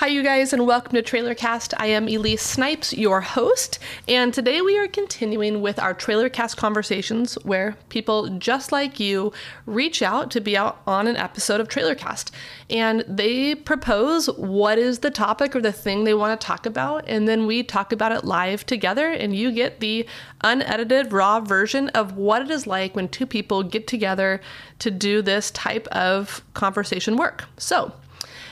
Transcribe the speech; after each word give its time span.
Hi, 0.00 0.08
you 0.08 0.22
guys, 0.22 0.52
and 0.52 0.66
welcome 0.66 0.92
to 0.92 1.02
Trailercast. 1.02 1.72
I 1.78 1.86
am 1.86 2.06
Elise 2.06 2.42
Snipes, 2.42 2.92
your 2.92 3.22
host, 3.22 3.78
and 4.06 4.32
today 4.34 4.60
we 4.60 4.78
are 4.78 4.86
continuing 4.86 5.62
with 5.62 5.78
our 5.78 5.94
Trailercast 5.94 6.58
conversations 6.58 7.36
where 7.44 7.76
people 7.88 8.28
just 8.36 8.72
like 8.72 9.00
you 9.00 9.32
reach 9.64 10.02
out 10.02 10.30
to 10.32 10.40
be 10.42 10.54
out 10.54 10.82
on 10.86 11.06
an 11.06 11.16
episode 11.16 11.62
of 11.62 11.68
Trailercast. 11.68 12.30
And 12.68 13.06
they 13.08 13.54
propose 13.54 14.26
what 14.36 14.76
is 14.76 14.98
the 14.98 15.10
topic 15.10 15.56
or 15.56 15.62
the 15.62 15.72
thing 15.72 16.04
they 16.04 16.12
want 16.12 16.38
to 16.38 16.46
talk 16.46 16.66
about, 16.66 17.08
and 17.08 17.26
then 17.26 17.46
we 17.46 17.62
talk 17.62 17.90
about 17.90 18.12
it 18.12 18.22
live 18.22 18.66
together, 18.66 19.10
and 19.10 19.34
you 19.34 19.50
get 19.50 19.80
the 19.80 20.06
unedited, 20.44 21.10
raw 21.10 21.40
version 21.40 21.88
of 21.94 22.18
what 22.18 22.42
it 22.42 22.50
is 22.50 22.66
like 22.66 22.94
when 22.94 23.08
two 23.08 23.24
people 23.24 23.62
get 23.62 23.86
together 23.86 24.42
to 24.78 24.90
do 24.90 25.22
this 25.22 25.50
type 25.52 25.86
of 25.86 26.42
conversation 26.52 27.16
work. 27.16 27.44
So, 27.56 27.94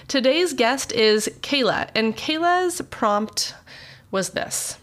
Today's 0.06 0.52
guest 0.52 0.92
is 0.92 1.30
Kayla, 1.40 1.88
and 1.94 2.14
Kayla's 2.14 2.82
prompt 2.90 3.54
was 4.10 4.30
this 4.30 4.78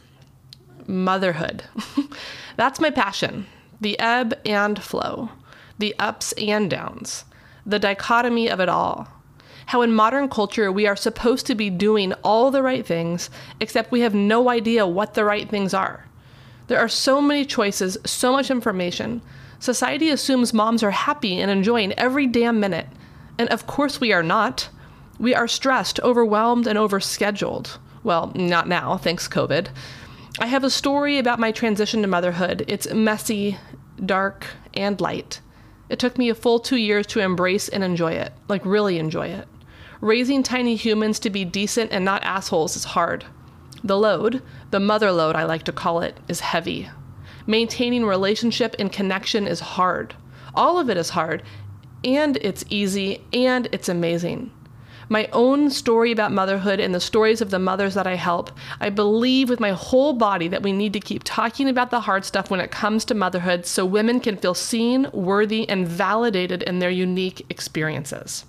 motherhood. 0.87 1.63
That's 2.57 2.79
my 2.79 2.89
passion 2.89 3.45
the 3.79 3.99
ebb 3.99 4.33
and 4.45 4.81
flow, 4.81 5.29
the 5.77 5.95
ups 5.99 6.33
and 6.33 6.69
downs, 6.69 7.25
the 7.65 7.79
dichotomy 7.79 8.49
of 8.49 8.59
it 8.59 8.69
all. 8.69 9.07
How 9.67 9.83
in 9.83 9.93
modern 9.93 10.27
culture 10.27 10.71
we 10.71 10.87
are 10.87 10.95
supposed 10.95 11.45
to 11.45 11.55
be 11.55 11.69
doing 11.69 12.13
all 12.23 12.51
the 12.51 12.63
right 12.63 12.85
things, 12.85 13.29
except 13.59 13.91
we 13.91 14.01
have 14.01 14.15
no 14.15 14.49
idea 14.49 14.87
what 14.87 15.13
the 15.13 15.23
right 15.23 15.47
things 15.47 15.73
are. 15.73 16.07
There 16.67 16.79
are 16.79 16.89
so 16.89 17.21
many 17.21 17.45
choices, 17.45 17.97
so 18.05 18.31
much 18.31 18.49
information. 18.49 19.21
Society 19.59 20.09
assumes 20.09 20.53
moms 20.53 20.83
are 20.83 20.91
happy 20.91 21.39
and 21.39 21.51
enjoying 21.51 21.93
every 21.93 22.25
damn 22.27 22.59
minute. 22.59 22.87
And 23.37 23.49
of 23.49 23.67
course 23.67 24.01
we 24.01 24.11
are 24.11 24.23
not. 24.23 24.69
We 25.21 25.35
are 25.35 25.47
stressed, 25.47 25.99
overwhelmed, 25.99 26.65
and 26.65 26.79
overscheduled. 26.79 27.77
Well, 28.03 28.31
not 28.33 28.67
now, 28.67 28.97
thanks 28.97 29.27
COVID. 29.27 29.67
I 30.39 30.47
have 30.47 30.63
a 30.63 30.71
story 30.71 31.19
about 31.19 31.39
my 31.39 31.51
transition 31.51 32.01
to 32.01 32.07
motherhood. 32.07 32.65
It's 32.67 32.91
messy, 32.91 33.59
dark, 34.03 34.47
and 34.73 34.99
light. 34.99 35.39
It 35.89 35.99
took 35.99 36.17
me 36.17 36.29
a 36.29 36.33
full 36.33 36.57
two 36.57 36.77
years 36.77 37.05
to 37.07 37.19
embrace 37.19 37.69
and 37.69 37.83
enjoy 37.83 38.13
it, 38.13 38.33
like 38.47 38.65
really 38.65 38.97
enjoy 38.97 39.27
it. 39.27 39.47
Raising 39.99 40.41
tiny 40.41 40.75
humans 40.75 41.19
to 41.19 41.29
be 41.29 41.45
decent 41.45 41.91
and 41.91 42.03
not 42.03 42.23
assholes 42.23 42.75
is 42.75 42.85
hard. 42.85 43.23
The 43.83 43.99
load, 43.99 44.41
the 44.71 44.79
mother 44.79 45.11
load 45.11 45.35
I 45.35 45.43
like 45.43 45.65
to 45.65 45.71
call 45.71 46.01
it, 46.01 46.17
is 46.27 46.39
heavy. 46.39 46.89
Maintaining 47.45 48.05
relationship 48.05 48.75
and 48.79 48.91
connection 48.91 49.45
is 49.45 49.59
hard. 49.59 50.15
All 50.55 50.79
of 50.79 50.89
it 50.89 50.97
is 50.97 51.11
hard, 51.11 51.43
and 52.03 52.37
it's 52.37 52.65
easy, 52.71 53.23
and 53.31 53.67
it's 53.71 53.87
amazing 53.87 54.51
my 55.11 55.27
own 55.33 55.69
story 55.69 56.13
about 56.13 56.31
motherhood 56.31 56.79
and 56.79 56.95
the 56.95 56.99
stories 57.01 57.41
of 57.41 57.49
the 57.49 57.59
mothers 57.59 57.95
that 57.95 58.07
I 58.07 58.15
help, 58.15 58.49
I 58.79 58.89
believe 58.89 59.49
with 59.49 59.59
my 59.59 59.71
whole 59.71 60.13
body 60.13 60.47
that 60.47 60.63
we 60.63 60.71
need 60.71 60.93
to 60.93 61.01
keep 61.01 61.23
talking 61.25 61.67
about 61.67 61.91
the 61.91 61.99
hard 61.99 62.23
stuff 62.23 62.49
when 62.49 62.61
it 62.61 62.71
comes 62.71 63.03
to 63.05 63.13
motherhood 63.13 63.65
so 63.65 63.85
women 63.85 64.21
can 64.21 64.37
feel 64.37 64.53
seen, 64.53 65.09
worthy, 65.11 65.67
and 65.67 65.85
validated 65.85 66.63
in 66.63 66.79
their 66.79 66.89
unique 66.89 67.45
experiences. 67.49 68.45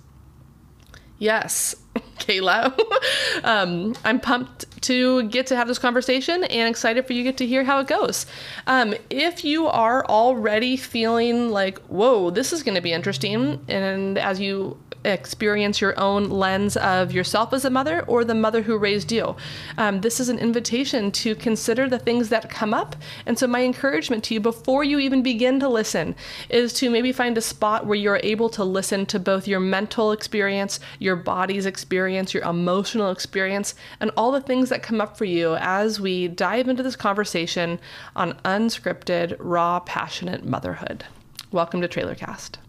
Yes, 1.19 1.75
Kayla. 2.19 2.79
um, 3.43 3.93
I'm 4.05 4.21
pumped 4.21 4.81
to 4.83 5.23
get 5.23 5.47
to 5.47 5.57
have 5.57 5.67
this 5.67 5.79
conversation 5.79 6.45
and 6.45 6.69
excited 6.69 7.05
for 7.05 7.11
you 7.11 7.23
to 7.23 7.29
get 7.29 7.37
to 7.37 7.45
hear 7.45 7.65
how 7.65 7.79
it 7.79 7.87
goes. 7.87 8.25
Um, 8.67 8.93
if 9.09 9.43
you 9.43 9.67
are 9.67 10.05
already 10.05 10.77
feeling 10.77 11.49
like, 11.49 11.79
whoa, 11.87 12.29
this 12.29 12.53
is 12.53 12.63
going 12.63 12.75
to 12.75 12.81
be 12.81 12.93
interesting, 12.93 13.65
and 13.67 14.17
as 14.17 14.39
you 14.39 14.77
experience 15.05 15.81
your 15.81 15.99
own 15.99 16.29
lens 16.29 16.77
of 16.77 17.11
yourself 17.11 17.53
as 17.53 17.65
a 17.65 17.69
mother 17.69 18.03
or 18.03 18.23
the 18.23 18.35
mother 18.35 18.61
who 18.61 18.77
raised 18.77 19.11
you. 19.11 19.35
Um, 19.77 20.01
this 20.01 20.19
is 20.19 20.29
an 20.29 20.39
invitation 20.39 21.11
to 21.11 21.35
consider 21.35 21.89
the 21.89 21.99
things 21.99 22.29
that 22.29 22.49
come 22.49 22.73
up. 22.73 22.95
And 23.25 23.37
so, 23.37 23.47
my 23.47 23.63
encouragement 23.63 24.23
to 24.25 24.33
you 24.33 24.39
before 24.39 24.83
you 24.83 24.99
even 24.99 25.21
begin 25.21 25.59
to 25.59 25.69
listen 25.69 26.15
is 26.49 26.73
to 26.73 26.89
maybe 26.89 27.11
find 27.11 27.37
a 27.37 27.41
spot 27.41 27.85
where 27.85 27.97
you're 27.97 28.19
able 28.23 28.49
to 28.49 28.63
listen 28.63 29.05
to 29.07 29.19
both 29.19 29.47
your 29.47 29.59
mental 29.59 30.11
experience, 30.11 30.79
your 30.99 31.15
body's 31.15 31.65
experience, 31.65 32.33
your 32.33 32.43
emotional 32.43 33.11
experience, 33.11 33.75
and 33.99 34.11
all 34.17 34.31
the 34.31 34.41
things 34.41 34.69
that 34.69 34.83
come 34.83 35.01
up 35.01 35.17
for 35.17 35.25
you 35.25 35.55
as 35.55 35.99
we 35.99 36.27
dive 36.27 36.67
into 36.67 36.83
this 36.83 36.95
conversation 36.95 37.79
on 38.15 38.33
unscripted, 38.45 39.35
raw, 39.39 39.79
passionate 39.79 40.45
motherhood. 40.45 41.05
Welcome 41.51 41.81
to 41.81 41.87
Trailercast. 41.87 42.62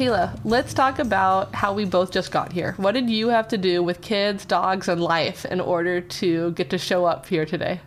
Kayla, 0.00 0.40
let's 0.44 0.72
talk 0.72 0.98
about 0.98 1.54
how 1.54 1.74
we 1.74 1.84
both 1.84 2.10
just 2.10 2.30
got 2.30 2.54
here. 2.54 2.72
What 2.78 2.92
did 2.92 3.10
you 3.10 3.28
have 3.28 3.48
to 3.48 3.58
do 3.58 3.82
with 3.82 4.00
kids, 4.00 4.46
dogs, 4.46 4.88
and 4.88 4.98
life 4.98 5.44
in 5.44 5.60
order 5.60 6.00
to 6.00 6.52
get 6.52 6.70
to 6.70 6.78
show 6.78 7.04
up 7.04 7.26
here 7.26 7.44
today? 7.44 7.82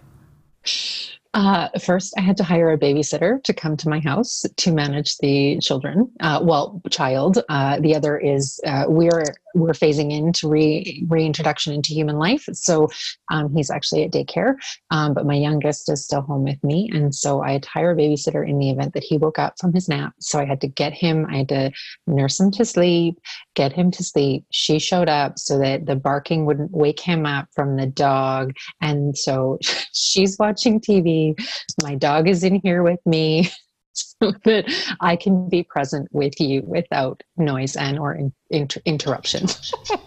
Uh, 1.34 1.69
first, 1.84 2.13
I 2.16 2.22
had 2.22 2.38
to 2.38 2.44
hire 2.44 2.72
a 2.72 2.78
babysitter 2.78 3.44
to 3.44 3.51
come 3.51 3.75
to 3.78 3.90
my 3.90 4.00
house 4.00 4.46
to 4.57 4.72
manage 4.72 5.18
the 5.18 5.57
children. 5.57 6.12
Uh, 6.19 6.40
well, 6.44 6.84
child. 6.91 7.44
Uh, 7.50 7.79
the 7.79 7.96
other 7.96 8.19
is 8.19 8.62
uh, 8.68 8.85
we're 8.88 9.24
we're 9.53 9.71
phasing 9.71 10.11
into 10.11 10.47
re, 10.47 11.05
reintroduction 11.07 11.73
into 11.73 11.93
human 11.93 12.17
life. 12.17 12.45
So 12.53 12.89
um, 13.31 13.55
he's 13.55 13.69
actually 13.69 14.03
at 14.03 14.11
daycare, 14.11 14.55
um, 14.91 15.13
but 15.13 15.25
my 15.25 15.35
youngest 15.35 15.91
is 15.91 16.03
still 16.03 16.21
home 16.21 16.43
with 16.43 16.63
me. 16.63 16.89
And 16.93 17.13
so 17.13 17.41
I 17.41 17.53
had 17.53 17.63
to 17.63 17.69
hire 17.69 17.91
a 17.91 17.95
babysitter 17.95 18.47
in 18.47 18.59
the 18.59 18.69
event 18.69 18.93
that 18.93 19.03
he 19.03 19.17
woke 19.17 19.39
up 19.39 19.55
from 19.59 19.73
his 19.73 19.87
nap. 19.87 20.13
So 20.19 20.39
I 20.39 20.45
had 20.45 20.61
to 20.61 20.67
get 20.67 20.93
him, 20.93 21.25
I 21.29 21.37
had 21.37 21.49
to 21.49 21.71
nurse 22.07 22.39
him 22.39 22.51
to 22.51 22.65
sleep, 22.65 23.19
get 23.55 23.73
him 23.73 23.91
to 23.91 24.03
sleep. 24.03 24.45
She 24.51 24.79
showed 24.79 25.09
up 25.09 25.37
so 25.37 25.59
that 25.59 25.85
the 25.85 25.95
barking 25.95 26.45
wouldn't 26.45 26.71
wake 26.71 26.99
him 26.99 27.25
up 27.25 27.47
from 27.53 27.77
the 27.77 27.87
dog. 27.87 28.53
And 28.81 29.17
so 29.17 29.59
she's 29.93 30.37
watching 30.39 30.79
TV. 30.79 31.35
My 31.81 31.95
dog 31.95 32.27
is 32.27 32.43
in 32.43 32.59
here 32.63 32.83
with 32.83 32.99
me. 33.05 33.51
so 34.21 34.33
that 34.45 34.65
I 34.99 35.15
can 35.15 35.49
be 35.49 35.63
present 35.63 36.07
with 36.11 36.39
you 36.39 36.63
without 36.65 37.23
noise 37.37 37.75
and 37.75 37.99
or 37.99 38.13
in, 38.13 38.33
inter- 38.49 38.81
interruption. 38.85 39.47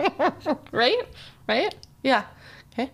right? 0.72 1.02
Right? 1.48 1.74
Yeah. 2.02 2.24
Okay. 2.72 2.90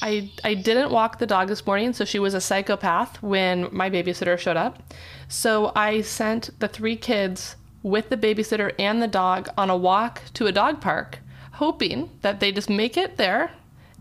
I 0.00 0.30
I 0.44 0.54
didn't 0.54 0.90
walk 0.90 1.18
the 1.18 1.26
dog 1.26 1.48
this 1.48 1.66
morning, 1.66 1.92
so 1.92 2.04
she 2.04 2.18
was 2.18 2.34
a 2.34 2.40
psychopath 2.40 3.20
when 3.22 3.68
my 3.72 3.90
babysitter 3.90 4.38
showed 4.38 4.56
up. 4.56 4.82
So 5.28 5.72
I 5.74 6.02
sent 6.02 6.50
the 6.60 6.68
three 6.68 6.96
kids 6.96 7.56
with 7.82 8.08
the 8.08 8.16
babysitter 8.16 8.72
and 8.78 9.02
the 9.02 9.08
dog 9.08 9.48
on 9.56 9.70
a 9.70 9.76
walk 9.76 10.22
to 10.34 10.46
a 10.46 10.52
dog 10.52 10.80
park, 10.80 11.18
hoping 11.52 12.10
that 12.22 12.40
they 12.40 12.52
just 12.52 12.70
make 12.70 12.96
it 12.96 13.16
there. 13.16 13.50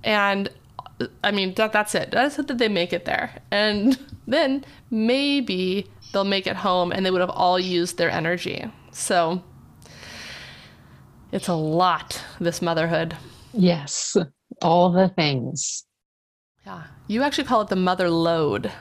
And 0.04 0.50
uh, 1.02 1.08
I 1.24 1.32
mean 1.32 1.56
that 1.56 1.74
that's 1.74 1.96
it. 1.96 2.12
That's 2.12 2.38
it 2.38 2.48
that 2.48 2.58
they 2.60 2.68
make 2.70 2.94
it 2.94 3.06
there. 3.06 3.32
And 3.50 3.98
then 4.28 4.64
maybe 4.92 5.90
they'll 6.12 6.24
make 6.24 6.48
it 6.48 6.58
home 6.58 6.92
and 6.92 7.06
they 7.06 7.12
would 7.12 7.22
have 7.22 7.30
all 7.30 7.60
used 7.60 7.98
their 7.98 8.12
energy. 8.12 8.66
So 8.92 9.42
it's 11.32 11.48
a 11.48 11.56
lot, 11.56 12.22
this 12.40 12.62
motherhood. 12.62 13.16
Yes, 13.54 14.16
all 14.62 14.92
the 14.92 15.10
things. 15.10 15.86
Yeah. 16.66 16.84
You 17.08 17.24
actually 17.24 17.46
call 17.46 17.62
it 17.62 17.70
the 17.70 17.76
mother 17.76 18.10
load. 18.10 18.72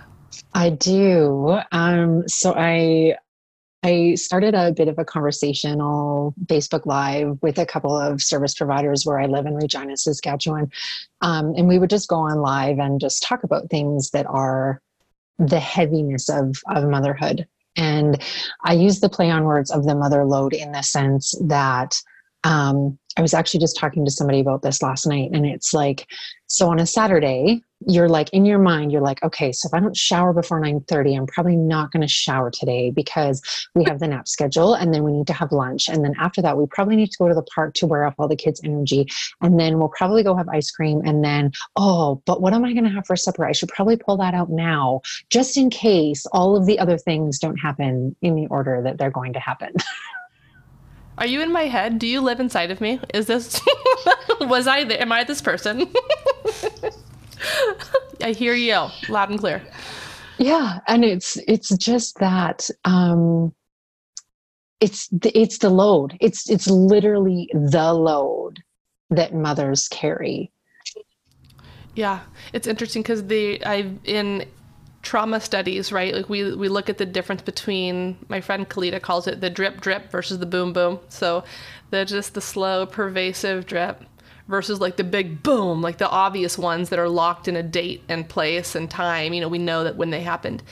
I 0.54 0.70
do. 0.70 1.58
Um, 1.72 2.26
so 2.28 2.54
I 2.56 3.16
I 3.82 4.14
started 4.16 4.54
a 4.54 4.72
bit 4.72 4.88
of 4.88 4.98
a 4.98 5.04
conversational 5.04 6.34
Facebook 6.46 6.86
Live 6.86 7.38
with 7.40 7.56
a 7.58 7.66
couple 7.66 7.96
of 7.96 8.20
service 8.20 8.54
providers 8.54 9.06
where 9.06 9.20
I 9.20 9.26
live 9.26 9.46
in 9.46 9.54
Regina, 9.54 9.96
Saskatchewan. 9.96 10.72
Um, 11.20 11.54
and 11.56 11.68
we 11.68 11.78
would 11.78 11.90
just 11.90 12.08
go 12.08 12.16
on 12.16 12.40
live 12.40 12.80
and 12.80 13.00
just 13.00 13.22
talk 13.22 13.44
about 13.44 13.70
things 13.70 14.10
that 14.10 14.26
are 14.26 14.82
the 15.38 15.60
heaviness 15.60 16.28
of, 16.28 16.56
of 16.74 16.88
motherhood. 16.88 17.46
And 17.76 18.22
I 18.64 18.72
use 18.72 19.00
the 19.00 19.08
play 19.08 19.30
on 19.30 19.44
words 19.44 19.70
of 19.70 19.84
the 19.84 19.94
mother 19.94 20.24
load 20.24 20.54
in 20.54 20.72
the 20.72 20.82
sense 20.82 21.34
that 21.46 22.00
um, 22.46 22.96
I 23.16 23.22
was 23.22 23.34
actually 23.34 23.60
just 23.60 23.76
talking 23.76 24.04
to 24.04 24.10
somebody 24.10 24.40
about 24.40 24.62
this 24.62 24.82
last 24.82 25.04
night, 25.04 25.30
and 25.32 25.44
it's 25.44 25.74
like, 25.74 26.06
so 26.46 26.68
on 26.68 26.78
a 26.78 26.86
Saturday, 26.86 27.60
you're 27.86 28.08
like 28.08 28.28
in 28.30 28.44
your 28.44 28.60
mind, 28.60 28.92
you're 28.92 29.02
like, 29.02 29.20
okay, 29.24 29.50
so 29.50 29.66
if 29.66 29.74
I 29.74 29.80
don't 29.80 29.96
shower 29.96 30.32
before 30.32 30.60
9:30, 30.60 31.16
I'm 31.16 31.26
probably 31.26 31.56
not 31.56 31.90
going 31.90 32.02
to 32.02 32.08
shower 32.08 32.50
today 32.50 32.90
because 32.90 33.42
we 33.74 33.82
have 33.84 33.98
the 33.98 34.06
nap 34.06 34.28
schedule, 34.28 34.74
and 34.74 34.94
then 34.94 35.02
we 35.02 35.12
need 35.12 35.26
to 35.26 35.32
have 35.32 35.50
lunch, 35.50 35.88
and 35.88 36.04
then 36.04 36.14
after 36.20 36.40
that, 36.42 36.56
we 36.56 36.66
probably 36.66 36.94
need 36.94 37.10
to 37.10 37.18
go 37.18 37.26
to 37.26 37.34
the 37.34 37.42
park 37.42 37.74
to 37.74 37.86
wear 37.86 38.04
off 38.04 38.14
all 38.16 38.28
the 38.28 38.36
kids' 38.36 38.60
energy, 38.62 39.08
and 39.40 39.58
then 39.58 39.80
we'll 39.80 39.92
probably 39.96 40.22
go 40.22 40.36
have 40.36 40.48
ice 40.48 40.70
cream, 40.70 41.02
and 41.04 41.24
then 41.24 41.50
oh, 41.74 42.22
but 42.26 42.40
what 42.40 42.54
am 42.54 42.64
I 42.64 42.74
going 42.74 42.84
to 42.84 42.90
have 42.90 43.06
for 43.06 43.16
supper? 43.16 43.44
I 43.44 43.52
should 43.52 43.70
probably 43.70 43.96
pull 43.96 44.18
that 44.18 44.34
out 44.34 44.50
now, 44.50 45.00
just 45.30 45.56
in 45.56 45.68
case 45.68 46.26
all 46.26 46.54
of 46.56 46.66
the 46.66 46.78
other 46.78 46.96
things 46.96 47.40
don't 47.40 47.56
happen 47.56 48.14
in 48.22 48.36
the 48.36 48.46
order 48.48 48.82
that 48.82 48.98
they're 48.98 49.10
going 49.10 49.32
to 49.32 49.40
happen. 49.40 49.72
Are 51.18 51.26
you 51.26 51.40
in 51.40 51.52
my 51.52 51.62
head? 51.62 51.98
Do 51.98 52.06
you 52.06 52.20
live 52.20 52.40
inside 52.40 52.70
of 52.70 52.80
me? 52.80 53.00
Is 53.14 53.26
this 53.26 53.60
was 54.40 54.66
I 54.66 54.84
there? 54.84 55.00
Am 55.00 55.12
I 55.12 55.24
this 55.24 55.40
person? 55.40 55.88
I 58.22 58.32
hear 58.32 58.54
you 58.54 58.88
loud 59.08 59.30
and 59.30 59.38
clear. 59.38 59.62
Yeah, 60.38 60.80
and 60.86 61.04
it's 61.04 61.38
it's 61.48 61.74
just 61.76 62.18
that 62.18 62.68
um 62.84 63.54
it's 64.80 65.08
the, 65.08 65.36
it's 65.38 65.58
the 65.58 65.70
load. 65.70 66.16
It's 66.20 66.50
it's 66.50 66.68
literally 66.68 67.48
the 67.52 67.94
load 67.94 68.62
that 69.10 69.34
mothers 69.34 69.88
carry. 69.88 70.52
Yeah, 71.94 72.20
it's 72.52 72.66
interesting 72.66 73.02
because 73.02 73.26
the 73.26 73.64
I 73.64 73.90
in 74.04 74.44
trauma 75.06 75.40
studies, 75.40 75.92
right? 75.92 76.12
Like 76.12 76.28
we 76.28 76.52
we 76.56 76.68
look 76.68 76.90
at 76.90 76.98
the 76.98 77.06
difference 77.06 77.40
between 77.40 78.18
my 78.28 78.40
friend 78.40 78.68
Kalita 78.68 79.00
calls 79.00 79.28
it 79.28 79.40
the 79.40 79.48
drip 79.48 79.80
drip 79.80 80.10
versus 80.10 80.40
the 80.40 80.46
boom 80.46 80.72
boom. 80.72 80.98
So 81.08 81.44
the 81.90 82.04
just 82.04 82.34
the 82.34 82.40
slow 82.40 82.86
pervasive 82.86 83.66
drip 83.66 84.02
versus 84.48 84.80
like 84.80 84.96
the 84.96 85.04
big 85.04 85.44
boom, 85.44 85.80
like 85.80 85.98
the 85.98 86.10
obvious 86.10 86.58
ones 86.58 86.88
that 86.88 86.98
are 86.98 87.08
locked 87.08 87.46
in 87.46 87.54
a 87.54 87.62
date 87.62 88.02
and 88.08 88.28
place 88.28 88.74
and 88.74 88.90
time. 88.90 89.32
You 89.32 89.40
know, 89.40 89.48
we 89.48 89.58
know 89.58 89.84
that 89.84 89.96
when 89.96 90.10
they 90.10 90.22
happened. 90.22 90.64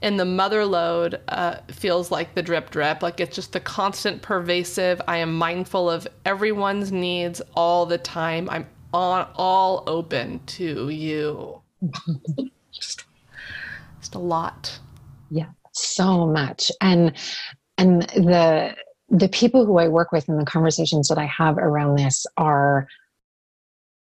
And 0.00 0.18
the 0.18 0.24
mother 0.24 0.64
load 0.64 1.20
uh, 1.28 1.56
feels 1.68 2.10
like 2.10 2.34
the 2.34 2.42
drip 2.42 2.70
drip, 2.70 3.02
like 3.02 3.20
it's 3.20 3.36
just 3.36 3.52
the 3.52 3.60
constant 3.60 4.22
pervasive. 4.22 5.02
I 5.06 5.18
am 5.18 5.36
mindful 5.36 5.90
of 5.90 6.08
everyone's 6.24 6.90
needs 6.90 7.42
all 7.54 7.84
the 7.84 7.98
time. 7.98 8.48
I'm 8.48 8.66
on 8.94 9.28
all 9.34 9.84
open 9.86 10.40
to 10.46 10.88
you. 10.88 11.60
just 14.12 14.22
a 14.22 14.24
lot. 14.24 14.78
Yeah, 15.30 15.50
so 15.72 16.26
much. 16.26 16.70
And 16.80 17.12
and 17.78 18.02
the 18.02 18.74
the 19.08 19.28
people 19.28 19.66
who 19.66 19.78
I 19.78 19.88
work 19.88 20.12
with 20.12 20.28
and 20.28 20.40
the 20.40 20.44
conversations 20.44 21.08
that 21.08 21.18
I 21.18 21.26
have 21.26 21.58
around 21.58 21.98
this 21.98 22.26
are 22.36 22.86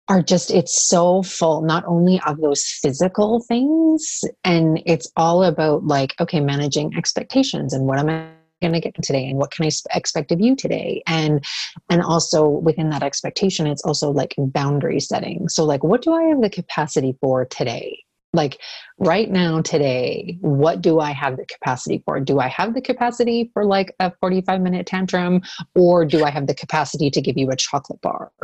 are 0.08 0.22
just 0.22 0.50
it's 0.50 0.81
so 0.81 1.22
full 1.22 1.62
not 1.62 1.84
only 1.87 2.20
of 2.26 2.40
those 2.40 2.64
physical 2.64 3.40
things 3.40 4.25
and 4.44 4.82
it's 4.84 5.10
all 5.16 5.44
about 5.44 5.87
like 5.87 6.12
okay 6.20 6.40
managing 6.40 6.93
expectations 6.96 7.72
and 7.72 7.87
what 7.87 8.00
am 8.00 8.08
i 8.08 8.26
going 8.60 8.72
to 8.72 8.81
get 8.81 8.94
today 9.00 9.28
and 9.28 9.38
what 9.38 9.52
can 9.52 9.64
i 9.64 9.70
expect 9.94 10.32
of 10.32 10.40
you 10.40 10.56
today 10.56 11.04
and 11.06 11.44
and 11.88 12.02
also 12.02 12.49
within 12.49 12.90
that 12.90 13.04
expectation 13.04 13.64
it's 13.69 13.84
also 13.84 14.10
like 14.10 14.34
boundary 14.38 14.99
setting 14.99 15.49
so 15.49 15.64
like 15.64 15.84
what 15.84 16.02
do 16.02 16.12
i 16.12 16.25
have 16.25 16.43
the 16.43 16.50
capacity 16.50 17.16
for 17.20 17.44
today 17.44 18.02
like 18.32 18.61
right 18.99 19.31
now 19.31 19.61
today 19.61 20.38
what 20.40 20.81
do 20.81 21.00
i 21.00 21.12
have 21.12 21.37
the 21.37 21.44
capacity 21.46 22.02
for? 22.05 22.19
Do 22.20 22.38
i 22.40 22.49
have 22.49 22.75
the 22.75 22.81
capacity 22.81 23.50
for 23.52 23.64
like 23.64 23.94
a 24.00 24.12
45 24.20 24.61
minute 24.61 24.87
tantrum 24.87 25.43
or 25.75 26.05
do 26.05 26.25
i 26.25 26.31
have 26.31 26.46
the 26.46 26.55
capacity 26.55 27.11
to 27.11 27.20
give 27.20 27.37
you 27.37 27.50
a 27.50 27.56
chocolate 27.56 28.00
bar? 28.00 28.32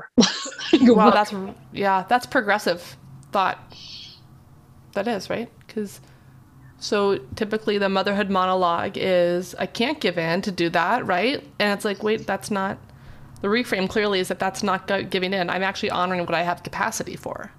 Wow 0.83 1.11
that's 1.11 1.33
yeah 1.73 2.05
that's 2.09 2.27
progressive 2.27 2.97
thought. 3.33 3.59
That 4.93 5.09
is 5.09 5.31
right? 5.31 5.51
Because 5.67 6.01
so 6.79 7.19
typically 7.37 7.79
the 7.79 7.89
motherhood 7.89 8.31
monologue 8.31 8.93
is 8.97 9.55
i 9.59 9.67
can't 9.67 10.01
give 10.01 10.19
in 10.19 10.43
to 10.43 10.51
do 10.51 10.69
that 10.71 11.07
right? 11.07 11.43
And 11.59 11.73
it's 11.73 11.85
like 11.85 12.03
wait 12.03 12.27
that's 12.27 12.51
not 12.51 12.79
the 13.41 13.49
reframe 13.49 13.89
clearly 13.89 14.19
is 14.21 14.29
that 14.29 14.41
that's 14.41 14.63
not 14.63 14.89
giving 15.11 15.33
in. 15.33 15.49
I'm 15.49 15.63
actually 15.63 15.91
honoring 15.91 16.21
what 16.21 16.35
i 16.35 16.43
have 16.43 16.63
capacity 16.63 17.17
for. 17.17 17.51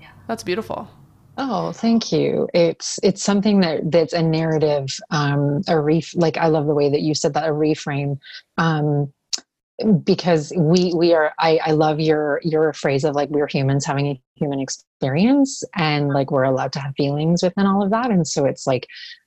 Yeah. 0.00 0.10
That's 0.26 0.42
beautiful 0.42 0.90
Oh, 1.38 1.72
thank 1.72 2.12
you. 2.12 2.48
It's 2.52 2.98
it's 3.02 3.22
something 3.22 3.60
that 3.60 3.90
that's 3.90 4.12
a 4.12 4.22
narrative, 4.22 4.88
um, 5.10 5.62
a 5.68 5.80
ref 5.80 6.14
like 6.14 6.36
I 6.36 6.48
love 6.48 6.66
the 6.66 6.74
way 6.74 6.90
that 6.90 7.00
you 7.00 7.14
said 7.14 7.34
that 7.34 7.48
a 7.48 7.52
reframe. 7.52 8.18
Um, 8.58 9.12
because 10.04 10.52
we 10.56 10.92
we 10.94 11.14
are 11.14 11.32
I, 11.38 11.58
I 11.64 11.70
love 11.72 12.00
your 12.00 12.40
your 12.44 12.72
phrase 12.72 13.04
of 13.04 13.14
like 13.14 13.30
we're 13.30 13.46
humans 13.46 13.86
having 13.86 14.06
a 14.08 14.20
human 14.34 14.60
experience 14.60 15.64
and 15.74 16.08
like 16.08 16.30
we're 16.30 16.44
allowed 16.44 16.72
to 16.74 16.80
have 16.80 16.94
feelings 16.96 17.42
within 17.42 17.66
all 17.66 17.82
of 17.82 17.90
that 17.90 18.10
and 18.10 18.26
so 18.26 18.44
it's 18.44 18.66
like 18.66 18.86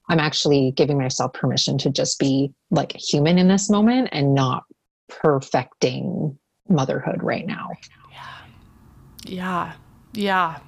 i'm 0.09 0.19
actually 0.19 0.71
giving 0.71 0.97
myself 0.97 1.33
permission 1.33 1.77
to 1.77 1.89
just 1.89 2.19
be 2.19 2.53
like 2.69 2.95
human 2.95 3.37
in 3.37 3.47
this 3.47 3.69
moment 3.69 4.09
and 4.11 4.35
not 4.35 4.63
perfecting 5.07 6.37
motherhood 6.69 7.21
right 7.23 7.47
now 7.47 7.69
yeah 8.11 8.37
yeah 9.25 9.73
yeah 10.13 10.59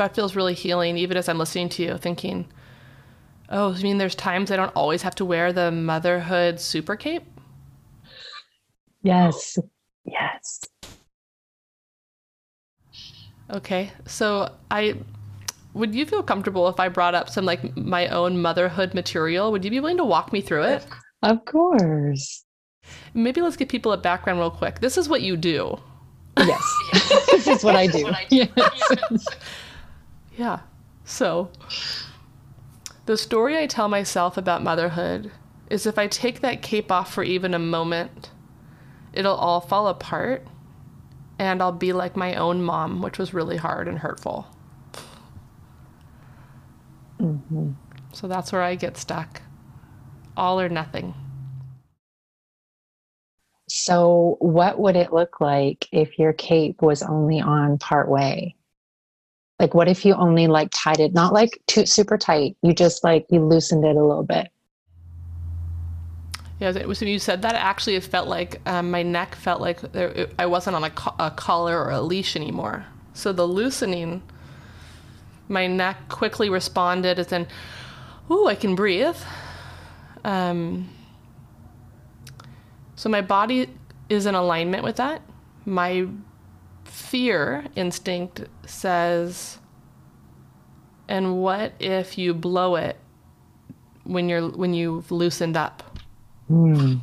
that 0.00 0.14
feels 0.14 0.34
really 0.34 0.54
healing, 0.54 0.96
even 0.96 1.16
as 1.16 1.28
I'm 1.28 1.38
listening 1.38 1.68
to 1.70 1.82
you, 1.82 1.98
thinking, 1.98 2.46
oh, 3.50 3.74
I 3.74 3.82
mean, 3.82 3.98
there's 3.98 4.14
times 4.14 4.50
I 4.50 4.56
don't 4.56 4.74
always 4.74 5.02
have 5.02 5.14
to 5.16 5.24
wear 5.26 5.52
the 5.52 5.70
motherhood 5.70 6.58
super 6.58 6.96
cape? 6.96 7.24
Yes. 9.02 9.58
Yes. 10.04 10.60
Okay. 13.50 13.92
So 14.06 14.50
I 14.70 14.96
would 15.74 15.94
you 15.94 16.06
feel 16.06 16.22
comfortable 16.22 16.68
if 16.68 16.80
I 16.80 16.88
brought 16.88 17.14
up 17.14 17.28
some 17.28 17.44
like 17.44 17.76
my 17.76 18.08
own 18.08 18.40
motherhood 18.40 18.94
material? 18.94 19.52
Would 19.52 19.64
you 19.64 19.70
be 19.70 19.80
willing 19.80 19.98
to 19.98 20.04
walk 20.04 20.32
me 20.32 20.40
through 20.40 20.64
it? 20.64 20.86
Of 21.22 21.44
course. 21.44 22.44
Maybe 23.12 23.42
let's 23.42 23.56
give 23.56 23.68
people 23.68 23.92
a 23.92 23.98
background 23.98 24.38
real 24.38 24.50
quick. 24.50 24.80
This 24.80 24.96
is 24.96 25.08
what 25.08 25.20
you 25.20 25.36
do. 25.36 25.78
Yes. 26.38 26.62
this 27.30 27.46
is 27.46 27.62
what 27.62 27.76
I 27.76 27.86
do. 27.86 28.10
Yes. 28.30 29.26
Yeah. 30.40 30.60
So, 31.04 31.50
the 33.04 33.18
story 33.18 33.58
I 33.58 33.66
tell 33.66 33.88
myself 33.88 34.38
about 34.38 34.62
motherhood 34.62 35.30
is 35.68 35.84
if 35.84 35.98
I 35.98 36.06
take 36.06 36.40
that 36.40 36.62
cape 36.62 36.90
off 36.90 37.12
for 37.12 37.22
even 37.22 37.52
a 37.52 37.58
moment, 37.58 38.30
it'll 39.12 39.36
all 39.36 39.60
fall 39.60 39.86
apart 39.86 40.46
and 41.38 41.60
I'll 41.60 41.72
be 41.72 41.92
like 41.92 42.16
my 42.16 42.36
own 42.36 42.62
mom, 42.62 43.02
which 43.02 43.18
was 43.18 43.34
really 43.34 43.58
hard 43.58 43.86
and 43.86 43.98
hurtful. 43.98 44.46
Mm-hmm. 47.20 47.72
So 48.14 48.26
that's 48.26 48.50
where 48.50 48.62
I 48.62 48.76
get 48.76 48.96
stuck. 48.96 49.42
All 50.38 50.58
or 50.58 50.70
nothing. 50.70 51.12
So, 53.68 54.38
what 54.38 54.80
would 54.80 54.96
it 54.96 55.12
look 55.12 55.38
like 55.38 55.86
if 55.92 56.18
your 56.18 56.32
cape 56.32 56.80
was 56.80 57.02
only 57.02 57.42
on 57.42 57.76
part 57.76 58.08
way? 58.08 58.56
Like, 59.60 59.74
what 59.74 59.88
if 59.88 60.06
you 60.06 60.14
only 60.14 60.46
like 60.46 60.70
tied 60.72 61.00
it, 61.00 61.12
not 61.12 61.34
like 61.34 61.60
too 61.66 61.84
super 61.84 62.16
tight, 62.16 62.56
you 62.62 62.72
just 62.72 63.04
like 63.04 63.26
you 63.28 63.44
loosened 63.44 63.84
it 63.84 63.94
a 63.94 64.02
little 64.02 64.22
bit? 64.22 64.48
Yeah, 66.58 66.72
when 66.72 67.08
you 67.08 67.18
said 67.18 67.42
that. 67.42 67.54
Actually, 67.54 67.96
it 67.96 68.04
felt 68.04 68.26
like 68.26 68.62
um, 68.66 68.90
my 68.90 69.02
neck 69.02 69.34
felt 69.34 69.60
like 69.60 69.92
there, 69.92 70.08
it, 70.08 70.34
I 70.38 70.46
wasn't 70.46 70.76
on 70.76 70.84
a, 70.84 70.90
co- 70.90 71.14
a 71.18 71.30
collar 71.30 71.78
or 71.78 71.90
a 71.90 72.00
leash 72.00 72.36
anymore. 72.36 72.86
So 73.12 73.34
the 73.34 73.46
loosening, 73.46 74.22
my 75.48 75.66
neck 75.66 76.08
quickly 76.08 76.48
responded 76.48 77.18
as 77.18 77.30
in, 77.30 77.46
"Ooh, 78.30 78.46
I 78.46 78.54
can 78.54 78.74
breathe." 78.74 79.16
Um, 80.24 80.88
so 82.96 83.10
my 83.10 83.20
body 83.20 83.68
is 84.08 84.24
in 84.24 84.34
alignment 84.34 84.84
with 84.84 84.96
that. 84.96 85.20
My 85.66 86.06
fear 86.90 87.64
instinct 87.76 88.44
says, 88.66 89.58
and 91.08 91.40
what 91.40 91.72
if 91.78 92.18
you 92.18 92.34
blow 92.34 92.76
it 92.76 92.96
when 94.04 94.28
you're 94.28 94.48
when 94.50 94.74
you've 94.74 95.10
loosened 95.10 95.56
up? 95.56 95.98
Mm. 96.50 97.00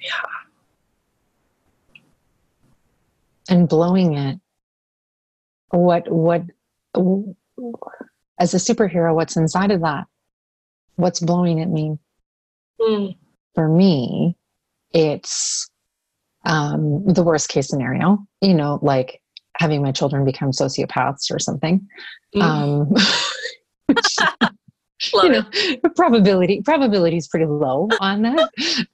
Yeah. 0.00 0.28
And 3.48 3.68
blowing 3.68 4.14
it. 4.14 4.40
What 5.70 6.10
what 6.10 6.42
as 8.38 8.54
a 8.54 8.56
superhero, 8.56 9.14
what's 9.14 9.36
inside 9.36 9.70
of 9.70 9.80
that? 9.82 10.06
What's 10.96 11.20
blowing 11.20 11.58
it 11.58 11.68
mean? 11.68 11.98
Mm. 12.80 13.16
For 13.54 13.68
me, 13.68 14.36
it's 14.92 15.70
um, 16.44 17.04
the 17.06 17.22
worst 17.22 17.48
case 17.48 17.68
scenario, 17.68 18.18
you 18.40 18.54
know, 18.54 18.78
like 18.82 19.20
having 19.56 19.82
my 19.82 19.92
children 19.92 20.24
become 20.24 20.50
sociopaths 20.50 21.30
or 21.32 21.38
something. 21.38 21.86
Mm. 22.34 22.42
Um, 22.42 22.94
you 25.22 25.28
know, 25.28 25.44
probability 25.96 26.62
probability 26.62 27.16
is 27.16 27.28
pretty 27.28 27.46
low 27.46 27.88
on 28.00 28.22
that. 28.22 28.50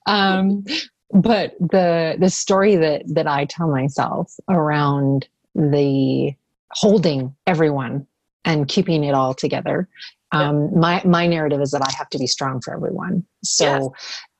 um, 0.06 0.64
but 1.12 1.54
the 1.60 2.16
the 2.18 2.30
story 2.30 2.76
that 2.76 3.02
that 3.06 3.26
I 3.26 3.44
tell 3.44 3.68
myself 3.68 4.32
around 4.48 5.28
the 5.54 6.34
holding 6.70 7.34
everyone 7.46 8.06
and 8.44 8.68
keeping 8.68 9.04
it 9.04 9.14
all 9.14 9.34
together. 9.34 9.88
Um, 10.32 10.70
yeah. 10.72 10.78
My 10.78 11.02
my 11.04 11.26
narrative 11.26 11.60
is 11.60 11.70
that 11.70 11.82
I 11.82 11.92
have 11.96 12.08
to 12.10 12.18
be 12.18 12.26
strong 12.26 12.60
for 12.60 12.74
everyone. 12.74 13.24
So 13.42 13.94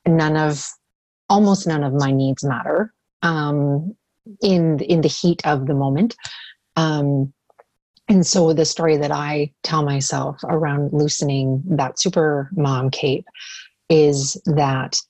yes. 0.05 0.13
none 0.13 0.37
of 0.37 0.67
almost 1.29 1.67
none 1.67 1.83
of 1.83 1.93
my 1.93 2.11
needs 2.11 2.43
matter 2.43 2.93
um, 3.21 3.95
in 4.41 4.79
in 4.79 5.01
the 5.01 5.07
heat 5.07 5.45
of 5.45 5.67
the 5.67 5.73
moment. 5.73 6.15
Um, 6.75 7.33
and 8.09 8.25
so 8.25 8.53
the 8.53 8.65
story 8.65 8.97
that 8.97 9.11
I 9.11 9.51
tell 9.63 9.83
myself 9.83 10.39
around 10.43 10.93
loosening 10.93 11.61
that 11.65 11.99
super 11.99 12.49
mom 12.55 12.89
cape 12.89 13.25
is 13.89 14.41
that 14.45 15.01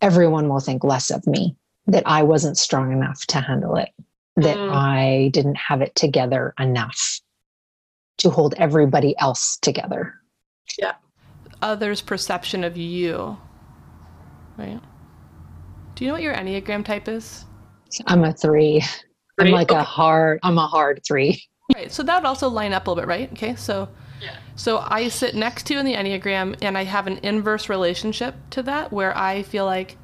everyone 0.00 0.48
will 0.48 0.60
think 0.60 0.82
less 0.82 1.10
of 1.10 1.26
me, 1.26 1.56
that 1.86 2.04
I 2.06 2.22
wasn't 2.22 2.56
strong 2.56 2.92
enough 2.92 3.26
to 3.26 3.40
handle 3.40 3.76
it, 3.76 3.90
that 4.36 4.56
mm. 4.56 4.70
I 4.72 5.30
didn't 5.32 5.56
have 5.56 5.82
it 5.82 5.94
together 5.94 6.54
enough 6.58 7.20
to 8.18 8.30
hold 8.30 8.54
everybody 8.56 9.14
else 9.18 9.58
together. 9.58 10.14
Yeah. 10.78 10.94
Others' 11.60 12.00
perception 12.00 12.64
of 12.64 12.76
you. 12.76 13.36
Right. 14.56 14.80
Do 15.94 16.04
you 16.04 16.08
know 16.08 16.14
what 16.14 16.22
your 16.22 16.34
Enneagram 16.34 16.84
type 16.84 17.08
is? 17.08 17.44
I'm 18.06 18.24
a 18.24 18.32
three. 18.32 18.80
three? 19.38 19.48
I'm 19.48 19.52
like 19.52 19.70
okay. 19.70 19.80
a 19.80 19.84
hard, 19.84 20.40
I'm 20.42 20.58
a 20.58 20.66
hard 20.66 21.00
three. 21.06 21.42
Right. 21.74 21.90
So 21.90 22.02
that 22.02 22.16
would 22.22 22.26
also 22.26 22.48
line 22.48 22.72
up 22.72 22.86
a 22.86 22.90
little 22.90 23.02
bit, 23.02 23.08
right? 23.08 23.32
Okay. 23.32 23.54
So, 23.54 23.88
yeah. 24.20 24.36
so 24.54 24.84
I 24.86 25.08
sit 25.08 25.34
next 25.34 25.66
to 25.68 25.78
in 25.78 25.86
the 25.86 25.94
Enneagram 25.94 26.56
and 26.60 26.76
I 26.76 26.84
have 26.84 27.06
an 27.06 27.18
inverse 27.22 27.68
relationship 27.68 28.34
to 28.50 28.62
that 28.64 28.92
where 28.92 29.16
I 29.16 29.42
feel 29.44 29.64
like 29.64 29.96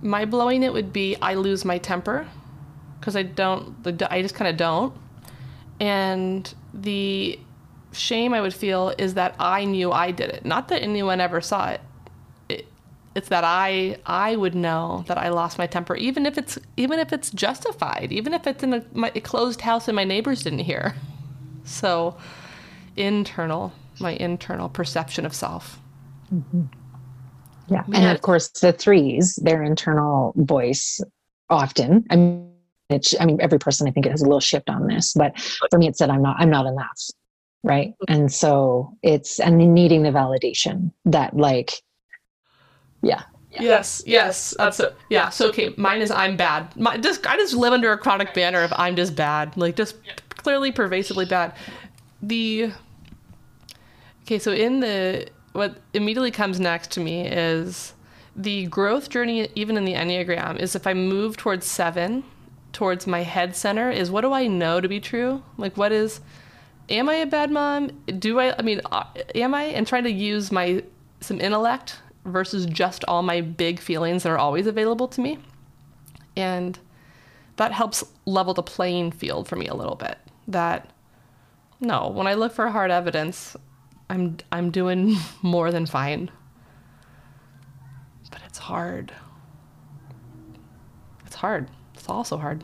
my 0.00 0.24
blowing 0.24 0.62
it 0.62 0.72
would 0.72 0.92
be 0.92 1.16
I 1.16 1.34
lose 1.34 1.64
my 1.64 1.78
temper 1.78 2.28
because 3.00 3.16
I 3.16 3.24
don't, 3.24 3.74
I 4.10 4.22
just 4.22 4.34
kind 4.34 4.48
of 4.48 4.56
don't. 4.56 4.94
And 5.80 6.52
the 6.74 7.38
shame 7.92 8.34
I 8.34 8.40
would 8.40 8.54
feel 8.54 8.94
is 8.98 9.14
that 9.14 9.34
I 9.38 9.64
knew 9.64 9.90
I 9.90 10.10
did 10.10 10.30
it. 10.30 10.44
Not 10.44 10.68
that 10.68 10.82
anyone 10.82 11.20
ever 11.20 11.40
saw 11.40 11.70
it. 11.70 11.80
It. 13.14 13.18
It's 13.18 13.28
that 13.28 13.44
I 13.44 13.98
I 14.06 14.36
would 14.36 14.54
know 14.54 15.04
that 15.08 15.18
I 15.18 15.28
lost 15.28 15.58
my 15.58 15.66
temper, 15.66 15.96
even 15.96 16.26
if 16.26 16.38
it's 16.38 16.58
even 16.76 16.98
if 16.98 17.12
it's 17.12 17.30
justified, 17.30 18.12
even 18.12 18.34
if 18.34 18.46
it's 18.46 18.62
in 18.62 18.74
a, 18.74 18.84
my, 18.92 19.12
a 19.14 19.20
closed 19.20 19.62
house 19.62 19.88
and 19.88 19.96
my 19.96 20.04
neighbors 20.04 20.42
didn't 20.42 20.60
hear. 20.60 20.94
So, 21.64 22.16
internal, 22.96 23.72
my 24.00 24.12
internal 24.12 24.68
perception 24.68 25.26
of 25.26 25.34
self. 25.34 25.78
Mm-hmm. 26.32 26.62
Yeah, 27.70 27.84
and 27.92 28.06
of 28.06 28.22
course 28.22 28.48
the 28.48 28.72
threes, 28.72 29.36
their 29.36 29.62
internal 29.62 30.32
voice, 30.36 31.00
often. 31.50 32.04
I 32.10 32.16
mean, 32.16 32.50
it's, 32.88 33.14
I 33.20 33.26
mean, 33.26 33.38
every 33.40 33.58
person 33.58 33.86
I 33.86 33.90
think 33.90 34.06
it 34.06 34.10
has 34.10 34.22
a 34.22 34.24
little 34.24 34.40
shift 34.40 34.70
on 34.70 34.86
this, 34.86 35.12
but 35.12 35.38
for 35.70 35.78
me, 35.78 35.88
it 35.88 35.96
said 35.96 36.08
I'm 36.08 36.22
not, 36.22 36.36
I'm 36.38 36.48
not 36.50 36.66
enough, 36.66 36.98
right? 37.62 37.92
And 38.08 38.32
so 38.32 38.96
it's 39.02 39.38
and 39.40 39.58
needing 39.74 40.02
the 40.02 40.10
validation 40.10 40.92
that 41.04 41.36
like, 41.36 41.72
yeah, 43.02 43.22
Yes, 43.60 44.02
yes, 44.06 44.54
that's 44.58 44.78
it. 44.80 44.94
Yeah. 45.08 45.30
So 45.30 45.48
okay, 45.48 45.74
mine 45.76 46.00
is 46.00 46.10
I'm 46.10 46.36
bad. 46.36 46.74
My, 46.76 46.96
just 46.96 47.26
I 47.26 47.36
just 47.36 47.54
live 47.54 47.72
under 47.72 47.92
a 47.92 47.98
chronic 47.98 48.34
banner 48.34 48.62
of 48.62 48.72
I'm 48.76 48.94
just 48.94 49.16
bad, 49.16 49.56
like 49.56 49.74
just 49.74 49.96
clearly 50.30 50.70
pervasively 50.70 51.24
bad. 51.24 51.54
The 52.22 52.72
okay, 54.22 54.38
so 54.38 54.52
in 54.52 54.80
the 54.80 55.28
what 55.52 55.78
immediately 55.94 56.30
comes 56.30 56.60
next 56.60 56.92
to 56.92 57.00
me 57.00 57.26
is 57.26 57.94
the 58.36 58.66
growth 58.66 59.08
journey, 59.10 59.48
even 59.54 59.76
in 59.76 59.84
the 59.84 59.94
Enneagram, 59.94 60.60
is 60.60 60.76
if 60.76 60.86
I 60.86 60.94
move 60.94 61.36
towards 61.36 61.66
seven, 61.66 62.22
towards 62.72 63.06
my 63.06 63.22
head 63.22 63.56
center 63.56 63.90
is 63.90 64.10
what 64.10 64.20
do 64.20 64.32
I 64.32 64.46
know 64.46 64.80
to 64.80 64.88
be 64.88 65.00
true? 65.00 65.42
Like, 65.56 65.76
what 65.76 65.90
is, 65.90 66.20
am 66.88 67.08
I 67.08 67.14
a 67.14 67.26
bad 67.26 67.50
mom? 67.50 67.90
Do 68.18 68.38
I, 68.38 68.56
I 68.56 68.62
mean, 68.62 68.80
uh, 68.92 69.04
am 69.34 69.54
I? 69.54 69.64
And 69.64 69.86
trying 69.86 70.04
to 70.04 70.10
use 70.12 70.52
my, 70.52 70.84
some 71.20 71.40
intellect 71.40 71.96
versus 72.28 72.66
just 72.66 73.04
all 73.06 73.22
my 73.22 73.40
big 73.40 73.80
feelings 73.80 74.22
that 74.22 74.30
are 74.30 74.38
always 74.38 74.66
available 74.66 75.08
to 75.08 75.20
me. 75.20 75.38
And 76.36 76.78
that 77.56 77.72
helps 77.72 78.04
level 78.26 78.54
the 78.54 78.62
playing 78.62 79.12
field 79.12 79.48
for 79.48 79.56
me 79.56 79.66
a 79.66 79.74
little 79.74 79.96
bit. 79.96 80.16
That, 80.46 80.90
no, 81.80 82.08
when 82.08 82.26
I 82.26 82.34
look 82.34 82.52
for 82.52 82.68
hard 82.68 82.90
evidence, 82.90 83.56
I'm, 84.08 84.38
I'm 84.52 84.70
doing 84.70 85.16
more 85.42 85.70
than 85.72 85.86
fine. 85.86 86.30
But 88.30 88.42
it's 88.46 88.58
hard. 88.58 89.12
It's 91.26 91.34
hard 91.34 91.68
It's 91.94 92.08
also 92.08 92.36
hard. 92.36 92.62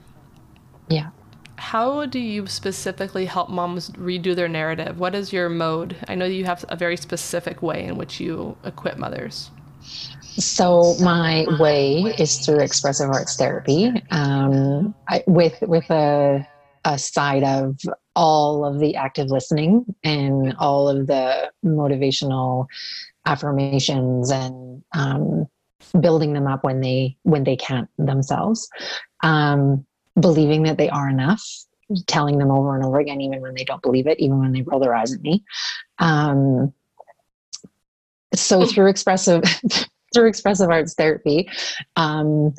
Yeah. 0.88 1.10
How 1.56 2.06
do 2.06 2.18
you 2.18 2.46
specifically 2.46 3.26
help 3.26 3.48
moms 3.48 3.90
redo 3.90 4.34
their 4.36 4.48
narrative? 4.48 4.98
What 4.98 5.14
is 5.14 5.32
your 5.32 5.48
mode? 5.48 5.96
I 6.08 6.14
know 6.14 6.24
you 6.24 6.44
have 6.44 6.64
a 6.68 6.76
very 6.76 6.96
specific 6.96 7.62
way 7.62 7.84
in 7.84 7.96
which 7.96 8.20
you 8.20 8.56
equip 8.64 8.98
mothers. 8.98 9.50
So 10.38 10.96
my 11.00 11.46
way 11.60 12.14
is 12.18 12.38
through 12.38 12.60
expressive 12.60 13.08
arts 13.08 13.36
therapy, 13.36 13.92
um, 14.10 14.94
I, 15.08 15.22
with 15.26 15.60
with 15.62 15.88
a, 15.90 16.44
a 16.84 16.98
side 16.98 17.44
of 17.44 17.78
all 18.16 18.64
of 18.64 18.80
the 18.80 18.96
active 18.96 19.28
listening 19.28 19.84
and 20.02 20.54
all 20.58 20.88
of 20.88 21.06
the 21.06 21.52
motivational 21.64 22.66
affirmations 23.26 24.30
and 24.30 24.82
um, 24.94 25.46
building 26.00 26.32
them 26.32 26.46
up 26.46 26.64
when 26.64 26.80
they 26.80 27.16
when 27.22 27.44
they 27.44 27.56
can't 27.56 27.88
themselves. 27.98 28.68
Um, 29.22 29.86
believing 30.20 30.62
that 30.64 30.78
they 30.78 30.88
are 30.88 31.08
enough 31.08 31.44
telling 32.06 32.38
them 32.38 32.50
over 32.50 32.74
and 32.74 32.84
over 32.84 32.98
again 32.98 33.20
even 33.20 33.40
when 33.40 33.54
they 33.54 33.64
don't 33.64 33.82
believe 33.82 34.06
it 34.06 34.18
even 34.18 34.38
when 34.38 34.52
they 34.52 34.62
roll 34.62 34.80
their 34.80 34.94
eyes 34.94 35.12
at 35.12 35.20
me. 35.20 35.44
Um, 35.98 36.72
so 38.34 38.66
through 38.66 38.88
expressive 38.88 39.42
through 40.14 40.28
expressive 40.28 40.70
arts 40.70 40.94
therapy 40.94 41.48
um, 41.96 42.54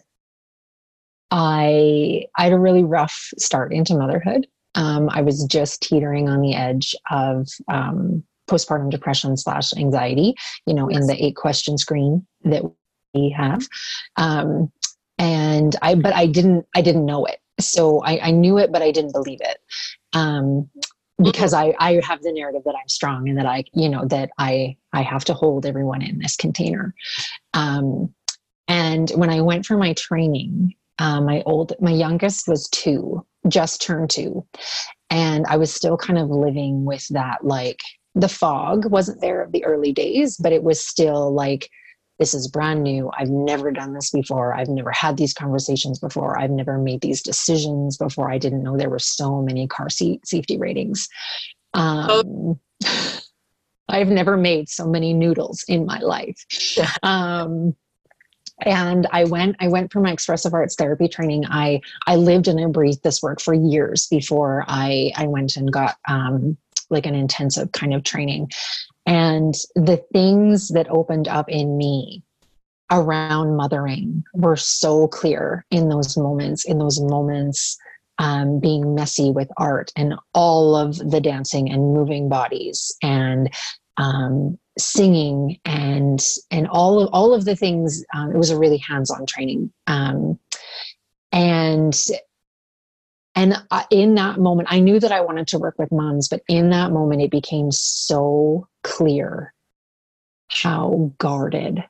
i 1.32 2.25
i 2.38 2.44
had 2.44 2.53
a 2.53 2.60
really 2.60 2.84
rough 2.84 3.29
start 3.38 3.74
into 3.74 3.96
motherhood 3.96 4.48
um, 4.75 5.10
i 5.10 5.22
was 5.22 5.44
just 5.46 5.82
teetering 5.82 6.29
on 6.29 6.41
the 6.41 6.53
edge 6.53 6.96
of 7.10 7.48
um, 7.70 8.24
postpartum 8.48 8.89
depression 8.89 9.36
slash 9.38 9.74
anxiety 9.77 10.36
you 10.65 10.74
know 10.74 10.88
in 10.88 11.08
the 11.08 11.24
eight 11.24 11.36
question 11.36 11.77
screen 11.77 12.25
that 12.44 12.63
we 13.15 13.29
have. 13.29 13.67
Um, 14.17 14.72
and 15.17 15.75
I, 15.82 15.96
but 15.96 16.13
I 16.13 16.27
didn't, 16.27 16.67
I 16.75 16.82
didn't 16.82 17.05
know 17.05 17.25
it. 17.25 17.39
So 17.60 18.03
I, 18.03 18.20
I 18.20 18.32
knew 18.32 18.58
it, 18.58 18.72
but 18.72 18.82
I 18.82 18.91
didn't 18.91 19.13
believe 19.13 19.39
it. 19.41 19.58
Um, 20.13 20.70
because 21.22 21.53
I, 21.53 21.74
I 21.79 22.01
have 22.03 22.22
the 22.22 22.31
narrative 22.31 22.63
that 22.65 22.75
I'm 22.75 22.89
strong 22.89 23.29
and 23.29 23.38
that 23.38 23.45
I, 23.45 23.63
you 23.74 23.89
know, 23.89 24.05
that 24.05 24.31
I, 24.38 24.77
I 24.91 25.01
have 25.01 25.25
to 25.25 25.34
hold 25.34 25.65
everyone 25.65 26.01
in 26.01 26.19
this 26.19 26.36
container. 26.36 26.93
Um, 27.53 28.13
and 28.67 29.10
when 29.12 29.29
I 29.29 29.41
went 29.41 29.65
for 29.65 29.77
my 29.77 29.93
training, 29.93 30.74
uh, 31.00 31.22
my 31.22 31.41
old, 31.45 31.74
my 31.79 31.91
youngest 31.91 32.48
was 32.48 32.67
two, 32.69 33.25
just 33.48 33.81
turned 33.81 34.10
two. 34.10 34.45
And 35.10 35.45
I 35.48 35.57
was 35.57 35.74
still 35.74 35.98
kind 35.98 36.19
of 36.19 36.29
living 36.29 36.84
with 36.84 37.07
that, 37.10 37.45
like 37.45 37.81
the 38.15 38.29
fog 38.29 38.86
wasn't 38.86 39.22
there 39.22 39.41
of 39.41 39.51
the 39.51 39.63
early 39.65 39.93
days, 39.93 40.38
but 40.38 40.51
it 40.51 40.63
was 40.63 40.86
still 40.86 41.34
like, 41.34 41.69
this 42.19 42.34
is 42.34 42.48
brand 42.48 42.84
new. 42.84 43.12
I've 43.17 43.29
never 43.29 43.72
done 43.72 43.93
this 43.93 44.12
before. 44.12 44.53
I've 44.53 44.69
never 44.69 44.91
had 44.91 45.17
these 45.17 45.34
conversations 45.34 46.00
before. 46.00 46.39
I've 46.39 46.51
never 46.51 46.77
made 46.77 47.01
these 47.01 47.22
decisions 47.22 47.98
before. 47.98 48.31
I 48.31 48.38
didn't 48.38 48.63
know 48.63 48.77
there 48.77 48.89
were 48.89 49.00
so 49.00 49.41
many 49.41 49.67
car 49.67 49.89
seat 49.89 50.25
safety 50.25 50.57
ratings. 50.57 51.10
Um, 51.74 52.07
oh. 52.10 52.60
I've 53.88 54.07
never 54.07 54.36
made 54.36 54.69
so 54.69 54.88
many 54.88 55.13
noodles 55.13 55.63
in 55.67 55.86
my 55.86 56.00
life. 56.00 56.43
Um, 57.03 57.75
and 58.60 59.05
I 59.12 59.25
went 59.25 59.57
I 59.60 59.67
went 59.67 59.91
for 59.91 60.00
my 60.00 60.12
expressive 60.12 60.53
arts 60.53 60.75
therapy 60.75 61.07
training. 61.07 61.45
I 61.45 61.81
I 62.07 62.15
lived 62.15 62.48
and 62.48 62.60
I 62.60 62.67
breathed 62.67 63.03
this 63.03 63.22
work 63.22 63.41
for 63.41 63.53
years 63.53 64.07
before 64.07 64.63
I 64.67 65.12
I 65.15 65.27
went 65.27 65.57
and 65.57 65.72
got 65.72 65.98
um, 66.07 66.57
like 66.89 67.05
an 67.05 67.15
intensive 67.15 67.72
kind 67.74 67.93
of 67.93 68.03
training. 68.03 68.51
And 69.05 69.53
the 69.75 70.03
things 70.13 70.69
that 70.69 70.89
opened 70.89 71.27
up 71.27 71.50
in 71.50 71.77
me 71.77 72.24
around 72.91 73.55
mothering 73.55 74.24
were 74.33 74.55
so 74.55 75.07
clear 75.07 75.65
in 75.71 75.89
those 75.89 76.17
moments, 76.17 76.65
in 76.65 76.79
those 76.79 77.00
moments 77.00 77.77
um, 78.17 78.59
being 78.59 78.95
messy 78.95 79.31
with 79.31 79.50
art 79.57 79.91
and 79.95 80.15
all 80.33 80.75
of 80.75 80.97
the 80.97 81.21
dancing 81.21 81.71
and 81.71 81.93
moving 81.93 82.29
bodies 82.29 82.95
and 83.01 83.53
um, 83.97 84.57
singing 84.77 85.59
and 85.65 86.21
and 86.51 86.67
all 86.67 87.01
of 87.01 87.09
all 87.13 87.33
of 87.33 87.45
the 87.45 87.55
things. 87.55 88.03
Um, 88.13 88.31
it 88.31 88.38
was 88.38 88.50
a 88.50 88.57
really 88.57 88.77
hands-on 88.77 89.25
training, 89.25 89.71
um, 89.88 90.39
and 93.36 93.62
in 93.92 94.15
that 94.15 94.39
moment, 94.39 94.70
I 94.72 94.80
knew 94.80 95.00
that 95.00 95.12
I 95.12 95.22
wanted 95.22 95.48
to 95.48 95.60
work 95.60 95.75
with 95.77 95.92
moms, 95.92 96.30
but 96.30 96.42
in 96.48 96.70
that 96.70 96.92
moment, 96.92 97.22
it 97.22 97.32
became 97.32 97.70
so 97.72 98.68
clear 98.84 99.54
how 100.48 101.12
guarded 101.18 101.84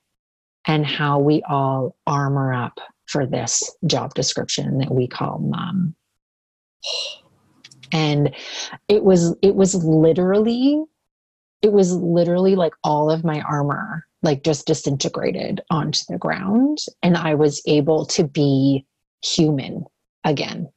and 0.65 0.85
how 0.85 1.19
we 1.19 1.43
all 1.43 1.95
armor 2.07 2.51
up 2.51 2.79
for 3.05 3.27
this 3.27 3.61
job 3.85 4.15
description 4.15 4.79
that 4.79 4.91
we 4.91 5.07
call 5.07 5.37
mom. 5.37 5.95
And 7.91 8.35
it 8.87 9.03
was, 9.03 9.35
it 9.43 9.55
was 9.55 9.75
literally, 9.75 10.83
it 11.61 11.71
was 11.71 11.93
literally 11.93 12.55
like 12.55 12.73
all 12.83 13.11
of 13.11 13.23
my 13.23 13.41
armor, 13.41 14.07
like 14.23 14.43
just 14.43 14.65
disintegrated 14.65 15.61
onto 15.69 16.01
the 16.09 16.17
ground. 16.17 16.79
And 17.03 17.15
I 17.15 17.35
was 17.35 17.61
able 17.67 18.07
to 18.07 18.23
be 18.23 18.87
human 19.21 19.85
again 20.23 20.69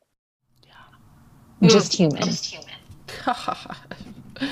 Mm. 1.62 1.70
just 1.70 1.92
human. 1.92 2.22
Just 2.22 2.46
human. 2.46 2.68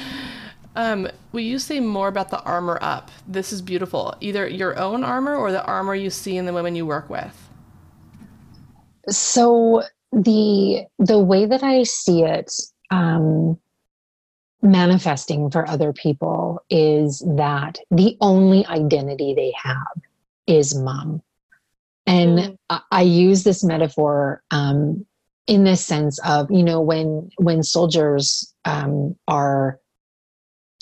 um, 0.76 1.08
will 1.32 1.40
you 1.40 1.58
say 1.58 1.80
more 1.80 2.08
about 2.08 2.30
the 2.30 2.40
armor 2.42 2.78
up? 2.80 3.10
This 3.28 3.52
is 3.52 3.62
beautiful. 3.62 4.14
Either 4.20 4.48
your 4.48 4.78
own 4.78 5.04
armor 5.04 5.36
or 5.36 5.52
the 5.52 5.64
armor 5.64 5.94
you 5.94 6.10
see 6.10 6.36
in 6.36 6.46
the 6.46 6.52
women 6.52 6.74
you 6.74 6.86
work 6.86 7.08
with. 7.08 7.48
So 9.08 9.82
the 10.12 10.84
the 10.98 11.18
way 11.18 11.46
that 11.46 11.62
I 11.62 11.84
see 11.84 12.22
it 12.22 12.52
um, 12.90 13.58
manifesting 14.62 15.50
for 15.50 15.68
other 15.68 15.92
people 15.92 16.62
is 16.70 17.24
that 17.36 17.78
the 17.90 18.16
only 18.20 18.66
identity 18.66 19.34
they 19.34 19.52
have 19.62 20.02
is 20.46 20.74
mom. 20.74 21.22
And 22.06 22.38
mm. 22.38 22.58
I, 22.70 22.80
I, 22.90 23.02
use 23.02 23.42
this 23.42 23.64
metaphor 23.64 24.42
um, 24.52 25.04
in 25.46 25.64
this 25.64 25.84
sense 25.84 26.18
of 26.24 26.50
you 26.50 26.62
know 26.62 26.80
when 26.80 27.30
when 27.38 27.62
soldiers 27.62 28.52
um, 28.64 29.14
are 29.28 29.78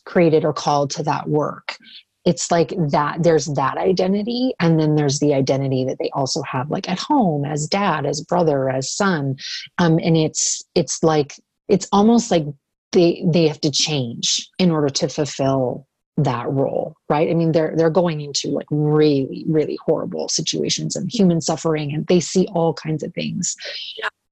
created 0.05 0.45
or 0.45 0.53
called 0.53 0.91
to 0.91 1.03
that 1.03 1.29
work 1.29 1.77
it's 2.25 2.51
like 2.51 2.73
that 2.91 3.23
there's 3.23 3.47
that 3.47 3.77
identity 3.77 4.55
and 4.59 4.81
then 4.81 4.97
there's 4.97 5.19
the 5.19 5.35
identity 5.35 5.85
that 5.85 5.99
they 5.99 6.11
also 6.15 6.43
have 6.43 6.71
like 6.71 6.89
at 6.89 6.99
home 6.99 7.45
as 7.45 7.67
dad 7.67 8.07
as 8.07 8.23
brother 8.23 8.71
as 8.71 8.91
son. 8.91 9.37
Um, 9.79 9.99
and 10.03 10.17
it's 10.17 10.63
it's 10.75 11.03
like 11.03 11.35
it's 11.69 11.87
almost 11.93 12.31
like 12.31 12.45
they 12.93 13.25
they 13.27 13.47
have 13.47 13.61
to 13.61 13.71
change 13.71 14.49
in 14.59 14.71
order 14.71 14.89
to 14.89 15.09
fulfill 15.09 15.87
that 16.17 16.49
role 16.49 16.97
right? 17.09 17.29
I 17.29 17.35
mean 17.35 17.53
they're 17.53 17.75
they're 17.77 17.91
going 17.91 18.21
into 18.21 18.49
like 18.49 18.69
really 18.71 19.45
really 19.49 19.79
horrible 19.85 20.29
situations 20.29 20.97
and 20.97 21.13
human 21.13 21.41
suffering 21.41 21.93
and 21.93 22.07
they 22.07 22.21
see 22.21 22.47
all 22.55 22.73
kinds 22.73 23.03
of 23.03 23.13
things. 23.13 23.55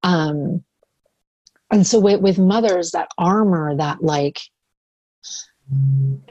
Um, 0.02 0.64
and 1.70 1.86
so 1.86 2.00
with, 2.00 2.20
with 2.20 2.38
mothers, 2.38 2.90
that 2.90 3.08
armor, 3.18 3.76
that 3.76 4.02
like, 4.02 4.40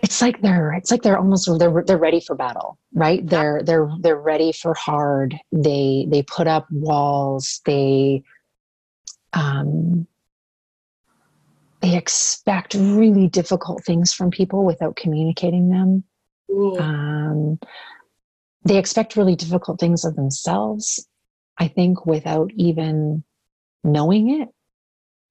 it's 0.03 0.21
like 0.21 0.41
they're 0.41 0.73
it's 0.73 0.91
like 0.91 1.01
they're 1.01 1.17
almost 1.17 1.49
they're 1.57 1.83
they're 1.87 1.97
ready 1.97 2.19
for 2.19 2.35
battle 2.35 2.77
right? 2.93 3.25
They're 3.25 3.63
they're 3.63 3.89
they're 3.99 4.19
ready 4.19 4.51
for 4.51 4.73
hard. 4.73 5.35
They 5.51 6.05
they 6.09 6.23
put 6.23 6.47
up 6.47 6.67
walls. 6.71 7.61
They 7.65 8.23
um 9.33 10.07
they 11.81 11.97
expect 11.97 12.75
really 12.75 13.27
difficult 13.27 13.83
things 13.83 14.13
from 14.13 14.29
people 14.29 14.63
without 14.63 14.95
communicating 14.95 15.69
them. 15.69 16.03
Um 16.79 17.59
they 18.63 18.77
expect 18.77 19.15
really 19.15 19.35
difficult 19.35 19.79
things 19.79 20.05
of 20.05 20.15
themselves 20.15 21.07
i 21.57 21.67
think 21.67 22.05
without 22.05 22.51
even 22.55 23.23
knowing 23.83 24.41
it. 24.41 24.49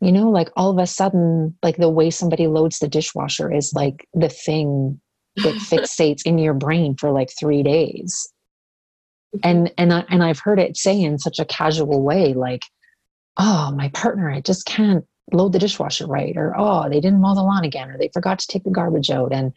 You 0.01 0.13
know 0.13 0.31
like 0.31 0.49
all 0.57 0.71
of 0.71 0.79
a 0.79 0.87
sudden 0.87 1.59
like 1.63 1.77
the 1.77 1.91
way 1.91 2.11
somebody 2.11 2.47
loads 2.47 2.79
the 2.79 2.89
dishwasher 2.89 3.53
is 3.53 3.73
like 3.75 4.09
the 4.15 4.31
thing 4.31 5.01
that 5.37 5.55
fixates 5.57 6.23
in 6.25 6.39
your 6.39 6.55
brain 6.55 6.97
for 6.97 7.11
like 7.11 7.29
3 7.39 7.63
days. 7.63 8.33
And 9.43 9.73
and 9.77 9.93
I, 9.93 10.05
and 10.09 10.23
I've 10.23 10.41
heard 10.41 10.59
it 10.59 10.77
say 10.77 11.01
in 11.01 11.19
such 11.19 11.39
a 11.39 11.45
casual 11.45 12.03
way 12.03 12.33
like 12.33 12.63
oh 13.37 13.73
my 13.73 13.89
partner 13.91 14.31
I 14.31 14.41
just 14.41 14.65
can't 14.65 15.05
load 15.33 15.53
the 15.53 15.59
dishwasher 15.59 16.07
right 16.07 16.37
or 16.37 16.55
oh 16.57 16.89
they 16.89 17.01
didn't 17.01 17.21
mow 17.21 17.35
the 17.35 17.43
lawn 17.43 17.65
again 17.65 17.91
or 17.91 17.99
they 17.99 18.11
forgot 18.13 18.39
to 18.41 18.47
take 18.47 18.65
the 18.65 18.71
garbage 18.71 19.11
out 19.11 19.33
and 19.33 19.53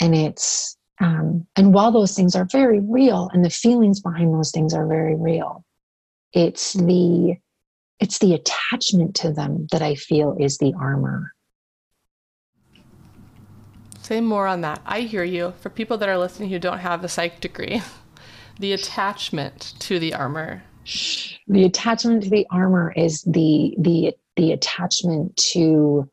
and 0.00 0.14
it's 0.14 0.76
um 1.00 1.46
and 1.56 1.72
while 1.72 1.92
those 1.92 2.14
things 2.14 2.34
are 2.34 2.46
very 2.50 2.80
real 2.80 3.30
and 3.32 3.44
the 3.44 3.50
feelings 3.50 4.00
behind 4.00 4.34
those 4.34 4.50
things 4.50 4.74
are 4.74 4.86
very 4.86 5.14
real 5.14 5.64
it's 6.32 6.72
the 6.72 7.36
it's 8.00 8.18
the 8.18 8.34
attachment 8.34 9.16
to 9.16 9.32
them 9.32 9.66
that 9.72 9.82
I 9.82 9.94
feel 9.94 10.36
is 10.38 10.58
the 10.58 10.74
armor. 10.74 11.34
Say 14.02 14.20
more 14.20 14.46
on 14.46 14.62
that. 14.62 14.80
I 14.86 15.00
hear 15.00 15.24
you. 15.24 15.52
For 15.60 15.68
people 15.68 15.98
that 15.98 16.08
are 16.08 16.18
listening 16.18 16.48
who 16.48 16.58
don't 16.58 16.78
have 16.78 17.04
a 17.04 17.08
psych 17.08 17.40
degree, 17.40 17.82
the 18.58 18.72
attachment 18.72 19.74
to 19.80 19.98
the 19.98 20.14
armor. 20.14 20.62
The 21.48 21.64
attachment 21.64 22.22
to 22.22 22.30
the 22.30 22.46
armor 22.50 22.94
is 22.96 23.22
the 23.24 23.74
the 23.78 24.14
the 24.36 24.52
attachment 24.52 25.36
to 25.52 26.08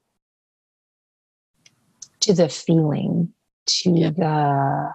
to 2.20 2.34
the 2.34 2.50
feeling, 2.50 3.32
to 3.68 3.92
yeah. 3.92 4.10
the 4.10 4.94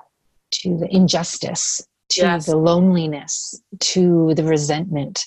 to 0.50 0.76
the 0.76 0.94
injustice, 0.94 1.86
to 2.10 2.20
yes. 2.20 2.46
the 2.46 2.56
loneliness, 2.56 3.62
to 3.78 4.34
the 4.34 4.44
resentment, 4.44 5.26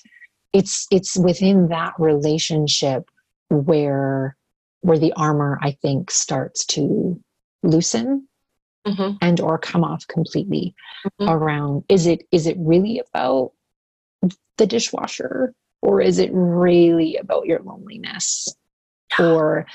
it's 0.54 0.86
it's 0.90 1.18
within 1.18 1.68
that 1.68 1.92
relationship 1.98 3.10
where 3.50 4.36
where 4.80 4.98
the 4.98 5.12
armor 5.14 5.58
i 5.60 5.72
think 5.72 6.10
starts 6.10 6.64
to 6.64 7.20
loosen 7.62 8.26
mm-hmm. 8.86 9.16
and 9.20 9.40
or 9.40 9.58
come 9.58 9.84
off 9.84 10.06
completely 10.06 10.74
mm-hmm. 11.06 11.28
around 11.28 11.84
is 11.88 12.06
it 12.06 12.26
is 12.30 12.46
it 12.46 12.56
really 12.58 13.02
about 13.10 13.52
the 14.56 14.66
dishwasher 14.66 15.52
or 15.82 16.00
is 16.00 16.18
it 16.18 16.30
really 16.32 17.16
about 17.16 17.44
your 17.44 17.60
loneliness 17.60 18.48
or 19.18 19.66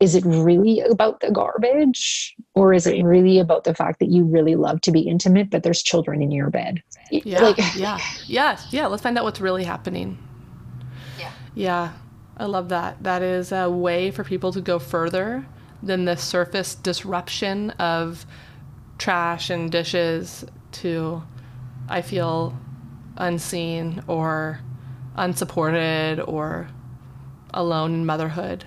is 0.00 0.14
it 0.14 0.24
really 0.24 0.80
about 0.80 1.20
the 1.20 1.30
garbage? 1.30 2.34
Or 2.54 2.72
is 2.72 2.86
it 2.86 3.02
really 3.02 3.38
about 3.38 3.64
the 3.64 3.74
fact 3.74 4.00
that 4.00 4.08
you 4.08 4.24
really 4.24 4.54
love 4.54 4.80
to 4.82 4.92
be 4.92 5.00
intimate 5.00 5.50
but 5.50 5.62
there's 5.62 5.82
children 5.82 6.20
in 6.22 6.30
your 6.30 6.50
bed? 6.50 6.82
Yeah 7.10 7.42
like, 7.42 7.58
yeah. 7.76 7.98
Yeah 8.26 8.58
yeah 8.70 8.86
let's 8.86 9.02
find 9.02 9.16
out 9.18 9.24
what's 9.24 9.40
really 9.40 9.64
happening. 9.64 10.18
Yeah. 11.18 11.32
Yeah 11.54 11.92
i 12.36 12.44
love 12.46 12.68
that. 12.70 13.02
That 13.02 13.22
is 13.22 13.52
a 13.52 13.70
way 13.70 14.10
for 14.10 14.24
people 14.24 14.52
to 14.52 14.60
go 14.60 14.78
further 14.78 15.46
than 15.82 16.04
the 16.04 16.16
surface 16.16 16.74
disruption 16.74 17.70
of 17.72 18.26
trash 18.98 19.50
and 19.50 19.70
dishes 19.70 20.44
to 20.72 21.22
i 21.88 22.00
feel 22.00 22.56
unseen 23.16 24.02
or 24.06 24.60
unsupported 25.16 26.20
or 26.20 26.68
alone 27.52 27.94
in 27.94 28.06
motherhood 28.06 28.64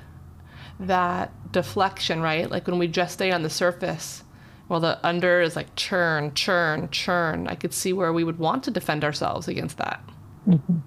that 0.79 1.51
deflection, 1.51 2.21
right? 2.21 2.49
Like 2.49 2.67
when 2.67 2.77
we 2.77 2.87
just 2.87 3.13
stay 3.13 3.31
on 3.31 3.43
the 3.43 3.49
surface, 3.49 4.23
while 4.67 4.79
the 4.79 4.99
under 5.05 5.41
is 5.41 5.55
like 5.55 5.75
churn, 5.75 6.33
churn, 6.33 6.89
churn. 6.89 7.47
I 7.47 7.55
could 7.55 7.73
see 7.73 7.93
where 7.93 8.11
we 8.11 8.23
would 8.23 8.37
want 8.37 8.63
to 8.63 8.71
defend 8.71 9.03
ourselves 9.03 9.47
against 9.47 9.77
that. 9.77 10.03
Mm-hmm. 10.47 10.77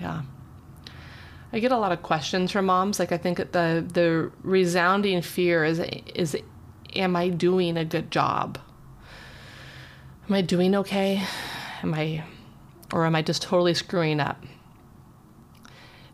Yeah. 0.00 0.22
I 1.52 1.60
get 1.60 1.70
a 1.70 1.78
lot 1.78 1.92
of 1.92 2.02
questions 2.02 2.50
from 2.50 2.66
moms. 2.66 2.98
Like 2.98 3.12
I 3.12 3.18
think 3.18 3.38
the 3.38 3.86
the 3.86 4.32
resounding 4.42 5.22
fear 5.22 5.64
is 5.64 5.78
is 5.78 6.36
am 6.96 7.14
I 7.14 7.28
doing 7.28 7.76
a 7.76 7.84
good 7.84 8.10
job? 8.10 8.58
Am 10.28 10.34
I 10.34 10.40
doing 10.40 10.74
okay? 10.74 11.22
Am 11.82 11.94
I 11.94 12.24
or 12.92 13.06
am 13.06 13.14
I 13.14 13.22
just 13.22 13.42
totally 13.42 13.74
screwing 13.74 14.18
up? 14.18 14.42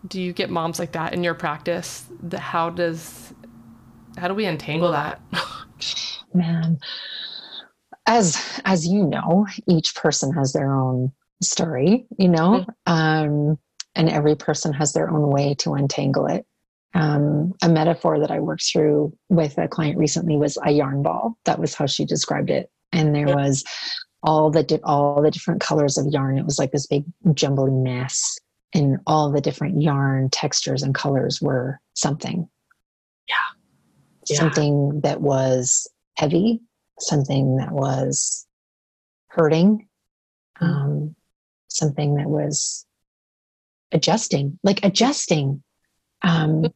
Do 0.07 0.21
you 0.21 0.33
get 0.33 0.51
moms 0.51 0.79
like 0.79 0.93
that 0.93 1.13
in 1.13 1.23
your 1.23 1.35
practice? 1.35 2.07
The, 2.23 2.39
how 2.39 2.71
does 2.71 3.33
how 4.17 4.29
do 4.29 4.35
we 4.35 4.47
untangle 4.47 4.93
that? 4.93 5.21
Man, 6.35 6.79
as 8.07 8.61
as 8.65 8.87
you 8.87 9.05
know, 9.05 9.47
each 9.67 9.95
person 9.95 10.33
has 10.35 10.53
their 10.53 10.75
own 10.75 11.13
story, 11.43 12.07
you 12.19 12.29
know, 12.29 12.65
mm-hmm. 12.89 12.93
um, 12.93 13.59
and 13.95 14.09
every 14.09 14.37
person 14.37 14.73
has 14.73 14.93
their 14.93 15.11
own 15.11 15.31
way 15.31 15.55
to 15.55 15.75
untangle 15.75 16.27
it. 16.27 16.47
Um, 16.93 17.55
a 17.63 17.69
metaphor 17.69 18.19
that 18.19 18.33
I 18.33 18.41
worked 18.41 18.65
through 18.65 19.17
with 19.29 19.57
a 19.59 19.69
client 19.69 19.97
recently 19.97 20.37
was 20.37 20.59
a 20.65 20.73
yarn 20.73 21.03
ball. 21.03 21.37
That 21.45 21.61
was 21.61 21.75
how 21.75 21.87
she 21.87 22.05
described 22.05 22.51
it, 22.51 22.71
and 22.93 23.15
there 23.15 23.29
yeah. 23.29 23.35
was 23.35 23.65
all 24.23 24.51
the 24.51 24.63
di- 24.63 24.81
all 24.85 25.23
the 25.23 25.31
different 25.31 25.61
colors 25.61 25.99
of 25.99 26.07
yarn. 26.07 26.39
It 26.39 26.45
was 26.45 26.59
like 26.59 26.73
this 26.73 26.87
big 26.87 27.05
jumbled 27.35 27.73
mess 27.73 28.39
and 28.75 28.99
all 29.07 29.31
the 29.31 29.41
different 29.41 29.83
yarn 29.83 30.31
textures 30.31 30.83
and 30.83 30.95
colors 30.95 31.41
were 31.41 31.81
something. 31.95 32.49
Yeah. 33.29 33.35
yeah. 34.29 34.39
Something 34.39 35.01
that 35.03 35.21
was 35.21 35.89
heavy, 36.17 36.61
something 36.99 37.57
that 37.57 37.73
was 37.73 38.47
hurting, 39.29 39.89
mm-hmm. 40.61 40.65
um, 40.65 41.17
something 41.69 42.17
that 42.17 42.29
was 42.29 42.87
adjusting, 43.93 44.59
like 44.63 44.85
adjusting. 44.85 45.63
um, 46.23 46.67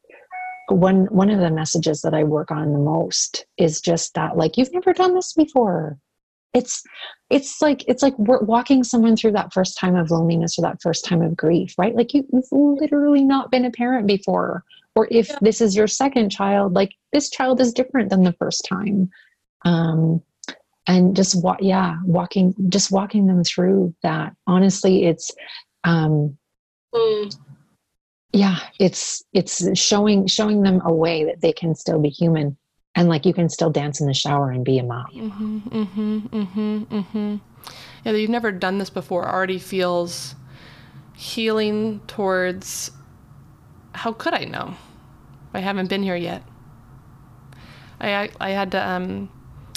one 0.68 1.04
one 1.07 1.30
of 1.30 1.40
the 1.40 1.50
messages 1.50 2.00
that 2.02 2.14
I 2.14 2.24
work 2.24 2.50
on 2.50 2.72
the 2.72 2.78
most 2.78 3.46
is 3.59 3.80
just 3.80 4.14
that 4.14 4.37
like 4.37 4.57
you've 4.57 4.72
never 4.72 4.92
done 4.92 5.14
this 5.14 5.35
before. 5.35 5.98
It's 6.55 6.83
it's 7.31 7.61
like 7.61 7.85
it's 7.88 8.03
like 8.03 8.14
walking 8.17 8.85
someone 8.85 9.17
through 9.17 9.33
that 9.33 9.53
first 9.53 9.77
time 9.77 9.97
of 9.97 10.11
loneliness 10.11 10.59
or 10.59 10.62
that 10.62 10.81
first 10.81 11.05
time 11.05 11.21
of 11.21 11.37
grief, 11.37 11.75
right? 11.77 11.95
Like 11.95 12.14
you, 12.14 12.25
you've 12.33 12.45
literally 12.53 13.25
not 13.25 13.51
been 13.51 13.64
a 13.64 13.71
parent 13.71 14.07
before, 14.07 14.64
or 14.95 15.09
if 15.11 15.29
yeah. 15.29 15.38
this 15.40 15.61
is 15.61 15.75
your 15.75 15.88
second 15.88 16.31
child, 16.31 16.75
like 16.75 16.93
this 17.12 17.29
child 17.29 17.61
is 17.61 17.73
different 17.73 18.11
than 18.11 18.23
the 18.23 18.35
first 18.35 18.64
time. 18.69 19.11
Um, 19.64 20.23
and 20.87 21.17
just 21.17 21.43
what 21.43 21.62
yeah 21.62 21.97
walking 22.05 22.55
just 22.69 22.90
walking 22.90 23.27
them 23.27 23.43
through 23.43 23.95
that 24.03 24.35
honestly 24.47 25.05
it's 25.07 25.33
um 25.85 26.37
mm 26.95 27.37
yeah 28.33 28.59
it's 28.81 29.23
it's 29.33 29.79
showing 29.79 30.27
showing 30.27 30.62
them 30.62 30.83
a 30.85 30.93
way 30.93 31.25
that 31.25 31.40
they 31.40 31.53
can 31.53 31.73
still 31.73 32.01
be 32.01 32.09
human 32.09 32.57
and 32.96 33.09
like 33.09 33.26
you 33.26 33.35
can 33.35 33.48
still 33.48 33.70
dance 33.70 34.00
in 34.00 34.07
the 34.07 34.14
shower 34.14 34.50
and 34.50 34.64
be 34.64 34.78
a 34.78 34.83
mom. 34.83 35.07
Mm-hmm 35.12 35.59
mm-hmm 35.68 36.18
mm-hmm 36.26 36.83
mm-hmm. 36.85 37.37
Yeah 38.04 38.12
that 38.12 38.20
you've 38.20 38.30
never 38.30 38.52
done 38.52 38.78
this 38.78 38.90
before 38.90 39.28
already 39.28 39.59
feels 39.59 40.35
healing 41.16 42.00
towards 42.07 42.90
how 43.92 44.12
could 44.12 44.35
i 44.35 44.44
know? 44.44 44.74
I 45.52 45.61
haven't 45.61 45.88
been 45.88 46.02
here 46.02 46.16
yet. 46.16 46.42
I 48.00 48.30
i 48.40 48.50
had 48.50 48.72
to 48.72 48.88
um 48.88 49.30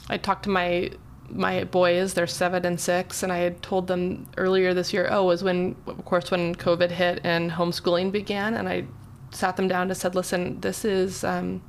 i 0.09 0.17
talked 0.17 0.43
to 0.43 0.49
my 0.49 0.91
my 1.29 1.63
boys, 1.65 2.13
they're 2.13 2.27
seven 2.27 2.65
and 2.65 2.79
six, 2.79 3.23
and 3.23 3.31
I 3.31 3.39
had 3.39 3.61
told 3.61 3.87
them 3.87 4.27
earlier 4.37 4.73
this 4.73 4.93
year, 4.93 5.07
oh, 5.11 5.25
was 5.25 5.43
when, 5.43 5.75
of 5.85 6.03
course, 6.05 6.31
when 6.31 6.55
COVID 6.55 6.91
hit 6.91 7.19
and 7.23 7.51
homeschooling 7.51 8.11
began, 8.11 8.53
and 8.53 8.69
I 8.69 8.85
sat 9.31 9.57
them 9.57 9.67
down 9.67 9.89
and 9.89 9.97
said, 9.97 10.15
listen, 10.15 10.61
this 10.61 10.85
is, 10.85 11.23
um, 11.23 11.61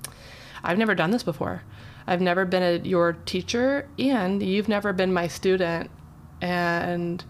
I've 0.63 0.79
never 0.79 0.95
done 0.95 1.11
this 1.11 1.23
before. 1.23 1.63
I've 2.07 2.21
never 2.21 2.45
been 2.45 2.63
a, 2.63 2.89
your 2.89 3.13
teacher, 3.13 3.89
and 3.99 4.43
you've 4.43 4.69
never 4.69 4.93
been 4.93 5.13
my 5.13 5.29
student. 5.29 5.91
And 6.41 7.23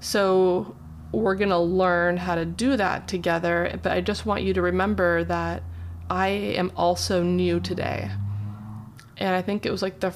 so 0.00 0.76
we're 1.12 1.36
going 1.36 1.50
to 1.50 1.58
learn 1.58 2.16
how 2.16 2.34
to 2.34 2.44
do 2.44 2.76
that 2.76 3.08
together. 3.08 3.78
But 3.82 3.92
I 3.92 4.00
just 4.00 4.26
want 4.26 4.42
you 4.42 4.52
to 4.54 4.62
remember 4.62 5.24
that 5.24 5.62
I 6.10 6.28
am 6.28 6.72
also 6.76 7.22
new 7.22 7.60
today. 7.60 8.10
And 9.16 9.34
I 9.34 9.42
think 9.42 9.64
it 9.64 9.70
was 9.70 9.82
like 9.82 10.00
the 10.00 10.14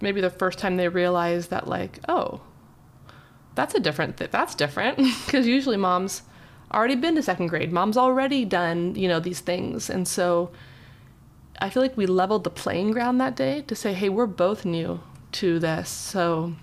maybe 0.00 0.20
the 0.20 0.30
first 0.30 0.58
time 0.58 0.76
they 0.76 0.88
realized 0.88 1.50
that 1.50 1.66
like 1.66 1.98
oh 2.08 2.40
that's 3.54 3.74
a 3.74 3.80
different 3.80 4.16
th- 4.16 4.30
that's 4.30 4.54
different 4.54 4.96
because 5.26 5.46
usually 5.46 5.76
mom's 5.76 6.22
already 6.72 6.94
been 6.94 7.14
to 7.14 7.22
second 7.22 7.48
grade 7.48 7.72
mom's 7.72 7.96
already 7.96 8.44
done 8.44 8.94
you 8.94 9.08
know 9.08 9.20
these 9.20 9.40
things 9.40 9.90
and 9.90 10.06
so 10.06 10.50
i 11.58 11.70
feel 11.70 11.82
like 11.82 11.96
we 11.96 12.06
leveled 12.06 12.44
the 12.44 12.50
playing 12.50 12.90
ground 12.90 13.20
that 13.20 13.36
day 13.36 13.62
to 13.62 13.74
say 13.74 13.92
hey 13.92 14.08
we're 14.08 14.26
both 14.26 14.64
new 14.64 15.00
to 15.32 15.58
this 15.58 15.88
so 15.88 16.54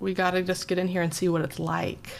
we 0.00 0.12
got 0.12 0.32
to 0.32 0.42
just 0.42 0.68
get 0.68 0.78
in 0.78 0.88
here 0.88 1.02
and 1.02 1.14
see 1.14 1.28
what 1.28 1.42
it's 1.42 1.58
like 1.58 2.10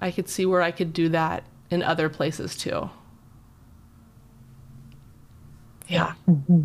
i 0.00 0.10
could 0.10 0.28
see 0.28 0.46
where 0.46 0.62
i 0.62 0.70
could 0.70 0.92
do 0.92 1.08
that 1.08 1.44
in 1.70 1.82
other 1.82 2.08
places 2.08 2.56
too 2.56 2.88
yeah. 5.92 6.14
Mm-hmm. 6.28 6.62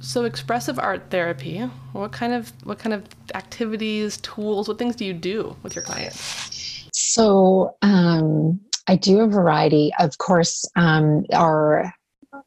So 0.00 0.24
expressive 0.24 0.78
art 0.78 1.10
therapy, 1.10 1.60
what 1.92 2.10
kind 2.10 2.32
of 2.32 2.52
what 2.64 2.78
kind 2.78 2.92
of 2.92 3.04
activities, 3.34 4.16
tools, 4.18 4.66
what 4.66 4.78
things 4.78 4.96
do 4.96 5.04
you 5.04 5.12
do 5.12 5.56
with 5.62 5.76
your 5.76 5.84
clients? 5.84 6.88
So 6.92 7.76
um, 7.82 8.60
I 8.88 8.96
do 8.96 9.20
a 9.20 9.28
variety. 9.28 9.92
Of 9.98 10.18
course, 10.18 10.64
um, 10.76 11.24
our 11.32 11.92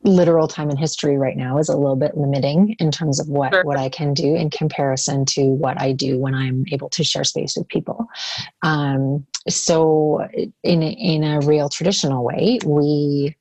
literal 0.04 0.48
time 0.48 0.70
in 0.70 0.78
history 0.78 1.18
right 1.18 1.38
now 1.38 1.58
is 1.58 1.70
a 1.70 1.78
little 1.78 1.96
bit 1.96 2.16
limiting 2.16 2.76
in 2.80 2.92
terms 2.92 3.20
of 3.20 3.28
what, 3.28 3.54
sure. 3.54 3.64
what 3.64 3.78
I 3.78 3.90
can 3.90 4.14
do 4.14 4.36
in 4.36 4.50
comparison 4.50 5.26
to 5.26 5.42
what 5.46 5.82
I 5.82 5.92
do 5.92 6.20
when 6.20 6.36
I'm 6.36 6.66
able 6.72 6.90
to 6.90 7.04
share 7.04 7.24
space 7.24 7.58
with 7.58 7.68
people. 7.68 8.08
Um, 8.62 9.26
so 9.48 10.28
in 10.64 10.82
in 10.82 11.24
a 11.24 11.40
real 11.42 11.70
traditional 11.70 12.24
way, 12.24 12.60
we 12.66 13.36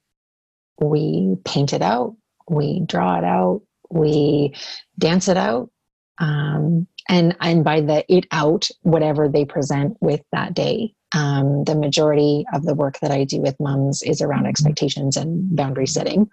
we 0.81 1.37
paint 1.45 1.73
it 1.73 1.83
out, 1.83 2.17
we 2.49 2.81
draw 2.81 3.19
it 3.19 3.25
out, 3.25 3.63
we 3.91 4.55
dance 4.99 5.29
it 5.29 5.37
out. 5.37 5.71
Um, 6.19 6.87
and 7.09 7.37
and 7.41 7.65
by 7.65 7.81
the 7.81 8.05
it 8.13 8.27
out, 8.31 8.69
whatever 8.83 9.29
they 9.29 9.45
present 9.45 9.97
with 10.01 10.23
that 10.33 10.55
day. 10.55 10.95
Um, 11.15 11.65
the 11.65 11.75
majority 11.75 12.45
of 12.53 12.65
the 12.65 12.75
work 12.75 12.99
that 13.01 13.11
I 13.11 13.25
do 13.25 13.41
with 13.41 13.59
moms 13.61 14.03
is 14.03 14.21
around 14.21 14.41
mm-hmm. 14.41 14.49
expectations 14.49 15.17
and 15.17 15.55
boundary 15.55 15.87
setting. 15.87 16.29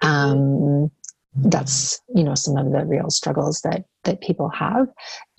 Um, 0.00 0.90
that's 1.34 2.00
you 2.14 2.22
know 2.22 2.34
some 2.34 2.56
of 2.56 2.72
the 2.72 2.84
real 2.84 3.08
struggles 3.08 3.62
that 3.62 3.84
that 4.04 4.20
people 4.20 4.50
have 4.50 4.86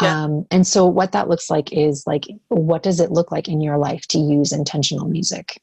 yeah. 0.02 0.24
um, 0.24 0.46
and 0.50 0.65
so 0.65 0.88
what 0.88 1.12
that 1.12 1.30
looks 1.30 1.52
like 1.52 1.72
is 1.72 2.04
like 2.08 2.26
what 2.48 2.82
does 2.82 3.00
it 3.00 3.12
look 3.12 3.32
like 3.32 3.48
in 3.48 3.62
your 3.62 3.78
life 3.78 4.08
to 4.08 4.17
use 4.17 4.52
intentional 4.52 5.08
music 5.08 5.62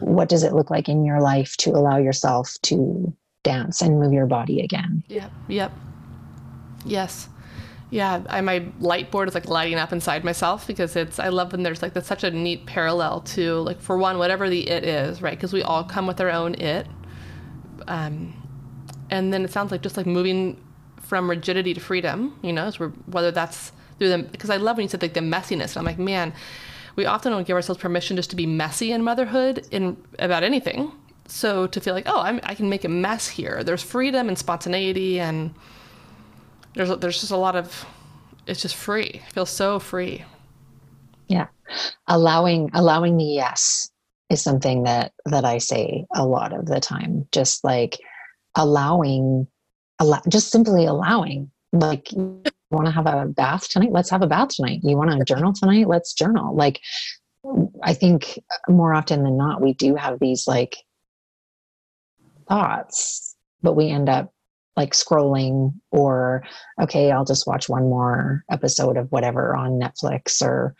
what 0.00 0.28
does 0.28 0.42
it 0.42 0.52
look 0.52 0.70
like 0.70 0.88
in 0.88 1.04
your 1.04 1.20
life 1.20 1.56
to 1.56 1.70
allow 1.70 1.96
yourself 1.96 2.56
to 2.62 3.14
dance 3.42 3.80
and 3.80 3.98
move 3.98 4.12
your 4.12 4.26
body 4.26 4.60
again 4.60 5.02
yep 5.08 5.32
yep 5.48 5.72
yes 6.84 7.28
yeah 7.92 8.22
I, 8.28 8.40
my 8.40 8.64
light 8.80 9.10
board 9.10 9.28
is 9.28 9.34
like 9.34 9.48
lighting 9.48 9.78
up 9.78 9.92
inside 9.92 10.24
myself 10.24 10.66
because 10.66 10.96
it's 10.96 11.18
i 11.18 11.28
love 11.28 11.52
when 11.52 11.62
there's 11.62 11.82
like 11.82 11.92
that's 11.92 12.08
such 12.08 12.24
a 12.24 12.30
neat 12.30 12.66
parallel 12.66 13.20
to 13.20 13.60
like 13.60 13.80
for 13.80 13.96
one 13.96 14.18
whatever 14.18 14.48
the 14.48 14.68
it 14.68 14.84
is 14.84 15.22
right 15.22 15.36
because 15.36 15.52
we 15.52 15.62
all 15.62 15.84
come 15.84 16.06
with 16.06 16.20
our 16.20 16.30
own 16.30 16.54
it 16.54 16.86
um, 17.88 18.32
and 19.10 19.32
then 19.32 19.44
it 19.44 19.52
sounds 19.52 19.70
like 19.70 19.82
just 19.82 19.96
like 19.96 20.06
moving 20.06 20.60
from 21.00 21.28
rigidity 21.28 21.74
to 21.74 21.80
freedom 21.80 22.36
you 22.42 22.52
know 22.52 22.70
so 22.70 22.88
whether 23.06 23.30
that's 23.30 23.72
through 23.98 24.08
them 24.08 24.22
because 24.32 24.50
i 24.50 24.56
love 24.56 24.76
when 24.76 24.84
you 24.84 24.88
said 24.88 25.02
like 25.02 25.14
the 25.14 25.20
messiness 25.20 25.76
i'm 25.76 25.84
like 25.84 25.98
man 25.98 26.32
we 26.96 27.06
often 27.06 27.32
don't 27.32 27.46
give 27.46 27.56
ourselves 27.56 27.80
permission 27.80 28.16
just 28.16 28.30
to 28.30 28.36
be 28.36 28.46
messy 28.46 28.92
in 28.92 29.02
motherhood 29.02 29.66
in 29.70 29.96
about 30.18 30.42
anything. 30.42 30.92
So 31.26 31.66
to 31.68 31.80
feel 31.80 31.94
like, 31.94 32.06
oh, 32.06 32.20
I'm, 32.20 32.40
i 32.42 32.54
can 32.54 32.68
make 32.68 32.84
a 32.84 32.88
mess 32.88 33.28
here. 33.28 33.64
There's 33.64 33.82
freedom 33.82 34.28
and 34.28 34.36
spontaneity, 34.36 35.20
and 35.20 35.54
there's 36.74 36.96
there's 36.98 37.20
just 37.20 37.32
a 37.32 37.36
lot 37.36 37.56
of, 37.56 37.86
it's 38.46 38.62
just 38.62 38.74
free. 38.74 39.22
It 39.26 39.32
feels 39.32 39.50
so 39.50 39.78
free. 39.78 40.24
Yeah, 41.28 41.46
allowing 42.06 42.70
allowing 42.74 43.16
the 43.16 43.24
yes 43.24 43.90
is 44.30 44.42
something 44.42 44.84
that 44.84 45.12
that 45.26 45.44
I 45.44 45.58
say 45.58 46.06
a 46.14 46.26
lot 46.26 46.52
of 46.52 46.66
the 46.66 46.80
time. 46.80 47.26
Just 47.32 47.64
like 47.64 47.98
allowing, 48.54 49.46
allow, 49.98 50.20
just 50.28 50.50
simply 50.50 50.84
allowing. 50.84 51.50
Like 51.72 52.08
want 52.72 52.86
to 52.86 52.92
have 52.92 53.06
a 53.06 53.26
bath 53.26 53.68
tonight? 53.68 53.92
Let's 53.92 54.10
have 54.10 54.22
a 54.22 54.26
bath 54.26 54.48
tonight. 54.56 54.80
You 54.82 54.96
want 54.96 55.10
to 55.12 55.24
journal 55.24 55.52
tonight? 55.52 55.86
Let's 55.88 56.12
journal. 56.12 56.54
Like, 56.56 56.80
I 57.82 57.94
think 57.94 58.38
more 58.68 58.94
often 58.94 59.22
than 59.22 59.36
not, 59.36 59.60
we 59.60 59.74
do 59.74 59.94
have 59.94 60.18
these 60.18 60.48
like 60.48 60.76
thoughts, 62.48 63.36
but 63.62 63.74
we 63.74 63.90
end 63.90 64.08
up 64.08 64.32
like 64.76 64.92
scrolling 64.92 65.74
or, 65.90 66.42
okay, 66.80 67.10
I'll 67.10 67.24
just 67.24 67.46
watch 67.46 67.68
one 67.68 67.84
more 67.84 68.44
episode 68.50 68.96
of 68.96 69.10
whatever 69.12 69.54
on 69.54 69.72
Netflix 69.72 70.40
or, 70.42 70.74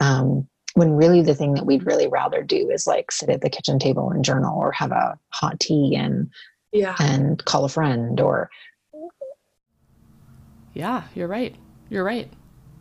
um, 0.00 0.48
when 0.74 0.92
really 0.92 1.22
the 1.22 1.34
thing 1.34 1.54
that 1.54 1.64
we'd 1.64 1.86
really 1.86 2.06
rather 2.06 2.42
do 2.42 2.68
is 2.70 2.86
like 2.86 3.10
sit 3.10 3.30
at 3.30 3.40
the 3.40 3.48
kitchen 3.48 3.78
table 3.78 4.10
and 4.10 4.24
journal 4.24 4.58
or 4.58 4.72
have 4.72 4.92
a 4.92 5.18
hot 5.30 5.58
tea 5.58 5.96
and 5.96 6.30
yeah 6.70 6.94
and 7.00 7.42
call 7.46 7.64
a 7.64 7.68
friend 7.68 8.20
or 8.20 8.50
yeah, 10.76 11.04
you're 11.14 11.26
right. 11.26 11.56
You're 11.88 12.04
right. 12.04 12.30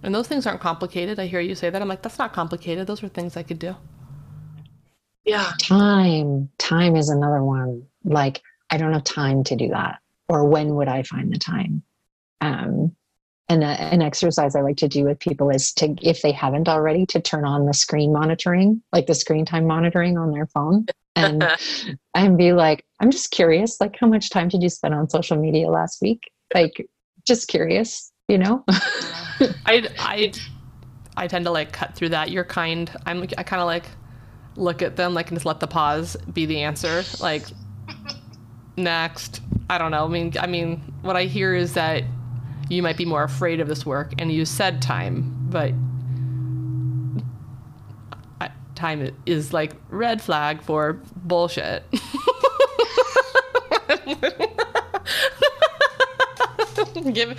And 0.03 0.13
those 0.13 0.27
things 0.27 0.45
aren't 0.45 0.59
complicated. 0.59 1.17
I 1.17 1.27
hear 1.27 1.39
you 1.39 1.55
say 1.55 1.69
that. 1.69 1.81
I'm 1.81 1.87
like, 1.87 2.01
that's 2.01 2.19
not 2.19 2.33
complicated. 2.33 2.87
Those 2.87 3.01
are 3.01 3.07
things 3.07 3.37
I 3.37 3.43
could 3.43 3.57
do. 3.57 3.73
Yeah. 5.23 5.49
Time. 5.61 6.49
Time 6.57 6.97
is 6.97 7.07
another 7.07 7.41
one. 7.41 7.83
Like, 8.03 8.41
I 8.69 8.75
don't 8.75 8.91
have 8.91 9.05
time 9.05 9.45
to 9.45 9.55
do 9.55 9.69
that. 9.69 9.99
Or 10.27 10.47
when 10.47 10.75
would 10.75 10.87
I 10.87 11.03
find 11.03 11.31
the 11.31 11.37
time? 11.37 11.83
Um, 12.41 12.95
and 13.47 13.63
a, 13.63 13.67
an 13.67 14.01
exercise 14.01 14.55
I 14.55 14.61
like 14.61 14.77
to 14.77 14.87
do 14.87 15.03
with 15.03 15.19
people 15.19 15.49
is 15.49 15.71
to, 15.73 15.95
if 16.01 16.21
they 16.21 16.31
haven't 16.31 16.67
already, 16.67 17.05
to 17.07 17.21
turn 17.21 17.45
on 17.45 17.65
the 17.65 17.73
screen 17.73 18.11
monitoring, 18.11 18.81
like 18.91 19.05
the 19.05 19.13
screen 19.13 19.45
time 19.45 19.67
monitoring 19.67 20.17
on 20.17 20.31
their 20.31 20.47
phone, 20.47 20.87
and 21.15 21.47
and 22.15 22.37
be 22.37 22.53
like, 22.53 22.85
I'm 22.99 23.11
just 23.11 23.31
curious, 23.31 23.79
like, 23.79 23.97
how 23.99 24.07
much 24.07 24.29
time 24.29 24.49
did 24.49 24.63
you 24.63 24.69
spend 24.69 24.93
on 24.93 25.09
social 25.09 25.37
media 25.37 25.67
last 25.69 26.01
week? 26.01 26.31
Like, 26.53 26.87
just 27.25 27.47
curious, 27.47 28.11
you 28.27 28.37
know? 28.37 28.63
I, 28.69 29.87
I, 29.99 30.33
I 31.15 31.27
tend 31.27 31.45
to 31.45 31.51
like 31.51 31.71
cut 31.71 31.95
through 31.95 32.09
that. 32.09 32.31
You're 32.31 32.45
kind. 32.45 32.89
I'm, 33.05 33.23
I 33.37 33.43
kind 33.43 33.61
of 33.61 33.67
like 33.67 33.85
look 34.55 34.81
at 34.81 34.95
them, 34.95 35.13
like, 35.13 35.29
and 35.29 35.35
just 35.35 35.45
let 35.45 35.59
the 35.59 35.67
pause 35.67 36.17
be 36.33 36.45
the 36.45 36.61
answer. 36.61 37.03
Like, 37.19 37.43
next. 38.77 39.41
I 39.69 39.77
don't 39.77 39.91
know. 39.91 40.05
I 40.05 40.07
mean, 40.07 40.33
I 40.39 40.47
mean, 40.47 40.81
what 41.01 41.15
I 41.15 41.25
hear 41.25 41.55
is 41.55 41.73
that 41.73 42.03
you 42.69 42.81
might 42.81 42.97
be 42.97 43.05
more 43.05 43.23
afraid 43.23 43.59
of 43.59 43.67
this 43.67 43.85
work 43.85 44.13
and 44.17 44.31
you 44.31 44.45
said 44.45 44.81
time, 44.81 45.31
but 45.49 45.73
time 48.75 49.15
is 49.25 49.53
like 49.53 49.73
red 49.89 50.21
flag 50.21 50.61
for 50.61 51.01
bullshit. 51.15 51.83
give 57.13 57.37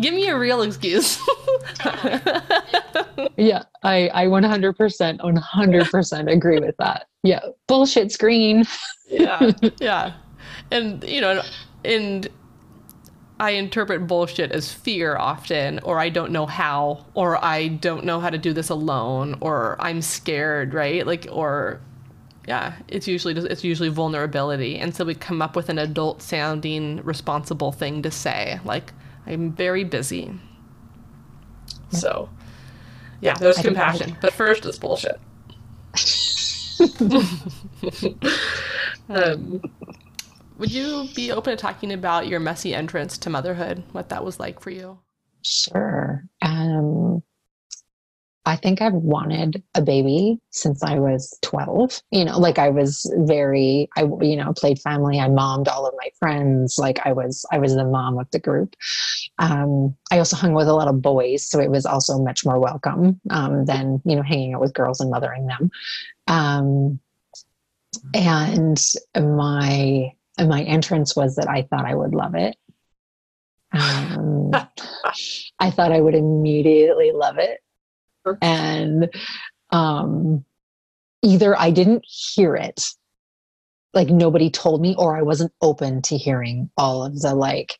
give 0.00 0.14
me 0.14 0.28
a 0.28 0.36
real 0.36 0.62
excuse. 0.62 1.18
yeah, 3.36 3.64
I 3.82 4.10
I 4.12 4.26
100% 4.26 5.18
100% 5.20 6.32
agree 6.32 6.60
with 6.60 6.76
that. 6.78 7.06
Yeah, 7.22 7.40
bullshit 7.66 8.12
screen. 8.12 8.64
yeah. 9.08 9.50
Yeah. 9.80 10.12
And 10.74 11.04
you 11.04 11.20
know, 11.20 11.40
and 11.84 12.28
I 13.38 13.50
interpret 13.50 14.08
bullshit 14.08 14.50
as 14.50 14.72
fear 14.72 15.16
often, 15.16 15.78
or 15.84 16.00
I 16.00 16.08
don't 16.08 16.32
know 16.32 16.46
how, 16.46 17.06
or 17.14 17.42
I 17.44 17.68
don't 17.68 18.04
know 18.04 18.18
how 18.18 18.28
to 18.28 18.38
do 18.38 18.52
this 18.52 18.70
alone, 18.70 19.36
or 19.40 19.76
I'm 19.78 20.02
scared, 20.02 20.74
right? 20.74 21.06
Like, 21.06 21.28
or 21.30 21.80
yeah, 22.48 22.74
it's 22.88 23.06
usually 23.06 23.34
it's 23.34 23.62
usually 23.62 23.88
vulnerability, 23.88 24.76
and 24.78 24.92
so 24.92 25.04
we 25.04 25.14
come 25.14 25.40
up 25.40 25.54
with 25.54 25.68
an 25.68 25.78
adult 25.78 26.22
sounding 26.22 27.00
responsible 27.04 27.70
thing 27.70 28.02
to 28.02 28.10
say, 28.10 28.58
like 28.64 28.92
I'm 29.28 29.52
very 29.52 29.84
busy. 29.84 30.32
So, 31.90 32.28
yeah, 33.20 33.34
there's 33.34 33.58
compassion, 33.58 34.16
but 34.20 34.32
first 34.32 34.66
it's 34.66 34.78
bullshit. 34.78 35.20
um, 39.08 39.62
would 40.58 40.72
you 40.72 41.08
be 41.14 41.32
open 41.32 41.56
to 41.56 41.56
talking 41.56 41.92
about 41.92 42.28
your 42.28 42.40
messy 42.40 42.74
entrance 42.74 43.18
to 43.18 43.30
motherhood, 43.30 43.82
what 43.92 44.08
that 44.10 44.24
was 44.24 44.38
like 44.38 44.60
for 44.60 44.70
you? 44.70 44.98
Sure. 45.42 46.24
Um, 46.42 47.22
I 48.46 48.56
think 48.56 48.82
I've 48.82 48.92
wanted 48.92 49.62
a 49.74 49.80
baby 49.80 50.38
since 50.50 50.82
I 50.82 50.98
was 50.98 51.36
12. 51.42 52.02
You 52.10 52.26
know, 52.26 52.38
like 52.38 52.58
I 52.58 52.68
was 52.68 53.10
very, 53.20 53.88
I, 53.96 54.02
you 54.20 54.36
know, 54.36 54.52
played 54.52 54.78
family. 54.78 55.18
I 55.18 55.28
mommed 55.28 55.66
all 55.66 55.86
of 55.86 55.94
my 55.96 56.10
friends. 56.18 56.78
Like 56.78 57.00
I 57.06 57.12
was, 57.12 57.46
I 57.50 57.58
was 57.58 57.74
the 57.74 57.84
mom 57.84 58.18
of 58.18 58.30
the 58.32 58.38
group. 58.38 58.76
Um, 59.38 59.96
I 60.10 60.18
also 60.18 60.36
hung 60.36 60.52
with 60.52 60.68
a 60.68 60.74
lot 60.74 60.88
of 60.88 61.00
boys. 61.00 61.46
So 61.46 61.58
it 61.58 61.70
was 61.70 61.86
also 61.86 62.18
much 62.18 62.44
more 62.44 62.58
welcome 62.58 63.18
um, 63.30 63.64
than, 63.64 64.02
you 64.04 64.14
know, 64.14 64.22
hanging 64.22 64.54
out 64.54 64.60
with 64.60 64.74
girls 64.74 65.00
and 65.00 65.10
mothering 65.10 65.46
them. 65.46 65.70
Um, 66.26 67.00
and 68.12 68.78
my, 69.16 70.12
my 70.38 70.62
entrance 70.62 71.14
was 71.14 71.36
that 71.36 71.48
I 71.48 71.62
thought 71.62 71.84
I 71.84 71.94
would 71.94 72.14
love 72.14 72.34
it. 72.34 72.56
Um, 73.72 74.50
I 75.58 75.70
thought 75.70 75.92
I 75.92 76.00
would 76.00 76.14
immediately 76.14 77.12
love 77.12 77.38
it 77.38 77.60
and 78.40 79.10
um, 79.70 80.44
either 81.22 81.58
I 81.58 81.70
didn't 81.70 82.04
hear 82.06 82.56
it, 82.56 82.84
like 83.92 84.08
nobody 84.08 84.50
told 84.50 84.80
me, 84.80 84.94
or 84.98 85.16
I 85.16 85.22
wasn't 85.22 85.52
open 85.60 86.02
to 86.02 86.16
hearing 86.16 86.70
all 86.76 87.04
of 87.04 87.20
the 87.20 87.34
like 87.34 87.78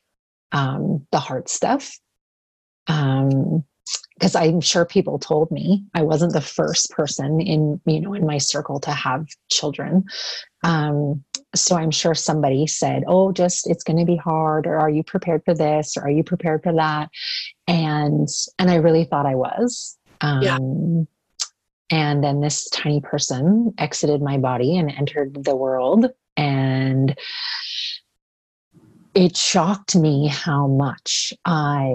um, 0.53 1.07
the 1.11 1.19
hard 1.19 1.49
stuff. 1.49 1.99
Um, 2.87 3.65
because 4.15 4.35
I'm 4.35 4.61
sure 4.61 4.85
people 4.85 5.19
told 5.19 5.51
me 5.51 5.85
I 5.95 6.03
wasn't 6.03 6.33
the 6.33 6.41
first 6.41 6.91
person 6.91 7.41
in 7.41 7.81
you 7.87 8.01
know 8.01 8.15
in 8.15 8.27
my 8.27 8.39
circle 8.39 8.81
to 8.81 8.93
have 8.93 9.27
children. 9.51 10.05
Um, 10.63 11.25
so 11.55 11.77
I'm 11.77 11.91
sure 11.91 12.15
somebody 12.15 12.67
said, 12.67 13.05
"Oh, 13.07 13.33
just 13.33 13.69
it's 13.69 13.85
going 13.85 13.99
to 13.99 14.05
be 14.05 14.17
hard," 14.17 14.67
or 14.67 14.79
"Are 14.79 14.91
you 14.91 15.03
prepared 15.03 15.43
for 15.45 15.55
this?" 15.55 15.97
or 15.97 16.05
"Are 16.05 16.11
you 16.11 16.25
prepared 16.25 16.63
for 16.63 16.73
that?" 16.73 17.11
And 17.67 18.29
and 18.59 18.71
I 18.71 18.77
really 18.77 19.05
thought 19.05 19.27
I 19.27 19.35
was. 19.35 19.97
Um, 20.21 20.43
yeah. 20.43 20.59
And 21.91 22.25
then 22.25 22.41
this 22.41 22.69
tiny 22.71 23.01
person 23.01 23.75
exited 23.79 24.23
my 24.23 24.39
body 24.39 24.79
and 24.79 24.91
entered 24.91 25.45
the 25.45 25.55
world. 25.55 26.07
And 26.37 27.17
it 29.15 29.37
shocked 29.37 29.95
me 29.95 30.27
how 30.27 30.67
much 30.67 31.33
I 31.45 31.95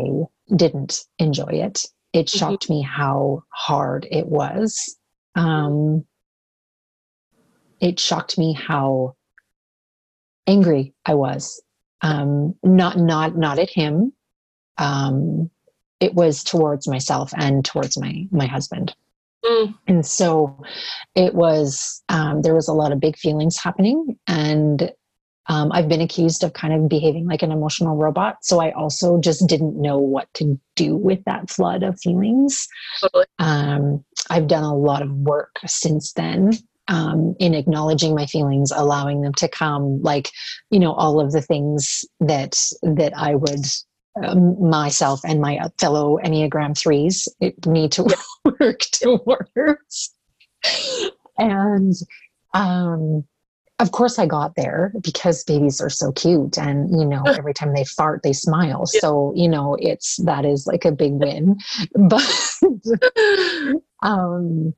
didn't 0.55 1.01
enjoy 1.17 1.51
it. 1.51 1.85
It 2.13 2.27
mm-hmm. 2.27 2.37
shocked 2.37 2.63
mm-hmm. 2.65 2.73
me 2.73 2.81
how 2.81 3.43
hard 3.49 4.07
it 4.09 4.27
was. 4.27 4.97
Um, 5.35 6.05
it 7.79 7.99
shocked 7.99 8.37
me 8.37 8.53
how 8.53 9.15
angry 10.47 10.93
I 11.05 11.15
was. 11.15 11.61
Um, 12.01 12.55
not 12.63 12.97
not 12.97 13.37
not 13.37 13.59
at 13.59 13.69
him, 13.69 14.13
um, 14.77 15.49
it 15.99 16.13
was 16.13 16.43
towards 16.43 16.87
myself 16.87 17.33
and 17.35 17.63
towards 17.63 17.97
my 17.97 18.27
my 18.31 18.45
husband 18.45 18.95
mm. 19.43 19.75
and 19.87 20.05
so 20.05 20.61
it 21.15 21.33
was 21.33 22.03
um, 22.09 22.41
there 22.41 22.55
was 22.55 22.67
a 22.67 22.73
lot 22.73 22.91
of 22.91 22.99
big 22.99 23.17
feelings 23.17 23.57
happening 23.57 24.17
and 24.27 24.91
um, 25.49 25.71
i've 25.73 25.89
been 25.89 26.01
accused 26.01 26.43
of 26.43 26.53
kind 26.53 26.73
of 26.73 26.87
behaving 26.87 27.27
like 27.27 27.43
an 27.43 27.51
emotional 27.51 27.97
robot 27.97 28.37
so 28.41 28.59
i 28.61 28.71
also 28.71 29.19
just 29.19 29.47
didn't 29.47 29.79
know 29.79 29.97
what 29.97 30.33
to 30.33 30.59
do 30.75 30.95
with 30.95 31.23
that 31.25 31.49
flood 31.49 31.83
of 31.83 31.99
feelings 31.99 32.67
totally. 33.01 33.25
um, 33.39 34.03
i've 34.29 34.47
done 34.47 34.63
a 34.63 34.75
lot 34.75 35.01
of 35.01 35.11
work 35.11 35.59
since 35.65 36.13
then 36.13 36.51
um, 36.89 37.35
in 37.37 37.53
acknowledging 37.53 38.15
my 38.15 38.25
feelings, 38.25 38.71
allowing 38.71 39.21
them 39.21 39.33
to 39.35 39.47
come, 39.47 40.01
like 40.01 40.31
you 40.71 40.79
know, 40.79 40.93
all 40.93 41.19
of 41.19 41.31
the 41.31 41.41
things 41.41 42.03
that 42.19 42.57
that 42.81 43.13
I 43.15 43.35
would 43.35 43.63
um, 44.23 44.69
myself 44.69 45.21
and 45.23 45.39
my 45.39 45.59
fellow 45.77 46.17
Enneagram 46.23 46.77
threes 46.77 47.27
need 47.65 47.91
to 47.93 48.03
work 48.59 48.79
towards. 48.91 50.13
and 51.37 51.93
um, 52.53 53.23
of 53.79 53.91
course, 53.91 54.19
I 54.19 54.25
got 54.25 54.55
there 54.55 54.91
because 55.01 55.43
babies 55.43 55.79
are 55.79 55.89
so 55.89 56.11
cute, 56.11 56.57
and 56.57 56.89
you 56.91 57.05
know, 57.05 57.23
every 57.37 57.53
time 57.53 57.73
they 57.73 57.85
fart, 57.85 58.21
they 58.23 58.33
smile. 58.33 58.85
Yeah. 58.93 58.99
So 58.99 59.33
you 59.35 59.47
know, 59.47 59.75
it's 59.79 60.17
that 60.17 60.45
is 60.45 60.67
like 60.67 60.85
a 60.85 60.91
big 60.91 61.13
win. 61.13 61.57
But 61.95 62.55
um, 64.01 64.73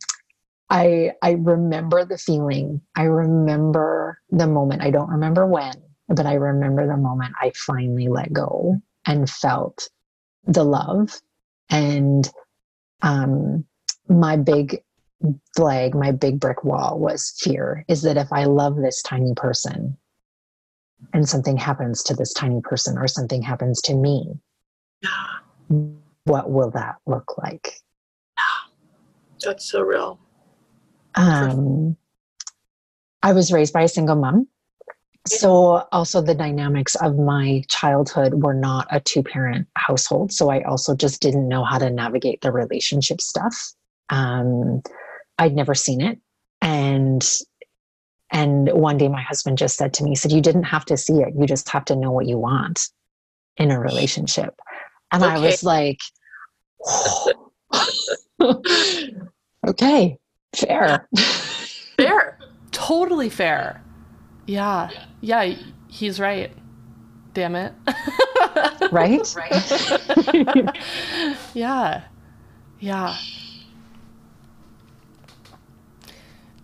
I 0.69 1.11
I 1.21 1.31
remember 1.31 2.05
the 2.05 2.17
feeling. 2.17 2.81
I 2.95 3.03
remember 3.03 4.19
the 4.29 4.47
moment. 4.47 4.83
I 4.83 4.91
don't 4.91 5.09
remember 5.09 5.45
when, 5.47 5.73
but 6.07 6.25
I 6.25 6.35
remember 6.35 6.87
the 6.87 6.97
moment 6.97 7.33
I 7.41 7.51
finally 7.55 8.07
let 8.07 8.31
go 8.31 8.81
and 9.05 9.29
felt 9.29 9.89
the 10.45 10.63
love. 10.63 11.19
And 11.69 12.29
um, 13.01 13.65
my 14.07 14.35
big 14.35 14.83
flag, 15.55 15.95
my 15.95 16.11
big 16.11 16.39
brick 16.39 16.63
wall 16.63 16.99
was 16.99 17.33
fear 17.39 17.85
is 17.87 18.01
that 18.03 18.17
if 18.17 18.31
I 18.31 18.45
love 18.45 18.77
this 18.77 19.01
tiny 19.01 19.33
person 19.35 19.97
and 21.13 21.27
something 21.27 21.57
happens 21.57 22.03
to 22.03 22.13
this 22.13 22.33
tiny 22.33 22.61
person 22.61 22.97
or 22.97 23.07
something 23.07 23.41
happens 23.41 23.81
to 23.83 23.95
me, 23.95 24.39
what 26.23 26.49
will 26.49 26.71
that 26.71 26.95
look 27.05 27.37
like? 27.37 27.73
That's 29.43 29.65
so 29.65 29.81
real. 29.81 30.19
Um, 31.15 31.97
I 33.23 33.33
was 33.33 33.51
raised 33.51 33.73
by 33.73 33.81
a 33.83 33.87
single 33.87 34.15
mom 34.15 34.47
so 35.27 35.85
also 35.91 36.21
the 36.21 36.33
dynamics 36.33 36.95
of 36.95 37.17
my 37.17 37.63
childhood 37.69 38.43
were 38.43 38.53
not 38.53 38.87
a 38.89 38.99
two 38.99 39.21
parent 39.21 39.67
household 39.75 40.31
so 40.31 40.49
i 40.49 40.61
also 40.63 40.95
just 40.95 41.21
didn't 41.21 41.47
know 41.47 41.63
how 41.63 41.77
to 41.77 41.89
navigate 41.89 42.41
the 42.41 42.51
relationship 42.51 43.21
stuff 43.21 43.73
um, 44.09 44.81
i'd 45.41 45.55
never 45.55 45.75
seen 45.75 46.01
it 46.01 46.19
and 46.61 47.27
and 48.31 48.71
one 48.71 48.97
day 48.97 49.09
my 49.09 49.21
husband 49.21 49.57
just 49.57 49.77
said 49.77 49.93
to 49.93 50.03
me 50.03 50.11
he 50.11 50.15
said 50.15 50.31
you 50.31 50.41
didn't 50.41 50.63
have 50.63 50.85
to 50.85 50.95
see 50.97 51.19
it 51.21 51.33
you 51.37 51.45
just 51.45 51.69
have 51.69 51.85
to 51.85 51.95
know 51.95 52.11
what 52.11 52.25
you 52.25 52.37
want 52.37 52.89
in 53.57 53.71
a 53.71 53.79
relationship 53.79 54.59
and 55.11 55.23
okay. 55.23 55.33
i 55.33 55.39
was 55.39 55.63
like 55.63 55.99
okay 59.67 60.17
fair 60.55 61.07
fair 61.97 62.39
totally 62.71 63.29
fair 63.29 63.83
yeah. 64.51 64.89
Yeah, 65.21 65.55
he's 65.87 66.19
right. 66.19 66.51
Damn 67.33 67.55
it. 67.55 67.73
right? 68.91 69.35
right. 69.35 70.77
yeah. 71.53 72.03
Yeah. 72.79 73.17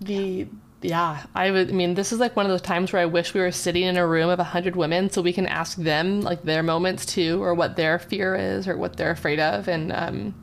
The 0.01 0.47
yeah, 0.81 1.25
I 1.33 1.49
would 1.51 1.69
I 1.69 1.73
mean 1.73 1.95
this 1.95 2.11
is 2.11 2.19
like 2.19 2.35
one 2.35 2.45
of 2.45 2.51
those 2.51 2.61
times 2.61 2.93
where 2.93 3.01
I 3.01 3.05
wish 3.05 3.33
we 3.33 3.41
were 3.41 3.51
sitting 3.51 3.83
in 3.83 3.97
a 3.97 4.07
room 4.07 4.29
of 4.29 4.39
a 4.39 4.43
hundred 4.43 4.75
women 4.75 5.09
so 5.09 5.21
we 5.21 5.33
can 5.33 5.47
ask 5.47 5.77
them 5.77 6.21
like 6.21 6.43
their 6.43 6.61
moments 6.61 7.05
too 7.05 7.41
or 7.41 7.53
what 7.53 7.75
their 7.75 7.97
fear 7.97 8.35
is 8.35 8.67
or 8.67 8.77
what 8.77 8.95
they're 8.97 9.11
afraid 9.11 9.39
of 9.39 9.67
and 9.67 9.91
um 9.91 10.35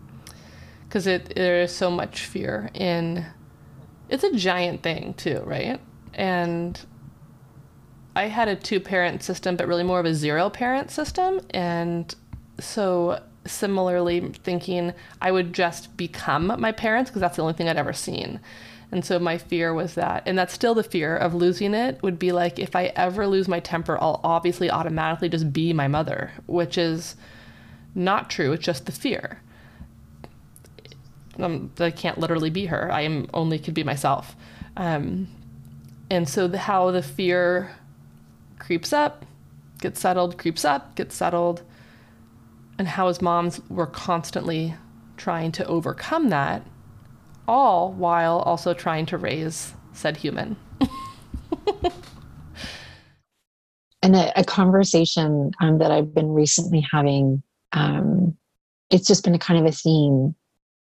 because 0.89 1.07
it 1.07 1.35
there 1.37 1.61
is 1.63 1.73
so 1.73 1.91
much 1.91 2.25
fear 2.27 2.71
in 2.75 3.25
it's 4.09 4.25
a 4.25 4.33
giant 4.33 4.83
thing 4.83 5.15
too, 5.15 5.43
right? 5.45 5.81
And 6.13 6.81
I 8.15 8.25
had 8.25 8.49
a 8.49 8.57
two 8.57 8.81
parent 8.81 9.23
system, 9.23 9.57
but 9.57 9.67
really 9.67 9.83
more 9.83 10.01
of 10.01 10.07
a 10.07 10.15
zero 10.15 10.51
parent 10.51 10.91
system. 10.91 11.41
And 11.51 12.15
so, 12.61 13.21
similarly, 13.47 14.21
thinking 14.45 14.93
I 15.21 15.33
would 15.33 15.53
just 15.53 15.97
become 15.97 16.55
my 16.59 16.73
parents 16.73 17.11
because 17.11 17.21
that's 17.21 17.37
the 17.37 17.43
only 17.43 17.55
thing 17.55 17.69
I'd 17.69 17.77
ever 17.77 17.93
seen. 17.93 18.41
And 18.95 19.05
so 19.05 19.19
my 19.19 19.39
fear 19.39 19.75
was 19.75 19.95
that, 19.97 20.23
and 20.25 20.39
that's 20.39 20.55
still 20.55 20.73
the 20.73 20.85
fear 20.85 21.17
of 21.17 21.35
losing 21.35 21.75
it, 21.75 22.01
would 22.01 22.17
be 22.17 22.31
like 22.31 22.61
if 22.61 22.77
I 22.77 22.93
ever 22.95 23.27
lose 23.27 23.49
my 23.49 23.59
temper, 23.59 23.99
I'll 24.01 24.21
obviously 24.23 24.71
automatically 24.71 25.29
just 25.29 25.53
be 25.53 25.73
my 25.73 25.89
mother, 25.89 26.31
which 26.47 26.79
is 26.79 27.17
not 27.97 28.31
true. 28.31 28.53
It's 28.53 28.65
just 28.65 28.87
the 28.87 28.93
fear. 28.93 29.41
Um, 31.41 31.73
I 31.81 31.91
can't 31.91 32.19
literally 32.19 32.51
be 32.51 32.67
her. 32.67 32.89
I 32.93 33.01
am 33.01 33.29
only 33.35 33.59
could 33.59 33.75
be 33.75 33.83
myself. 33.83 34.37
Um, 34.77 35.27
and 36.09 36.29
so 36.29 36.47
the, 36.47 36.59
how 36.59 36.93
the 36.93 37.03
fear 37.03 37.75
creeps 38.61 38.93
up, 38.93 39.27
gets 39.81 39.99
settled, 39.99 40.39
creeps 40.39 40.65
up, 40.65 40.95
gets 40.95 41.17
settled, 41.17 41.63
and 42.79 42.87
how 42.87 43.09
as 43.09 43.21
moms 43.21 43.61
we're 43.69 43.87
constantly 43.87 44.77
trying 45.17 45.51
to 45.51 45.67
overcome 45.67 46.29
that 46.29 46.65
all 47.47 47.93
while 47.93 48.39
also 48.41 48.75
trying 48.75 49.07
to 49.07 49.19
raise 49.19 49.75
said 49.93 50.17
human. 50.17 50.57
and 54.03 54.17
a, 54.17 54.41
a 54.41 54.45
conversation 54.45 55.53
um, 55.61 55.79
that 55.79 55.91
I've 55.91 56.15
been 56.15 56.33
recently 56.33 56.87
having, 56.91 57.43
um, 57.73 58.37
it's 58.91 59.07
just 59.07 59.25
been 59.25 59.35
a 59.35 59.39
kind 59.39 59.61
of 59.61 59.67
a 59.67 59.73
theme 59.73 60.35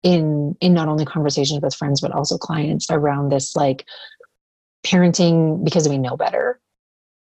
in 0.03 0.55
in 0.61 0.73
not 0.73 0.87
only 0.87 1.05
conversations 1.05 1.61
with 1.61 1.75
friends 1.75 2.01
but 2.01 2.11
also 2.11 2.35
clients 2.35 2.87
around 2.89 3.29
this 3.29 3.55
like 3.55 3.85
parenting 4.83 5.63
because 5.63 5.87
we 5.87 5.97
know 5.97 6.17
better. 6.17 6.59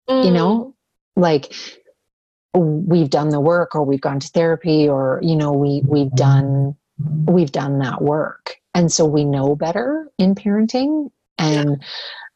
Mm. 0.09 0.25
You 0.25 0.31
know, 0.31 0.75
like 1.15 1.53
we've 2.55 3.09
done 3.09 3.29
the 3.29 3.39
work 3.39 3.75
or 3.75 3.83
we've 3.83 4.01
gone 4.01 4.19
to 4.19 4.27
therapy 4.29 4.87
or 4.87 5.19
you 5.23 5.35
know 5.35 5.51
we 5.51 5.81
we've 5.85 6.11
done 6.11 6.75
we've 7.25 7.51
done 7.51 7.79
that 7.79 8.01
work 8.01 8.57
and 8.73 8.91
so 8.91 9.05
we 9.05 9.25
know 9.25 9.55
better 9.55 10.09
in 10.17 10.35
parenting 10.35 11.09
and 11.37 11.69
yeah. 11.69 11.87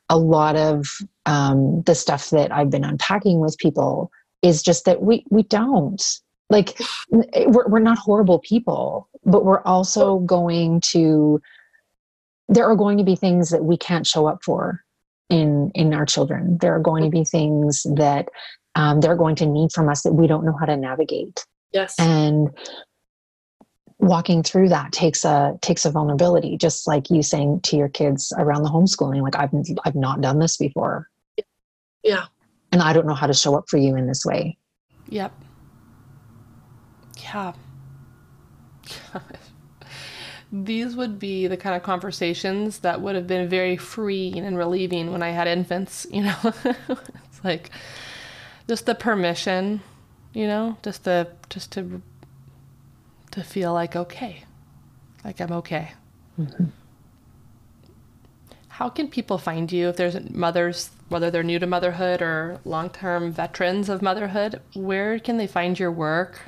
a 0.10 0.17
lot 0.17 0.56
of 0.56 0.88
um, 1.26 1.82
the 1.84 1.95
stuff 1.95 2.30
that 2.30 2.52
i've 2.52 2.69
been 2.69 2.86
unpacking 2.86 3.39
with 3.39 3.58
people 3.58 4.12
is 4.41 4.62
just 4.62 4.86
that 4.86 5.02
we 5.02 5.26
we 5.30 5.43
don't. 5.43 6.04
Like 6.50 6.80
we're, 7.10 7.67
we're 7.67 7.80
not 7.80 7.97
horrible 7.97 8.39
people 8.39 9.10
but 9.28 9.45
we're 9.45 9.62
also 9.63 10.19
going 10.19 10.82
to 10.82 11.39
there 12.50 12.65
are 12.65 12.76
going 12.76 12.97
to 12.97 13.04
be 13.04 13.15
things 13.15 13.50
that 13.50 13.65
we 13.65 13.78
can't 13.78 14.08
show 14.08 14.26
up 14.26 14.39
for 14.43 14.84
in 15.30 15.69
in 15.76 15.93
our 15.93 16.06
children. 16.06 16.58
There 16.60 16.73
are 16.73 16.80
going 16.80 17.04
to 17.04 17.10
be 17.10 17.26
things 17.26 17.86
that 17.95 18.30
um, 18.76 19.02
they're 19.02 19.17
going 19.17 19.36
to 19.36 19.45
need 19.45 19.71
from 19.73 19.89
us 19.89 20.04
that 20.04 20.13
we 20.13 20.28
don't 20.28 20.45
know 20.45 20.56
how 20.58 20.65
to 20.65 20.78
navigate. 20.78 21.45
Yes. 21.73 21.95
And 22.00 22.50
walking 23.99 24.43
through 24.43 24.69
that 24.69 24.91
takes 24.91 25.25
a 25.25 25.57
takes 25.62 25.86
a 25.86 25.91
vulnerability 25.91 26.55
just 26.57 26.88
like 26.88 27.10
you 27.10 27.23
saying 27.23 27.60
to 27.62 27.75
your 27.75 27.89
kids 27.89 28.31
around 28.38 28.62
the 28.62 28.69
homeschooling 28.69 29.21
like 29.21 29.36
i've 29.36 29.49
i've 29.86 29.95
not 29.95 30.21
done 30.21 30.39
this 30.39 30.57
before. 30.57 31.10
Yeah. 32.03 32.25
And 32.71 32.81
i 32.81 32.93
don't 32.93 33.07
know 33.07 33.15
how 33.15 33.27
to 33.27 33.33
show 33.33 33.55
up 33.57 33.65
for 33.67 33.77
you 33.77 33.95
in 33.95 34.07
this 34.07 34.25
way. 34.25 34.57
Yep. 35.10 35.33
Yeah. 37.23 37.53
These 40.51 40.95
would 40.95 41.19
be 41.19 41.47
the 41.47 41.57
kind 41.57 41.75
of 41.75 41.83
conversations 41.83 42.79
that 42.79 43.01
would 43.01 43.15
have 43.15 43.27
been 43.27 43.49
very 43.49 43.75
freeing 43.75 44.39
and 44.39 44.57
relieving 44.57 45.12
when 45.12 45.23
i 45.23 45.29
had 45.29 45.47
infants 45.47 46.05
you 46.12 46.23
know? 46.23 46.36
It's 46.89 47.43
like 47.43 47.71
just 48.67 48.86
the 48.86 48.95
permission 48.95 49.81
you 50.33 50.45
know? 50.45 50.77
Just 50.83 51.03
the 51.03 51.29
just 51.49 51.71
to 51.71 52.01
to 53.38 53.43
feel 53.43 53.71
like 53.71 53.95
okay, 53.95 54.43
like 55.23 55.39
I'm 55.39 55.52
okay. 55.52 55.91
Mm-hmm. 56.39 56.65
How 58.67 58.89
can 58.89 59.08
people 59.08 59.38
find 59.38 59.71
you 59.71 59.89
if 59.89 59.95
there's 59.95 60.17
mothers, 60.30 60.89
whether 61.10 61.32
they're 61.32 61.43
new 61.43 61.60
to 61.60 61.67
motherhood 61.67 62.21
or 62.21 62.60
long 62.65 62.89
term 62.89 63.32
veterans 63.32 63.89
of 63.89 64.02
motherhood? 64.02 64.62
Where 64.73 65.19
can 65.19 65.38
they 65.38 65.47
find 65.47 65.78
your 65.80 65.91
work 65.91 66.41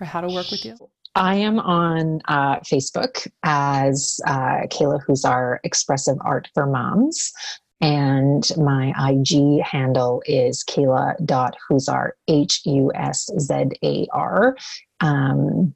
or 0.00 0.06
how 0.06 0.22
to 0.22 0.28
work 0.28 0.50
with 0.50 0.64
you? 0.64 0.76
I 1.14 1.36
am 1.36 1.58
on 1.60 2.20
uh, 2.26 2.60
Facebook 2.60 3.26
as 3.42 4.18
uh, 4.26 4.66
Kayla 4.72 5.04
Huszar 5.06 5.58
Expressive 5.62 6.16
Art 6.22 6.48
for 6.54 6.66
Moms. 6.66 7.32
And 7.80 8.50
my 8.56 8.92
IG 9.10 9.62
handle 9.62 10.22
is 10.26 10.64
Kayla.Huszar, 10.64 12.10
H 12.28 12.62
U 12.64 12.90
S 12.94 13.28
Z 13.38 13.66
A 13.82 14.06
R. 14.12 14.56
Um, 15.00 15.74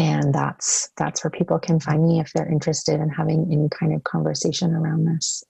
and 0.00 0.34
that's 0.34 0.88
that's 0.96 1.22
where 1.22 1.30
people 1.30 1.58
can 1.58 1.78
find 1.78 2.02
me 2.02 2.20
if 2.20 2.32
they're 2.32 2.50
interested 2.50 2.98
in 2.98 3.10
having 3.10 3.46
any 3.52 3.68
kind 3.68 3.92
of 3.94 4.02
conversation 4.02 4.74
around 4.74 5.04
this. 5.04 5.44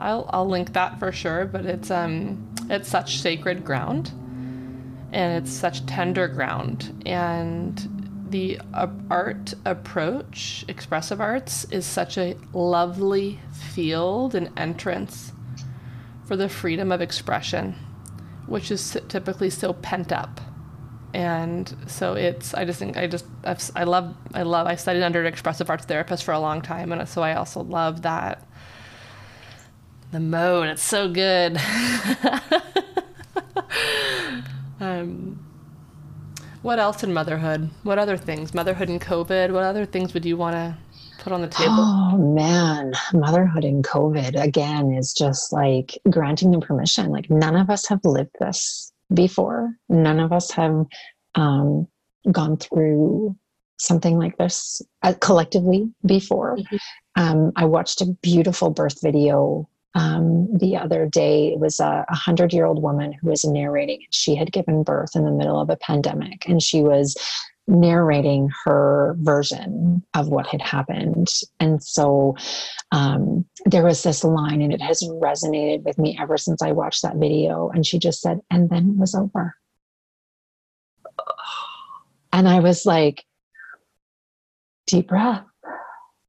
I'll 0.00 0.28
i'll 0.32 0.48
link 0.48 0.72
that 0.72 0.98
for 0.98 1.12
sure 1.12 1.46
but 1.46 1.64
it's 1.64 1.88
um 1.88 2.52
it's 2.68 2.88
such 2.88 3.18
sacred 3.18 3.64
ground 3.64 4.10
and 5.12 5.40
it's 5.44 5.52
such 5.52 5.86
tender 5.86 6.26
ground. 6.26 7.04
And 7.06 8.26
the 8.30 8.58
art 9.08 9.54
approach 9.64 10.64
expressive 10.66 11.20
arts 11.20 11.64
is 11.70 11.86
such 11.86 12.18
a 12.18 12.36
lovely 12.52 13.38
field 13.52 14.34
and 14.34 14.50
entrance 14.56 15.30
for 16.26 16.34
the 16.34 16.48
freedom 16.48 16.90
of 16.90 17.00
expression 17.00 17.76
which 18.46 18.72
is 18.72 18.98
typically 19.08 19.48
so 19.48 19.72
pent 19.74 20.10
up 20.10 20.40
and 21.14 21.76
so 21.86 22.14
it's 22.14 22.54
i 22.54 22.64
just 22.64 22.78
think 22.80 22.96
i 22.96 23.06
just 23.06 23.24
I've, 23.44 23.70
i 23.76 23.84
love 23.84 24.16
i 24.34 24.42
love 24.42 24.66
i 24.66 24.74
studied 24.74 25.04
under 25.04 25.20
an 25.20 25.26
expressive 25.26 25.70
arts 25.70 25.84
therapist 25.84 26.24
for 26.24 26.32
a 26.32 26.40
long 26.40 26.60
time 26.60 26.90
and 26.90 27.08
so 27.08 27.22
i 27.22 27.34
also 27.34 27.62
love 27.62 28.02
that. 28.02 28.46
The 30.10 30.20
mode 30.20 30.68
it's 30.68 30.82
so 30.82 31.08
good. 31.10 31.58
Um, 34.80 35.38
what 36.62 36.78
else 36.78 37.02
in 37.04 37.14
motherhood? 37.14 37.70
What 37.84 37.98
other 37.98 38.16
things? 38.16 38.52
Motherhood 38.52 38.88
and 38.88 39.00
covid 39.00 39.52
what 39.52 39.62
other 39.62 39.86
things 39.86 40.12
would 40.12 40.24
you 40.24 40.36
want 40.36 40.56
to 40.56 40.76
put 41.20 41.32
on 41.32 41.40
the 41.40 41.48
table? 41.48 41.74
Oh 41.78 42.16
man 42.34 42.92
motherhood 43.12 43.64
and 43.64 43.84
covid 43.84 44.40
again 44.40 44.92
is 44.92 45.14
just 45.14 45.52
like 45.52 45.96
granting 46.10 46.50
them 46.50 46.60
permission 46.60 47.10
like 47.10 47.30
none 47.30 47.56
of 47.56 47.70
us 47.70 47.86
have 47.86 48.04
lived 48.04 48.36
this 48.40 48.92
before. 49.12 49.74
None 49.88 50.20
of 50.20 50.32
us 50.32 50.50
have 50.52 50.86
um, 51.34 51.86
gone 52.30 52.56
through 52.56 53.36
something 53.78 54.18
like 54.18 54.36
this 54.38 54.80
uh, 55.02 55.14
collectively 55.20 55.90
before. 56.06 56.56
Mm-hmm. 56.56 56.76
Um, 57.16 57.52
I 57.56 57.64
watched 57.64 58.00
a 58.00 58.06
beautiful 58.22 58.70
birth 58.70 59.00
video 59.02 59.68
um, 59.94 60.48
the 60.56 60.76
other 60.76 61.06
day. 61.06 61.48
It 61.48 61.60
was 61.60 61.80
a 61.80 62.04
hundred 62.10 62.52
year 62.52 62.64
old 62.64 62.82
woman 62.82 63.12
who 63.12 63.28
was 63.28 63.44
narrating. 63.44 64.00
She 64.10 64.34
had 64.34 64.52
given 64.52 64.82
birth 64.82 65.14
in 65.14 65.24
the 65.24 65.30
middle 65.30 65.60
of 65.60 65.70
a 65.70 65.76
pandemic, 65.76 66.48
and 66.48 66.62
she 66.62 66.82
was 66.82 67.16
narrating 67.66 68.50
her 68.64 69.16
version 69.18 70.04
of 70.12 70.28
what 70.28 70.46
had 70.46 70.60
happened. 70.60 71.28
And 71.58 71.82
so 71.82 72.36
um, 72.92 73.46
there 73.64 73.84
was 73.84 74.02
this 74.02 74.22
line, 74.22 74.60
and 74.60 74.72
it 74.72 74.82
has 74.82 75.02
resonated 75.02 75.82
with 75.82 75.98
me 75.98 76.18
ever 76.20 76.36
since 76.36 76.60
I 76.60 76.72
watched 76.72 77.02
that 77.02 77.16
video. 77.16 77.70
And 77.70 77.86
she 77.86 77.98
just 77.98 78.20
said, 78.20 78.40
and 78.50 78.68
then 78.68 78.90
it 78.90 78.96
was 78.96 79.14
over. 79.14 79.54
And 82.32 82.48
I 82.48 82.60
was 82.60 82.84
like, 82.84 83.24
deep 84.86 85.08
breath. 85.08 85.44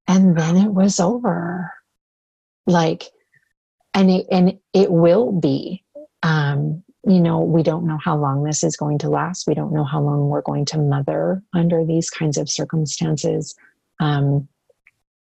And 0.07 0.37
then 0.37 0.55
it 0.55 0.73
was 0.73 0.99
over. 0.99 1.73
Like, 2.65 3.03
and 3.93 4.09
it, 4.09 4.27
and 4.31 4.59
it 4.73 4.89
will 4.89 5.33
be. 5.33 5.83
Um, 6.23 6.84
you 7.05 7.19
know, 7.19 7.39
we 7.39 7.61
don't 7.61 7.85
know 7.85 7.99
how 8.03 8.17
long 8.17 8.43
this 8.43 8.63
is 8.63 8.75
going 8.75 8.97
to 8.99 9.09
last. 9.09 9.47
We 9.47 9.53
don't 9.53 9.73
know 9.73 9.83
how 9.83 10.01
long 10.01 10.27
we're 10.27 10.41
going 10.41 10.65
to 10.65 10.79
mother 10.79 11.43
under 11.53 11.85
these 11.85 12.09
kinds 12.09 12.37
of 12.37 12.49
circumstances. 12.49 13.55
Um, 13.99 14.47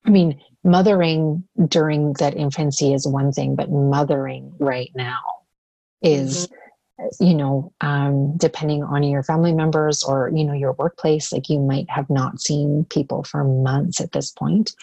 I 0.05 0.11
mean, 0.11 0.41
mothering 0.65 1.45
during 1.69 2.15
that 2.15 2.37
infancy 2.37 2.95
is 2.95 3.07
one 3.07 3.33
thing, 3.33 3.57
but 3.57 3.71
mothering 3.71 4.55
right 4.59 4.91
now 4.95 5.21
is, 6.01 6.49
mm-hmm. 6.99 7.25
you 7.25 7.35
know, 7.35 7.73
um, 7.83 8.37
depending 8.39 8.83
on 8.83 9.03
your 9.03 9.23
family 9.23 9.53
members 9.53 10.03
or, 10.03 10.31
you 10.35 10.45
know, 10.45 10.55
your 10.55 10.73
workplace, 10.73 11.31
like 11.31 11.51
you 11.51 11.59
might 11.59 11.91
have 11.91 12.09
not 12.09 12.41
seen 12.41 12.87
people 12.89 13.23
for 13.23 13.45
months 13.45 14.01
at 14.01 14.13
this 14.13 14.31
point 14.31 14.75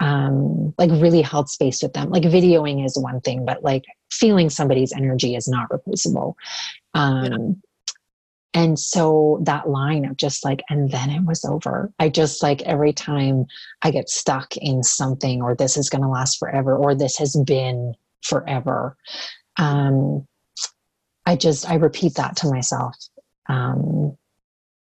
um, 0.00 0.74
like 0.78 0.90
really 0.90 1.22
held 1.22 1.48
space 1.48 1.82
with 1.82 1.92
them. 1.94 2.10
Like 2.10 2.24
videoing 2.24 2.84
is 2.84 2.98
one 2.98 3.20
thing, 3.20 3.44
but 3.44 3.62
like 3.62 3.84
feeling 4.10 4.50
somebody's 4.50 4.92
energy 4.92 5.34
is 5.34 5.48
not 5.48 5.70
replaceable. 5.70 6.36
Um, 6.94 7.24
yeah. 7.24 7.36
And 8.54 8.78
so 8.78 9.40
that 9.42 9.68
line 9.68 10.06
of 10.06 10.16
just 10.16 10.42
like, 10.42 10.62
and 10.70 10.90
then 10.90 11.10
it 11.10 11.24
was 11.24 11.44
over. 11.44 11.92
I 11.98 12.08
just 12.08 12.42
like 12.42 12.62
every 12.62 12.94
time 12.94 13.44
I 13.82 13.90
get 13.90 14.08
stuck 14.08 14.56
in 14.56 14.82
something, 14.82 15.42
or 15.42 15.54
this 15.54 15.76
is 15.76 15.90
going 15.90 16.00
to 16.00 16.08
last 16.08 16.38
forever, 16.38 16.74
or 16.74 16.94
this 16.94 17.18
has 17.18 17.36
been 17.36 17.94
forever. 18.22 18.96
Um, 19.58 20.26
I 21.26 21.36
just 21.36 21.68
I 21.68 21.74
repeat 21.74 22.14
that 22.14 22.36
to 22.36 22.48
myself. 22.48 22.94
Um, 23.46 24.16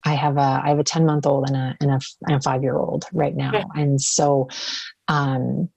I 0.04 0.14
have 0.14 0.36
a 0.36 0.60
I 0.64 0.68
have 0.68 0.78
a 0.78 0.84
10 0.84 1.06
month 1.06 1.26
old 1.26 1.48
and 1.48 1.56
a 1.56 1.76
and 1.80 1.90
a, 1.92 2.00
and 2.26 2.36
a 2.36 2.40
five 2.40 2.62
year 2.62 2.76
old 2.76 3.06
right 3.12 3.34
now. 3.34 3.70
And 3.74 4.00
so 4.00 4.48
um 5.08 5.68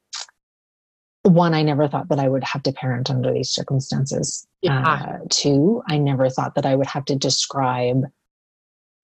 one, 1.26 1.54
I 1.54 1.64
never 1.64 1.88
thought 1.88 2.10
that 2.10 2.20
I 2.20 2.28
would 2.28 2.44
have 2.44 2.64
to 2.64 2.72
parent 2.72 3.10
under 3.10 3.34
these 3.34 3.50
circumstances. 3.50 4.48
Yeah. 4.62 4.82
Uh, 4.82 5.18
two, 5.30 5.82
I 5.90 5.98
never 5.98 6.30
thought 6.30 6.56
that 6.56 6.66
I 6.66 6.76
would 6.76 6.88
have 6.88 7.06
to 7.06 7.16
describe 7.16 8.04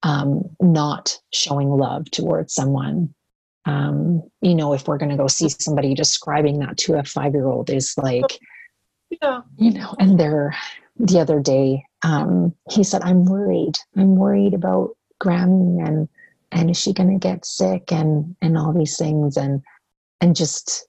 um, 0.03 0.43
not 0.59 1.19
showing 1.33 1.69
love 1.69 2.09
towards 2.11 2.53
someone. 2.53 3.13
Um, 3.65 4.23
you 4.41 4.55
know, 4.55 4.73
if 4.73 4.87
we're 4.87 4.97
going 4.97 5.11
to 5.11 5.17
go 5.17 5.27
see 5.27 5.49
somebody, 5.49 5.93
describing 5.93 6.59
that 6.59 6.77
to 6.79 6.95
a 6.95 7.03
five 7.03 7.33
year 7.33 7.47
old 7.47 7.69
is 7.69 7.95
like, 7.97 8.39
Yeah. 9.21 9.41
you 9.57 9.71
know, 9.71 9.95
and 9.99 10.19
they're 10.19 10.55
the 10.97 11.19
other 11.19 11.39
day, 11.39 11.83
um, 12.03 12.53
he 12.69 12.83
said, 12.83 13.01
I'm 13.03 13.25
worried. 13.25 13.77
I'm 13.95 14.15
worried 14.15 14.53
about 14.53 14.95
Grammy 15.21 15.87
and 15.87 16.09
and 16.51 16.69
is 16.69 16.79
she 16.79 16.93
gonna 16.93 17.19
get 17.19 17.45
sick 17.45 17.91
and 17.91 18.35
and 18.41 18.57
all 18.57 18.73
these 18.73 18.97
things 18.97 19.37
and 19.37 19.61
and 20.19 20.35
just 20.35 20.87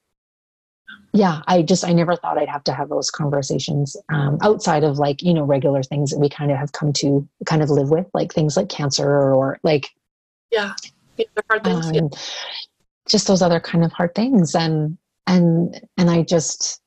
yeah, 1.13 1.43
I 1.47 1.63
just 1.63 1.85
I 1.85 1.93
never 1.93 2.17
thought 2.17 2.39
I'd 2.39 2.49
have 2.49 2.65
to 2.65 2.73
have 2.73 2.89
those 2.89 3.11
conversations 3.11 3.97
um, 4.09 4.39
outside 4.43 4.83
of 4.85 4.99
like, 4.99 5.23
you 5.23 5.35
know, 5.35 5.45
regular 5.45 5.83
things 5.83 6.11
that 6.11 6.19
we 6.19 6.29
kind 6.29 6.51
of 6.51 6.57
have 6.57 6.73
come 6.73 6.93
to 6.95 7.29
kind 7.45 7.63
of 7.63 7.71
live 7.71 7.91
with, 7.91 8.07
like 8.15 8.33
things 8.33 8.57
like 8.57 8.69
cancer 8.69 9.09
or 9.09 9.59
like 9.63 9.89
Yeah. 10.51 10.73
Yeah, 11.19 11.27
hard 11.51 11.65
things. 11.65 11.91
yeah. 11.93 12.01
um, 12.01 12.11
just 13.09 13.27
those 13.27 13.43
other 13.43 13.61
kind 13.61 13.85
of 13.85 13.93
hard 13.93 14.15
things 14.15 14.55
and 14.55 14.97
and 15.27 15.81
and 15.99 16.09
i 16.11 16.23
just 16.23 16.81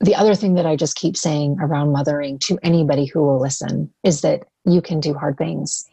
the 0.00 0.14
other 0.14 0.34
thing 0.34 0.54
that 0.54 0.66
i 0.66 0.74
just 0.74 0.96
keep 0.96 1.16
saying 1.16 1.56
around 1.60 1.92
mothering 1.92 2.38
to 2.38 2.58
anybody 2.62 3.04
who 3.04 3.22
will 3.22 3.40
listen 3.40 3.92
is 4.02 4.22
that 4.22 4.42
you 4.64 4.82
can 4.82 4.98
do 4.98 5.14
hard 5.14 5.36
things 5.36 5.88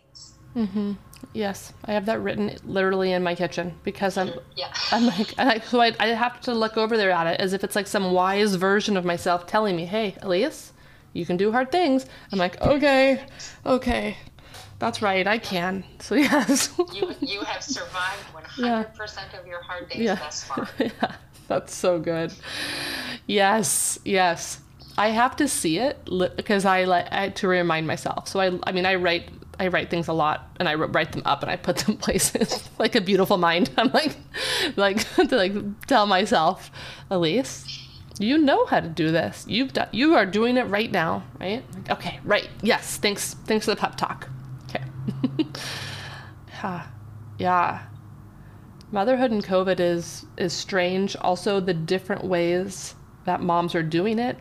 Mm-hmm. 0.55 0.93
Yes, 1.33 1.71
I 1.85 1.93
have 1.93 2.05
that 2.07 2.19
written 2.21 2.55
literally 2.65 3.11
in 3.11 3.21
my 3.21 3.35
kitchen 3.35 3.75
because 3.83 4.17
I'm 4.17 4.31
yeah 4.55 4.71
I'm 4.91 5.05
like 5.05 5.33
I, 5.37 5.59
so 5.59 5.81
I, 5.81 5.93
I 5.99 6.07
have 6.07 6.41
to 6.41 6.53
look 6.53 6.77
over 6.77 6.97
there 6.97 7.11
at 7.11 7.27
it 7.27 7.39
as 7.39 7.53
if 7.53 7.63
it's 7.63 7.75
like 7.75 7.85
some 7.87 8.11
wise 8.11 8.55
version 8.55 8.97
of 8.97 9.05
myself 9.05 9.45
telling 9.45 9.75
me, 9.75 9.85
"Hey, 9.85 10.15
Elise, 10.23 10.73
you 11.13 11.25
can 11.25 11.37
do 11.37 11.51
hard 11.51 11.71
things." 11.71 12.05
I'm 12.31 12.39
like, 12.39 12.59
"Okay, 12.61 13.23
okay, 13.65 14.17
that's 14.79 15.01
right, 15.03 15.27
I 15.27 15.37
can." 15.37 15.83
So 15.99 16.15
yes, 16.15 16.71
you 16.93 17.13
you 17.21 17.41
have 17.41 17.61
survived 17.63 18.23
100% 18.33 18.57
Yeah. 18.57 19.39
of 19.39 19.45
your 19.45 19.61
hard 19.61 19.89
days 19.89 19.99
Yeah. 20.01 20.15
thus 20.15 20.43
far 20.45 20.67
yeah, 20.79 21.15
that's 21.47 21.75
so 21.75 21.99
good. 21.99 22.33
Yes, 23.27 23.99
yes. 24.05 24.61
I 24.97 25.09
have 25.09 25.35
to 25.35 25.47
see 25.47 25.77
it 25.77 26.03
because 26.35 26.65
I 26.65 26.85
like 26.85 27.35
to 27.35 27.47
remind 27.47 27.85
myself. 27.85 28.27
So 28.27 28.39
I, 28.39 28.57
I 28.63 28.71
mean, 28.71 28.85
I 28.87 28.95
write, 28.95 29.29
I 29.59 29.67
write 29.67 29.89
things 29.89 30.07
a 30.07 30.13
lot, 30.13 30.49
and 30.59 30.69
I 30.69 30.75
write 30.75 31.11
them 31.11 31.23
up, 31.25 31.41
and 31.41 31.51
I 31.51 31.55
put 31.55 31.77
them 31.77 31.97
places 32.05 32.69
like 32.79 32.95
a 32.95 33.01
beautiful 33.01 33.37
mind. 33.37 33.69
I'm 33.77 33.91
like, 33.91 34.15
like 34.75 34.97
to 35.15 35.35
like 35.35 35.87
tell 35.87 36.05
myself, 36.05 36.71
Elise, 37.09 37.65
you 38.19 38.37
know 38.37 38.65
how 38.65 38.79
to 38.79 38.89
do 38.89 39.11
this. 39.11 39.45
You've 39.47 39.73
done, 39.73 39.89
you 39.91 40.15
are 40.15 40.25
doing 40.25 40.57
it 40.57 40.63
right 40.63 40.91
now, 40.91 41.23
right? 41.39 41.63
Like, 41.75 41.91
okay, 41.91 42.19
right. 42.23 42.49
Yes. 42.61 42.97
Thanks. 42.97 43.33
Thanks 43.45 43.65
for 43.65 43.71
the 43.71 43.81
pep 43.81 43.95
talk. 43.97 44.29
Okay. 44.69 44.83
yeah. 46.61 46.87
Yeah 47.37 47.83
motherhood 48.91 49.31
and 49.31 49.43
covid 49.43 49.79
is 49.79 50.25
is 50.37 50.53
strange 50.53 51.15
also 51.17 51.59
the 51.59 51.73
different 51.73 52.23
ways 52.23 52.95
that 53.25 53.41
moms 53.41 53.75
are 53.75 53.83
doing 53.83 54.17
it 54.17 54.37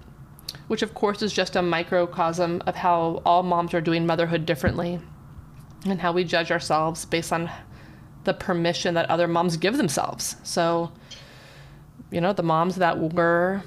which 0.69 0.83
of 0.83 0.95
course 0.95 1.23
is 1.23 1.33
just 1.33 1.57
a 1.57 1.63
microcosm 1.63 2.63
of 2.67 2.77
how 2.77 3.23
all 3.25 3.43
moms 3.43 3.75
are 3.75 3.81
doing 3.81 4.07
motherhood 4.07 4.47
differently 4.47 5.01
and 5.85 6.01
how 6.01 6.13
we 6.13 6.25
judge 6.25 6.51
ourselves 6.51 7.05
based 7.05 7.33
on 7.33 7.51
the 8.25 8.35
permission 8.35 8.95
that 8.95 9.09
other 9.09 9.29
moms 9.29 9.57
give 9.57 9.77
themselves. 9.77 10.37
So 10.43 10.93
you 12.11 12.21
know 12.21 12.33
the 12.33 12.43
moms 12.43 12.77
that 12.77 13.13
were 13.13 13.63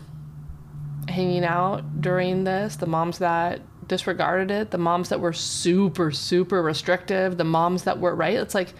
hanging 1.07 1.43
out 1.43 2.01
during 2.01 2.43
this 2.43 2.75
the 2.75 2.85
moms 2.85 3.17
that 3.17 3.61
disregarded 3.87 4.51
it 4.51 4.69
the 4.69 4.77
moms 4.77 5.09
that 5.09 5.19
were 5.19 5.33
super 5.33 6.11
super 6.11 6.61
restrictive 6.61 7.37
the 7.37 7.43
moms 7.43 7.83
that 7.83 7.99
were 7.99 8.15
right? 8.15 8.35
It's 8.35 8.55
like 8.55 8.73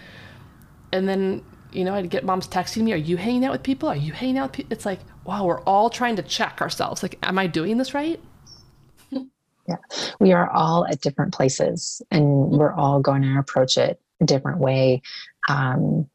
and 0.92 1.08
then 1.08 1.44
you 1.72 1.84
know 1.84 1.94
i'd 1.94 2.10
get 2.10 2.24
moms 2.24 2.48
texting 2.48 2.84
me 2.84 2.94
are 2.94 2.98
you 2.98 3.18
hanging 3.18 3.46
out 3.46 3.52
with 3.52 3.64
people? 3.64 3.90
Are 3.90 3.96
you 3.96 4.12
hanging 4.12 4.38
out 4.38 4.50
with 4.50 4.54
people 4.54 4.74
it's 4.74 4.86
like 4.86 5.00
wow 5.26 5.46
we're 5.46 5.62
all 5.62 5.90
trying 5.90 6.16
to 6.16 6.24
check 6.24 6.62
ourselves. 6.62 7.04
Like 7.04 7.18
am 7.24 7.38
i 7.38 7.48
doing 7.48 7.78
this 7.78 7.94
right? 7.94 8.20
Yeah. 9.68 9.76
we 10.20 10.34
are 10.34 10.50
all 10.50 10.88
at 10.88 11.02
different 11.02 11.32
places 11.32 12.02
and 12.10 12.26
we're 12.26 12.74
all 12.74 13.00
going 13.02 13.22
to 13.22 13.38
approach 13.38 13.78
it 13.78 14.02
a 14.20 14.26
different 14.26 14.58
way. 14.58 15.04
Um, 15.48 16.10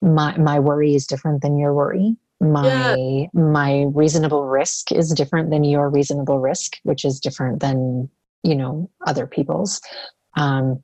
my 0.00 0.36
my 0.38 0.60
worry 0.60 0.94
is 0.94 1.08
different 1.08 1.42
than 1.42 1.58
your 1.58 1.74
worry. 1.74 2.16
My 2.40 3.28
my 3.32 3.86
reasonable 3.92 4.46
risk 4.46 4.92
is 4.92 5.12
different 5.12 5.50
than 5.50 5.64
your 5.64 5.90
reasonable 5.90 6.38
risk 6.38 6.76
which 6.84 7.04
is 7.04 7.18
different 7.18 7.60
than 7.60 8.08
you 8.44 8.54
know 8.54 8.88
other 9.06 9.26
people's. 9.26 9.80
Um, 10.36 10.82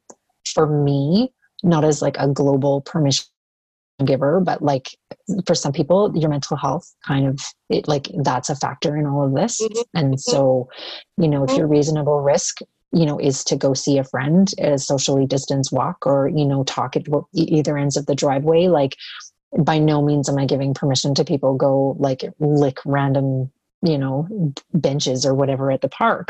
for 0.52 0.66
me 0.66 1.32
not 1.62 1.84
as 1.84 2.02
like 2.02 2.16
a 2.18 2.28
global 2.28 2.80
permission 2.82 3.26
giver 4.04 4.40
but 4.40 4.60
like 4.60 4.88
for 5.46 5.54
some 5.54 5.72
people 5.72 6.12
your 6.14 6.28
mental 6.28 6.56
health 6.56 6.92
kind 7.06 7.26
of 7.26 7.40
it 7.70 7.88
like 7.88 8.08
that's 8.22 8.50
a 8.50 8.56
factor 8.56 8.96
in 8.96 9.06
all 9.06 9.24
of 9.24 9.34
this 9.34 9.60
Mhm. 9.62 9.84
and 9.94 10.20
so 10.20 10.68
you 11.16 11.28
know 11.28 11.44
if 11.44 11.56
your 11.56 11.66
reasonable 11.66 12.20
risk 12.20 12.58
you 12.92 13.06
know 13.06 13.18
is 13.18 13.42
to 13.44 13.56
go 13.56 13.72
see 13.72 13.96
a 13.96 14.04
friend 14.04 14.52
at 14.58 14.72
a 14.72 14.78
socially 14.78 15.24
distanced 15.26 15.72
walk 15.72 16.06
or 16.06 16.28
you 16.28 16.44
know 16.44 16.62
talk 16.64 16.94
at 16.96 17.06
either 17.32 17.78
ends 17.78 17.96
of 17.96 18.04
the 18.06 18.14
driveway 18.14 18.68
like 18.68 18.96
by 19.58 19.78
no 19.78 20.02
means 20.02 20.28
am 20.28 20.36
i 20.38 20.44
giving 20.44 20.74
permission 20.74 21.14
to 21.14 21.24
people 21.24 21.54
go 21.56 21.96
like 21.98 22.22
lick 22.38 22.78
random 22.84 23.50
you 23.82 23.96
know 23.96 24.28
benches 24.74 25.24
or 25.24 25.34
whatever 25.34 25.70
at 25.70 25.80
the 25.80 25.88
park 25.88 26.28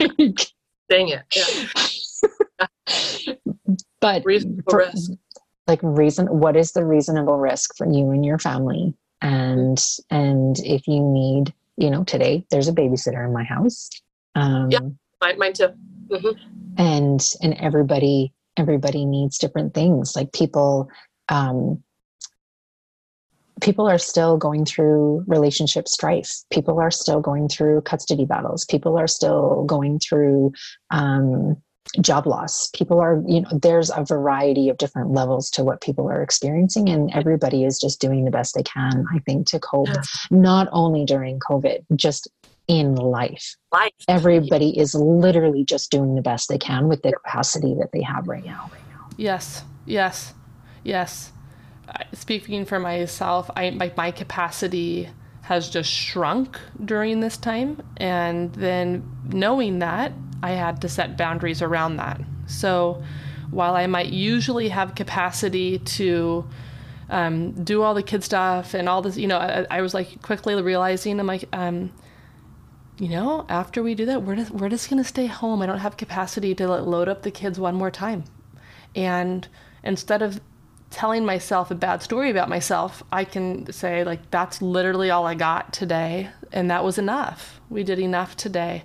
Dang 0.90 1.08
it. 1.08 1.22
Yeah. 2.58 2.66
but 4.00 4.24
Reasonable 4.24 4.62
for- 4.68 4.78
risk. 4.78 5.12
Like 5.70 5.78
reason 5.84 6.26
what 6.26 6.56
is 6.56 6.72
the 6.72 6.84
reasonable 6.84 7.38
risk 7.38 7.76
for 7.76 7.86
you 7.86 8.10
and 8.10 8.26
your 8.26 8.40
family 8.40 8.92
and 9.22 9.78
and 10.10 10.56
if 10.64 10.88
you 10.88 11.00
need 11.00 11.54
you 11.76 11.88
know 11.88 12.02
today 12.02 12.44
there's 12.50 12.66
a 12.66 12.72
babysitter 12.72 13.24
in 13.24 13.32
my 13.32 13.44
house 13.44 13.88
um 14.34 14.68
Yeah. 14.70 14.80
Mine, 15.22 15.38
mine 15.38 15.52
too. 15.52 15.68
Mhm. 16.10 16.36
and 16.76 17.20
and 17.40 17.54
everybody 17.54 18.32
everybody 18.56 19.04
needs 19.04 19.38
different 19.38 19.72
things 19.72 20.16
like 20.16 20.32
people 20.32 20.88
um 21.28 21.80
people 23.60 23.86
are 23.88 23.98
still 23.98 24.36
going 24.38 24.64
through 24.64 25.22
relationship 25.28 25.86
strife 25.86 26.32
people 26.50 26.80
are 26.80 26.90
still 26.90 27.20
going 27.20 27.46
through 27.48 27.80
custody 27.82 28.24
battles 28.24 28.64
people 28.64 28.98
are 28.98 29.06
still 29.06 29.64
going 29.66 30.00
through 30.00 30.52
um 30.90 31.56
job 32.00 32.26
loss 32.26 32.68
people 32.70 33.00
are 33.00 33.20
you 33.26 33.40
know 33.40 33.48
there's 33.62 33.90
a 33.90 34.04
variety 34.04 34.68
of 34.68 34.76
different 34.78 35.10
levels 35.12 35.50
to 35.50 35.64
what 35.64 35.80
people 35.80 36.08
are 36.08 36.22
experiencing 36.22 36.88
and 36.88 37.10
everybody 37.14 37.64
is 37.64 37.80
just 37.80 38.00
doing 38.00 38.24
the 38.24 38.30
best 38.30 38.54
they 38.54 38.62
can 38.62 39.04
i 39.12 39.18
think 39.20 39.44
to 39.46 39.58
cope 39.58 39.88
not 40.30 40.68
only 40.70 41.04
during 41.04 41.40
covid 41.40 41.84
just 41.96 42.28
in 42.68 42.94
life 42.94 43.56
Life. 43.72 43.90
everybody 44.06 44.78
is 44.78 44.94
literally 44.94 45.64
just 45.64 45.90
doing 45.90 46.14
the 46.14 46.22
best 46.22 46.48
they 46.48 46.58
can 46.58 46.86
with 46.86 47.02
the 47.02 47.12
capacity 47.12 47.74
that 47.80 47.90
they 47.92 48.02
have 48.02 48.28
right 48.28 48.44
now 48.44 48.70
Right 48.72 48.82
now. 48.90 49.08
yes 49.16 49.64
yes 49.84 50.34
yes 50.84 51.32
uh, 51.88 52.04
speaking 52.12 52.64
for 52.66 52.78
myself 52.78 53.50
i 53.56 53.70
my, 53.70 53.92
my 53.96 54.10
capacity 54.12 55.08
has 55.50 55.68
just 55.68 55.90
shrunk 55.90 56.60
during 56.84 57.18
this 57.18 57.36
time 57.36 57.82
and 57.96 58.54
then 58.54 59.02
knowing 59.32 59.80
that 59.80 60.12
i 60.44 60.50
had 60.52 60.80
to 60.80 60.88
set 60.88 61.18
boundaries 61.18 61.60
around 61.60 61.96
that 61.96 62.20
so 62.46 63.02
while 63.50 63.74
i 63.74 63.84
might 63.84 64.10
usually 64.10 64.68
have 64.68 64.94
capacity 64.94 65.80
to 65.80 66.48
um, 67.08 67.50
do 67.64 67.82
all 67.82 67.94
the 67.94 68.02
kid 68.04 68.22
stuff 68.22 68.74
and 68.74 68.88
all 68.88 69.02
this 69.02 69.16
you 69.16 69.26
know 69.26 69.38
I, 69.38 69.66
I 69.68 69.80
was 69.80 69.92
like 69.92 70.22
quickly 70.22 70.54
realizing 70.62 71.18
i'm 71.18 71.26
like 71.26 71.48
um, 71.52 71.90
you 73.00 73.08
know, 73.08 73.46
after 73.48 73.82
we 73.82 73.94
do 73.94 74.04
that, 74.04 74.22
we're 74.24 74.36
just, 74.36 74.50
we're 74.50 74.68
just 74.68 74.90
going 74.90 75.02
to 75.02 75.08
stay 75.08 75.24
home. 75.24 75.62
I 75.62 75.66
don't 75.66 75.78
have 75.78 75.96
capacity 75.96 76.54
to 76.56 76.68
like, 76.68 76.82
load 76.82 77.08
up 77.08 77.22
the 77.22 77.30
kids 77.30 77.58
one 77.58 77.74
more 77.74 77.90
time. 77.90 78.24
And 78.94 79.48
instead 79.82 80.20
of 80.20 80.38
telling 80.90 81.24
myself 81.24 81.70
a 81.70 81.74
bad 81.74 82.02
story 82.02 82.30
about 82.30 82.48
myself, 82.48 83.02
I 83.12 83.24
can 83.24 83.72
say, 83.72 84.04
like, 84.04 84.30
that's 84.30 84.60
literally 84.60 85.10
all 85.10 85.26
I 85.26 85.34
got 85.34 85.72
today. 85.72 86.30
And 86.52 86.70
that 86.70 86.84
was 86.84 86.98
enough. 86.98 87.60
We 87.70 87.84
did 87.84 87.98
enough 87.98 88.36
today. 88.36 88.82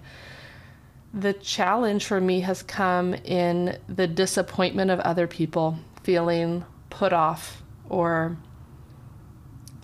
The 1.14 1.34
challenge 1.34 2.06
for 2.06 2.22
me 2.22 2.42
has 2.42 2.62
come 2.62 3.14
in 3.14 3.78
the 3.88 4.08
disappointment 4.08 4.92
of 4.92 5.00
other 5.00 5.28
people 5.28 5.80
feeling 6.04 6.64
put 6.90 7.12
off 7.12 7.64
or 7.90 8.38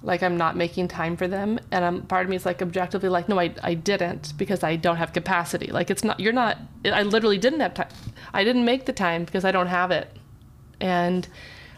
like 0.03 0.24
I'm 0.24 0.38
not 0.38 0.55
making 0.55 0.88
time 0.88 1.15
for 1.15 1.28
them. 1.28 1.59
And 1.72 1.86
I'm, 1.86 2.01
part 2.03 2.26
of 2.26 2.30
me 2.30 2.36
is 2.36 2.45
like 2.45 2.61
objectively 2.61 3.09
like, 3.09 3.30
no, 3.30 3.39
I, 3.39 3.53
I 3.61 3.76
didn't 3.76 4.34
because 4.38 4.63
I 4.63 4.76
don't 4.76 4.97
have 4.97 5.13
capacity. 5.13 5.67
Like 5.67 5.89
it's 5.89 6.03
not, 6.03 6.19
you're 6.19 6.34
not, 6.34 6.57
I 6.86 7.03
literally 7.03 7.38
didn't 7.38 7.59
have 7.59 7.74
time. 7.74 7.89
I 8.34 8.43
didn't 8.43 8.65
make 8.65 8.86
the 8.86 8.93
time 8.93 9.26
because 9.26 9.45
I 9.45 9.51
don't 9.51 9.67
have 9.67 9.91
it. 9.91 10.15
And 10.80 11.28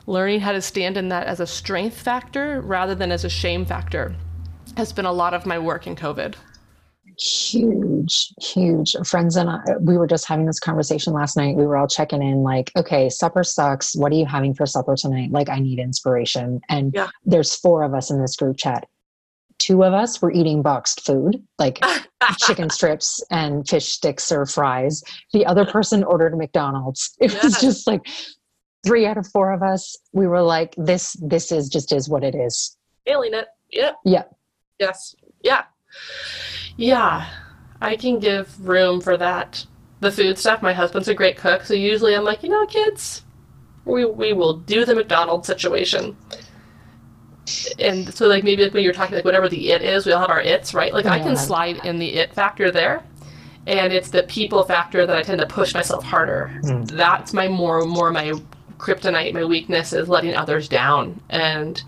learning 0.06 0.39
how 0.41 0.51
to 0.51 0.62
stand 0.62 0.97
in 0.97 1.10
that 1.10 1.28
as 1.28 1.39
a 1.39 1.47
strength 1.47 1.99
factor 2.01 2.62
rather 2.62 2.93
than 2.95 3.12
as 3.12 3.24
a 3.24 3.30
shame 3.30 3.66
factor. 3.66 4.16
has 4.78 4.91
been 4.91 5.06
a 5.06 5.12
lot 5.12 5.34
of 5.34 5.45
my 5.45 5.58
work 5.60 5.86
in 5.88 5.95
COVID. 5.95 6.36
Huge, 7.20 8.34
huge. 8.41 8.95
Friends 9.06 9.36
and 9.36 9.49
I, 9.49 9.60
we 9.80 9.97
were 9.97 10.08
just 10.08 10.26
having 10.28 10.45
this 10.45 10.60
conversation 10.60 11.14
last 11.14 11.38
night. 11.38 11.56
We 11.56 11.66
were 11.66 11.78
all 11.78 11.88
checking 11.88 12.22
in, 12.24 12.43
like, 12.43 12.72
okay, 12.76 13.10
supper 13.10 13.43
sucks. 13.43 13.95
What 13.95 14.12
are 14.12 14.16
you 14.16 14.26
having 14.26 14.54
for 14.54 14.66
supper 14.66 14.95
tonight? 14.95 15.32
Like, 15.32 15.47
I 15.49 15.60
need 15.60 15.80
inspiration. 15.80 16.60
And 16.70 16.91
Yeah. 16.93 17.10
there's 17.26 17.56
four 17.56 17.84
of 17.84 17.93
us 17.93 18.10
in 18.10 18.20
this 18.20 18.36
group 18.36 18.58
chat. 18.58 18.88
Two 19.60 19.84
of 19.84 19.93
us 19.93 20.22
were 20.22 20.32
eating 20.32 20.62
boxed 20.62 21.06
food, 21.06 21.41
like 21.60 21.84
chicken 22.39 22.70
strips 22.70 23.24
and 23.30 23.68
fish 23.70 23.91
sticks 23.91 24.32
or 24.32 24.45
fries. 24.45 25.04
The 25.34 25.45
other 25.45 25.66
person 25.66 26.04
ordered 26.04 26.36
McDonald's. 26.38 27.16
It 27.20 27.32
was 27.43 27.60
just 27.62 27.86
like 27.88 28.01
three 28.86 29.05
out 29.05 29.17
of 29.17 29.27
four 29.27 29.51
of 29.51 29.63
us. 29.63 29.97
We 30.11 30.27
were 30.27 30.41
like, 30.41 30.75
this, 30.77 31.13
this 31.21 31.51
is 31.51 31.69
just 31.69 31.91
is 31.91 32.09
what 32.09 32.23
it 32.23 32.36
is. 32.36 32.77
Feeling 33.05 33.34
it. 33.34 33.47
Yep. 33.71 33.95
Yeah. 34.05 34.23
Yes. 34.79 35.15
Yeah. 35.41 35.63
Yeah, 36.75 37.29
I 37.81 37.95
can 37.95 38.19
give 38.19 38.67
room 38.67 38.99
for 38.99 39.15
that. 39.17 39.65
The 39.99 40.11
food 40.11 40.38
stuff, 40.38 40.61
my 40.61 40.73
husband's 40.73 41.07
a 41.07 41.13
great 41.13 41.38
cook, 41.38 41.63
so 41.63 41.75
usually 41.75 42.15
I'm 42.15 42.23
like, 42.23 42.43
you 42.43 42.49
know, 42.49 42.65
kids, 42.65 43.23
we, 43.86 44.05
we 44.05 44.34
will 44.34 44.57
do 44.57 44.86
the 44.86 44.95
McDonald's 44.95 45.47
situation. 45.47 46.17
And 47.77 48.13
so, 48.13 48.27
like, 48.27 48.43
maybe 48.43 48.63
like 48.63 48.73
when 48.73 48.84
you're 48.84 48.93
talking, 48.93 49.15
like, 49.15 49.25
whatever 49.25 49.49
the 49.49 49.71
it 49.71 49.81
is, 49.81 50.05
we 50.05 50.13
all 50.13 50.21
have 50.21 50.29
our 50.29 50.41
its, 50.41 50.73
right? 50.73 50.93
Like, 50.93 51.05
I 51.05 51.19
can 51.19 51.36
slide 51.36 51.86
in 51.86 51.99
the 51.99 52.15
it 52.15 52.34
factor 52.34 52.71
there. 52.71 53.03
And 53.67 53.93
it's 53.93 54.09
the 54.09 54.23
people 54.23 54.63
factor 54.63 55.05
that 55.05 55.15
I 55.15 55.21
tend 55.21 55.39
to 55.41 55.47
push 55.47 55.73
myself 55.73 56.03
harder. 56.03 56.51
Mm. 56.63 56.89
That's 56.89 57.34
my 57.34 57.47
more, 57.47 57.86
more 57.86 58.11
my 58.11 58.34
kryptonite, 58.84 59.34
my 59.34 59.45
weakness 59.45 59.93
is 59.93 60.09
letting 60.09 60.36
others 60.36 60.67
down. 60.67 61.21
And, 61.29 61.81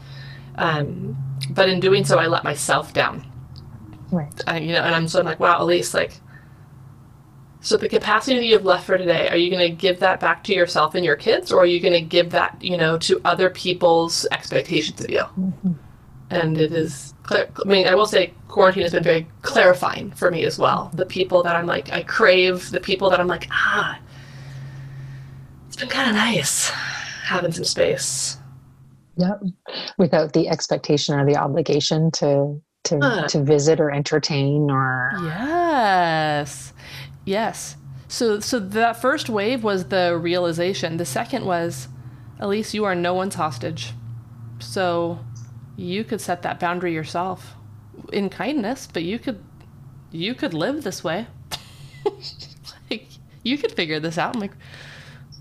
um, 0.55 1.17
but 1.49 1.67
in 1.69 1.79
doing 1.79 2.05
so, 2.05 2.17
I 2.17 2.27
let 2.27 2.43
myself 2.43 2.93
down. 2.93 3.25
Right. 4.11 4.31
You 4.61 4.73
know, 4.73 4.81
and 4.81 4.95
I'm 4.95 5.07
so 5.07 5.19
I'm 5.19 5.25
like, 5.25 5.39
wow, 5.39 5.61
Elise, 5.61 5.93
like, 5.93 6.13
so 7.59 7.77
the 7.77 7.89
capacity 7.89 8.37
that 8.37 8.45
you 8.45 8.53
have 8.53 8.65
left 8.65 8.85
for 8.85 8.97
today, 8.97 9.27
are 9.29 9.37
you 9.37 9.49
going 9.49 9.67
to 9.67 9.75
give 9.75 9.99
that 9.99 10.19
back 10.19 10.43
to 10.45 10.53
yourself 10.53 10.93
and 10.95 11.03
your 11.03 11.15
kids, 11.15 11.51
or 11.51 11.59
are 11.63 11.65
you 11.65 11.79
going 11.79 11.93
to 11.93 12.01
give 12.01 12.29
that, 12.29 12.55
you 12.61 12.77
know, 12.77 12.97
to 12.99 13.19
other 13.25 13.49
people's 13.49 14.27
expectations 14.31 15.01
of 15.03 15.09
you? 15.09 15.23
And 16.29 16.57
it 16.59 16.71
is, 16.71 17.13
clear, 17.23 17.49
I 17.63 17.67
mean, 17.67 17.87
I 17.87 17.95
will 17.95 18.05
say 18.05 18.33
quarantine 18.47 18.83
has 18.83 18.91
been 18.91 19.03
very 19.03 19.27
clarifying 19.41 20.11
for 20.11 20.29
me 20.29 20.45
as 20.45 20.59
well. 20.59 20.91
The 20.93 21.05
people 21.07 21.41
that 21.43 21.55
I'm 21.55 21.65
like, 21.65 21.91
I 21.91 22.03
crave, 22.03 22.69
the 22.69 22.79
people 22.79 23.09
that 23.09 23.19
I'm 23.19 23.27
like, 23.27 23.47
ah, 23.51 23.97
it's 25.75 25.81
been 25.81 25.89
kind 25.89 26.09
of 26.09 26.15
nice 26.15 26.69
having 27.25 27.51
some 27.51 27.65
space. 27.65 28.37
Yep. 29.17 29.41
Without 29.97 30.31
the 30.31 30.47
expectation 30.47 31.19
or 31.19 31.25
the 31.25 31.35
obligation 31.35 32.11
to 32.11 32.61
to 32.85 32.99
Huh. 33.01 33.27
to 33.27 33.43
visit 33.43 33.81
or 33.81 33.91
entertain 33.91 34.71
or 34.71 35.11
Yes. 35.21 36.71
Yes. 37.25 37.75
So 38.07 38.39
so 38.39 38.57
that 38.59 39.01
first 39.01 39.27
wave 39.27 39.65
was 39.65 39.85
the 39.85 40.17
realization. 40.17 40.95
The 40.95 41.05
second 41.05 41.43
was 41.43 41.89
Elise, 42.39 42.73
you 42.73 42.85
are 42.85 42.95
no 42.95 43.13
one's 43.13 43.35
hostage. 43.35 43.91
So 44.59 45.19
you 45.75 46.05
could 46.05 46.21
set 46.21 46.41
that 46.43 46.57
boundary 46.57 46.93
yourself 46.93 47.55
in 48.13 48.29
kindness, 48.29 48.87
but 48.93 49.03
you 49.03 49.19
could 49.19 49.43
you 50.13 50.35
could 50.35 50.53
live 50.53 50.83
this 50.83 51.03
way. 51.03 51.27
like 52.89 53.09
you 53.43 53.57
could 53.57 53.73
figure 53.73 53.99
this 53.99 54.17
out. 54.17 54.35
I'm 54.35 54.39
like 54.41 54.55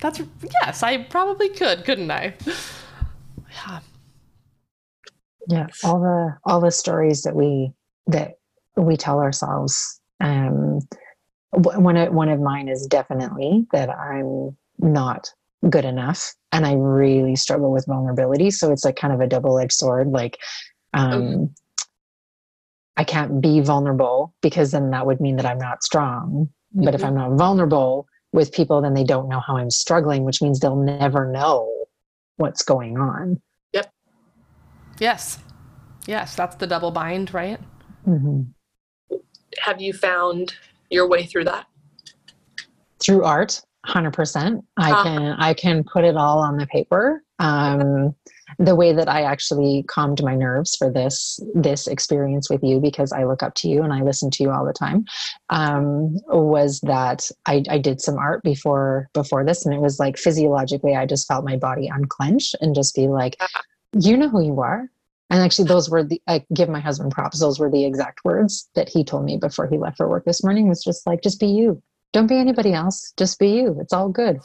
that's 0.01 0.21
yes, 0.63 0.83
I 0.83 1.03
probably 1.05 1.49
could, 1.49 1.85
couldn't 1.85 2.11
I? 2.11 2.35
Yeah. 3.51 3.81
yeah, 5.49 5.67
all 5.83 6.01
the 6.01 6.37
all 6.45 6.61
the 6.61 6.71
stories 6.71 7.23
that 7.23 7.35
we 7.35 7.73
that 8.07 8.39
we 8.77 8.97
tell 8.97 9.21
ourselves. 9.21 10.01
Um, 10.21 10.81
one 11.53 11.97
of 11.97 12.13
one 12.13 12.29
of 12.29 12.41
mine 12.41 12.69
is 12.69 12.87
definitely 12.87 13.67
that 13.73 13.89
I'm 13.91 14.57
not 14.79 15.33
good 15.71 15.85
enough, 15.85 16.35
and 16.53 16.67
I 16.67 16.75
really 16.75 17.37
struggle 17.37 17.71
with 17.73 17.87
vulnerability. 17.87 18.51
So 18.51 18.73
it's 18.73 18.85
like 18.85 18.97
kind 18.97 19.13
of 19.15 19.21
a 19.21 19.27
double 19.27 19.59
edged 19.59 19.73
sword. 19.73 20.11
Like, 20.11 20.39
um, 20.93 21.55
I 22.97 23.05
can't 23.05 23.41
be 23.41 23.61
vulnerable 23.61 24.35
because 24.43 24.73
then 24.73 24.91
that 24.91 25.07
would 25.07 25.21
mean 25.21 25.37
that 25.37 25.47
I'm 25.47 25.59
not 25.59 25.83
strong. 25.85 26.49
But 26.73 26.95
if 26.95 27.03
Mhm. 27.03 27.07
I'm 27.07 27.15
not 27.15 27.33
vulnerable 27.39 28.07
with 28.35 28.51
people, 28.53 28.83
then 28.83 28.95
they 28.95 29.05
don't 29.05 29.29
know 29.29 29.39
how 29.39 29.57
I'm 29.57 29.71
struggling, 29.71 30.25
which 30.25 30.43
means 30.43 30.59
they'll 30.59 30.75
never 30.75 31.31
know 31.31 31.73
what's 32.37 32.65
going 32.65 32.99
on. 32.99 33.41
Yep. 33.73 33.93
Yes. 34.99 35.39
Yes, 36.09 36.35
that's 36.35 36.57
the 36.57 36.67
double 36.67 36.91
bind, 36.91 37.33
right? 37.33 37.61
Mhm. 38.07 38.49
Have 39.61 39.81
you 39.81 39.93
found 39.93 40.53
your 40.91 41.09
way 41.09 41.25
through 41.25 41.45
that? 41.45 41.67
through 43.01 43.23
art 43.25 43.61
100% 43.87 44.65
i 44.79 44.93
Uh-huh. 44.93 45.03
can 45.03 45.33
i 45.39 45.53
can 45.53 45.85
put 45.85 46.05
it 46.05 46.17
all 46.17 46.39
on 46.39 46.57
the 46.57 46.67
paper 46.69 47.23
um 47.41 48.15
the 48.59 48.75
way 48.75 48.93
that 48.93 49.09
i 49.09 49.23
actually 49.23 49.85
calmed 49.89 50.23
my 50.23 50.35
nerves 50.35 50.75
for 50.77 50.91
this 50.91 51.39
this 51.55 51.87
experience 51.87 52.49
with 52.51 52.63
you 52.63 52.81
because 52.81 53.13
i 53.13 53.25
look 53.25 53.43
up 53.43 53.55
to 53.55 53.69
you 53.69 53.83
and 53.83 53.93
i 53.93 54.03
listen 54.03 54.31
to 54.31 54.43
you 54.43 54.51
all 54.51 54.65
the 54.65 54.73
time 54.73 55.05
um 55.51 56.15
was 56.29 56.81
that 56.81 57.31
i 57.47 57.63
i 57.69 57.79
did 57.79 58.01
some 58.01 58.19
art 58.19 58.43
before 58.43 59.09
before 59.13 59.45
this 59.45 59.65
and 59.65 59.75
it 59.75 59.81
was 59.81 59.99
like 59.99 60.17
physiologically 60.17 60.95
i 60.95 61.07
just 61.07 61.29
felt 61.29 61.45
my 61.45 61.57
body 61.57 61.89
unclench 61.89 62.55
and 62.61 62.75
just 62.75 62.95
be 62.95 63.09
like 63.09 63.37
you 63.95 64.17
know 64.17 64.29
who 64.29 64.45
you 64.45 64.61
are. 64.61 64.91
And 65.31 65.43
actually 65.43 65.69
those 65.69 65.89
were 65.89 66.05
the 66.05 66.21
i 66.29 66.45
give 66.53 66.69
my 66.69 66.81
husband 66.81 67.13
props. 67.13 67.41
Those 67.41 67.59
were 67.59 67.71
the 67.71 67.85
exact 67.85 68.25
words 68.25 68.69
that 68.75 68.89
he 68.89 69.05
told 69.05 69.25
me 69.25 69.37
before 69.37 69.67
he 69.67 69.79
left 69.79 69.97
for 69.97 70.09
work 70.09 70.25
this 70.25 70.45
morning. 70.45 70.69
Was 70.69 70.85
just 70.85 71.07
like 71.07 71.23
just 71.23 71.41
be 71.41 71.47
you 71.47 71.83
don't 72.15 72.27
be 72.29 72.39
anybody 72.39 72.73
else 72.73 73.13
just 73.19 73.39
be 73.39 73.49
you 73.59 73.77
it's 73.81 73.93
all 73.93 74.09
good 74.09 74.41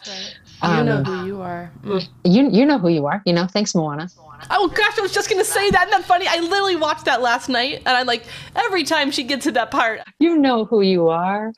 You 0.62 0.84
know 0.84 0.98
Um, 0.98 1.06
who 1.06 1.26
you 1.26 1.42
are. 1.42 1.72
Mm. 1.86 2.08
you 2.26 2.50
you 2.52 2.66
know 2.66 2.78
who 2.80 2.90
you 2.90 3.06
are 3.06 3.22
you 3.26 3.32
know 3.32 3.48
thanks 3.48 3.74
moana 3.74 4.10
Oh 4.52 4.68
gosh, 4.70 4.98
I 4.98 5.02
was 5.02 5.12
just 5.12 5.30
gonna 5.30 5.44
say 5.44 5.70
that. 5.70 5.88
Isn't 5.90 6.00
that 6.00 6.08
funny? 6.08 6.26
I 6.26 6.40
literally 6.40 6.78
watched 6.78 7.04
that 7.06 7.22
last 7.22 7.50
night, 7.50 7.80
and 7.86 7.90
I'm 7.90 8.08
like, 8.08 8.24
every 8.56 8.84
time 8.84 9.12
she 9.12 9.24
gets 9.26 9.44
to 9.44 9.52
that 9.52 9.70
part, 9.70 10.00
you 10.18 10.38
know 10.38 10.64
who 10.64 10.80
you 10.82 11.10
are 11.10 11.52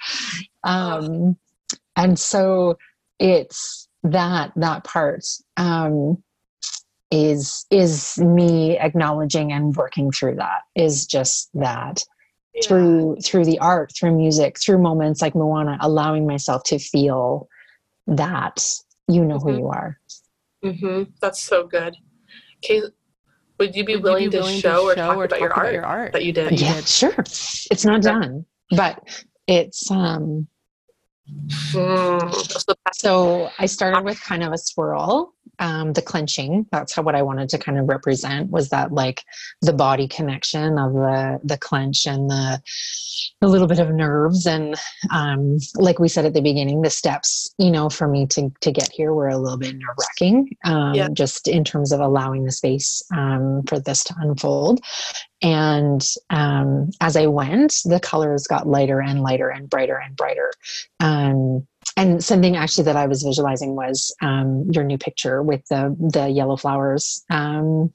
um 0.63 1.35
and 1.95 2.17
so 2.19 2.77
it's 3.19 3.87
that 4.03 4.51
that 4.55 4.83
part 4.83 5.23
um 5.57 6.17
is 7.11 7.65
is 7.69 8.17
me 8.17 8.77
acknowledging 8.79 9.51
and 9.51 9.75
working 9.75 10.11
through 10.11 10.35
that 10.35 10.61
is 10.75 11.05
just 11.05 11.49
that 11.53 12.03
Yeah. 12.53 12.61
through 12.67 13.17
through 13.23 13.45
the 13.45 13.59
art 13.59 13.93
through 13.97 14.15
music 14.17 14.59
through 14.59 14.77
moments 14.79 15.21
like 15.21 15.35
moana 15.35 15.77
allowing 15.79 16.27
myself 16.27 16.63
to 16.63 16.79
feel 16.79 17.47
that 18.07 18.61
you 19.07 19.23
know 19.23 19.37
Mhm. 19.39 19.43
who 19.43 19.57
you 19.57 19.67
are 19.67 19.99
mm-hmm. 20.63 21.03
That's 21.21 21.41
so 21.41 21.65
good. 21.65 21.95
Okay, 22.63 22.81
would 23.57 23.73
you 23.75 23.83
be 23.85 23.95
would 23.95 24.03
willing, 24.03 24.23
you 24.23 24.29
be 24.29 24.37
to, 24.37 24.41
willing 24.43 24.59
show 24.59 24.85
or 24.85 24.95
to 24.95 25.01
talk 25.01 25.15
about, 25.15 25.39
your, 25.39 25.53
art 25.53 25.75
art? 25.83 26.13
that 26.13 26.25
you 26.25 26.33
did? 26.33 26.47
That 26.51 26.59
you 26.59 26.65
yeah 26.65 26.75
did. 26.75 26.87
sure 26.87 27.15
it's 27.17 27.85
not 27.85 28.03
Yeah. 28.03 28.11
done 28.11 28.45
but 28.71 29.01
it's 29.47 29.89
um 29.89 30.47
Mm. 31.73 32.73
So 32.93 33.49
I 33.57 33.65
started 33.65 34.03
with 34.03 34.19
kind 34.21 34.43
of 34.43 34.51
a 34.51 34.57
swirl, 34.57 35.33
um, 35.61 35.93
the 35.93 36.01
clenching. 36.01 36.65
That's 36.71 36.93
how 36.93 37.03
what 37.03 37.15
I 37.15 37.21
wanted 37.21 37.47
to 37.49 37.57
kind 37.57 37.77
of 37.79 37.87
represent 37.87 38.49
was 38.49 38.69
that 38.69 38.91
like 38.91 39.23
the 39.61 39.71
body 39.71 40.07
connection 40.07 40.77
of 40.77 40.91
the 40.93 41.39
the 41.43 41.57
clench 41.57 42.05
and 42.05 42.29
the 42.29 42.61
a 43.41 43.47
little 43.47 43.67
bit 43.67 43.79
of 43.79 43.89
nerves 43.91 44.45
and 44.45 44.75
um, 45.11 45.57
like 45.75 45.99
we 45.99 46.09
said 46.09 46.25
at 46.25 46.33
the 46.33 46.41
beginning, 46.41 46.81
the 46.81 46.89
steps, 46.89 47.53
you 47.57 47.71
know, 47.71 47.89
for 47.89 48.07
me 48.07 48.25
to 48.27 48.51
to 48.61 48.71
get 48.71 48.91
here 48.91 49.13
were 49.13 49.29
a 49.29 49.37
little 49.37 49.57
bit 49.57 49.75
nerve 49.75 49.95
wracking, 49.99 50.49
um, 50.65 50.93
Yeah. 50.95 51.09
just 51.13 51.47
in 51.47 51.63
terms 51.63 51.91
of 51.91 51.99
allowing 52.01 52.43
the 52.43 52.51
space 52.51 53.01
um, 53.15 53.61
for 53.67 53.79
this 53.79 54.03
to 54.05 54.15
unfold. 54.19 54.81
And 55.43 56.07
um, 56.29 56.89
as 57.01 57.15
I 57.15 57.27
went, 57.27 57.73
the 57.85 57.99
colors 57.99 58.45
got 58.47 58.67
lighter 58.67 59.01
and 59.01 59.21
lighter 59.21 59.49
and 59.49 59.69
brighter 59.69 59.97
and 59.97 60.15
brighter. 60.15 60.51
Um, 60.99 61.67
and 61.97 62.23
something 62.23 62.55
actually 62.55 62.85
that 62.85 62.95
I 62.95 63.05
was 63.07 63.23
visualizing 63.23 63.75
was 63.75 64.15
um, 64.21 64.65
your 64.71 64.83
new 64.83 64.97
picture 64.97 65.43
with 65.43 65.65
the 65.67 65.95
the 65.99 66.29
yellow 66.29 66.57
flowers 66.57 67.23
um, 67.29 67.91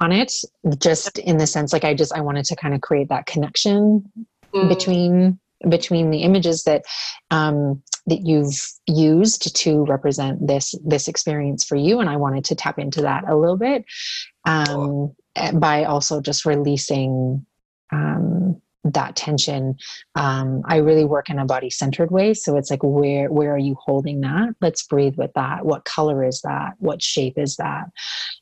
on 0.00 0.12
it. 0.12 0.32
Just 0.78 1.18
in 1.18 1.38
the 1.38 1.46
sense, 1.46 1.72
like 1.72 1.84
I 1.84 1.94
just 1.94 2.12
I 2.12 2.20
wanted 2.20 2.44
to 2.46 2.56
kind 2.56 2.74
of 2.74 2.80
create 2.80 3.08
that 3.08 3.26
connection 3.26 4.10
Mm. 4.56 4.68
between 4.68 5.38
between 5.68 6.10
the 6.10 6.18
images 6.18 6.64
that 6.64 6.84
um, 7.30 7.82
that 8.06 8.20
you've 8.24 8.54
used 8.86 9.56
to 9.56 9.84
represent 9.86 10.46
this 10.46 10.74
this 10.84 11.08
experience 11.08 11.64
for 11.64 11.76
you, 11.76 12.00
and 12.00 12.08
I 12.08 12.16
wanted 12.16 12.44
to 12.46 12.54
tap 12.54 12.78
into 12.78 13.02
that 13.02 13.24
a 13.28 13.36
little 13.36 13.56
bit 13.56 13.84
um, 14.46 15.14
eh, 15.34 15.52
by 15.52 15.84
also 15.84 16.20
just 16.20 16.44
releasing 16.44 17.44
um, 17.92 18.60
that 18.92 19.16
tension. 19.16 19.76
Um, 20.14 20.62
I 20.66 20.76
really 20.76 21.04
work 21.04 21.30
in 21.30 21.38
a 21.38 21.44
body 21.44 21.70
centered 21.70 22.10
way, 22.10 22.34
so 22.34 22.56
it's 22.56 22.70
like 22.70 22.82
where 22.82 23.30
where 23.30 23.54
are 23.54 23.58
you 23.58 23.76
holding 23.80 24.20
that? 24.20 24.54
Let's 24.60 24.86
breathe 24.86 25.16
with 25.16 25.32
that. 25.34 25.64
What 25.64 25.84
color 25.84 26.24
is 26.24 26.40
that? 26.42 26.74
What 26.78 27.02
shape 27.02 27.38
is 27.38 27.56
that? 27.56 27.86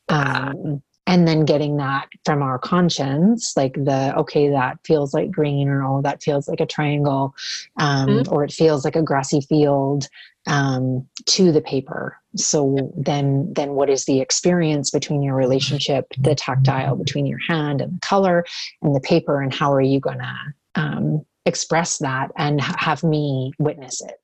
Um, 0.09 0.83
and 1.07 1.29
then 1.29 1.45
getting 1.45 1.77
that 1.77 2.09
from 2.25 2.43
our 2.43 2.59
conscience 2.59 3.55
like 3.57 3.75
the 3.75 4.15
okay 4.17 4.49
that 4.49 4.79
feels 4.85 5.13
like 5.13 5.31
green 5.31 5.69
or 5.69 5.85
oh 5.85 6.01
that 6.03 6.23
feels 6.23 6.49
like 6.49 6.61
a 6.61 6.67
triangle 6.67 7.35
um, 7.79 8.09
mm-hmm. 8.09 8.33
or 8.33 8.45
it 8.45 8.53
feels 8.53 8.85
like 8.85 8.97
a 8.97 9.03
grassy 9.03 9.41
field 9.41 10.09
um, 10.47 11.07
to 11.27 11.53
the 11.53 11.61
paper. 11.61 12.19
So 12.37 12.93
then 12.97 13.53
then 13.55 13.73
what 13.73 13.89
is 13.89 14.05
the 14.05 14.21
experience 14.21 14.91
between 14.91 15.23
your 15.23 15.35
relationship 15.35 16.07
the 16.19 16.35
tactile 16.35 16.97
between 16.97 17.27
your 17.27 17.39
hand 17.39 17.81
and 17.81 17.95
the 17.95 18.01
color 18.01 18.45
and 18.83 18.95
the 18.95 19.01
paper 19.01 19.41
and 19.41 19.55
how 19.55 19.73
are 19.73 19.81
you 19.81 20.01
going 20.01 20.19
to 20.19 20.35
um, 20.75 21.25
express 21.47 21.99
that 21.99 22.31
and 22.37 22.61
have 22.61 23.05
me 23.05 23.53
witness 23.59 24.01
it? 24.03 24.21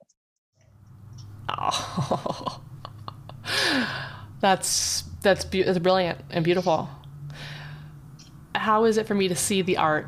Oh 1.48 2.60
that's 4.40 5.04
that's 5.22 5.44
be- 5.44 5.62
that's 5.62 5.78
brilliant 5.78 6.20
and 6.30 6.44
beautiful. 6.44 6.88
How 8.54 8.84
is 8.84 8.96
it 8.96 9.06
for 9.06 9.14
me 9.14 9.28
to 9.28 9.36
see 9.36 9.62
the 9.62 9.76
art? 9.76 10.06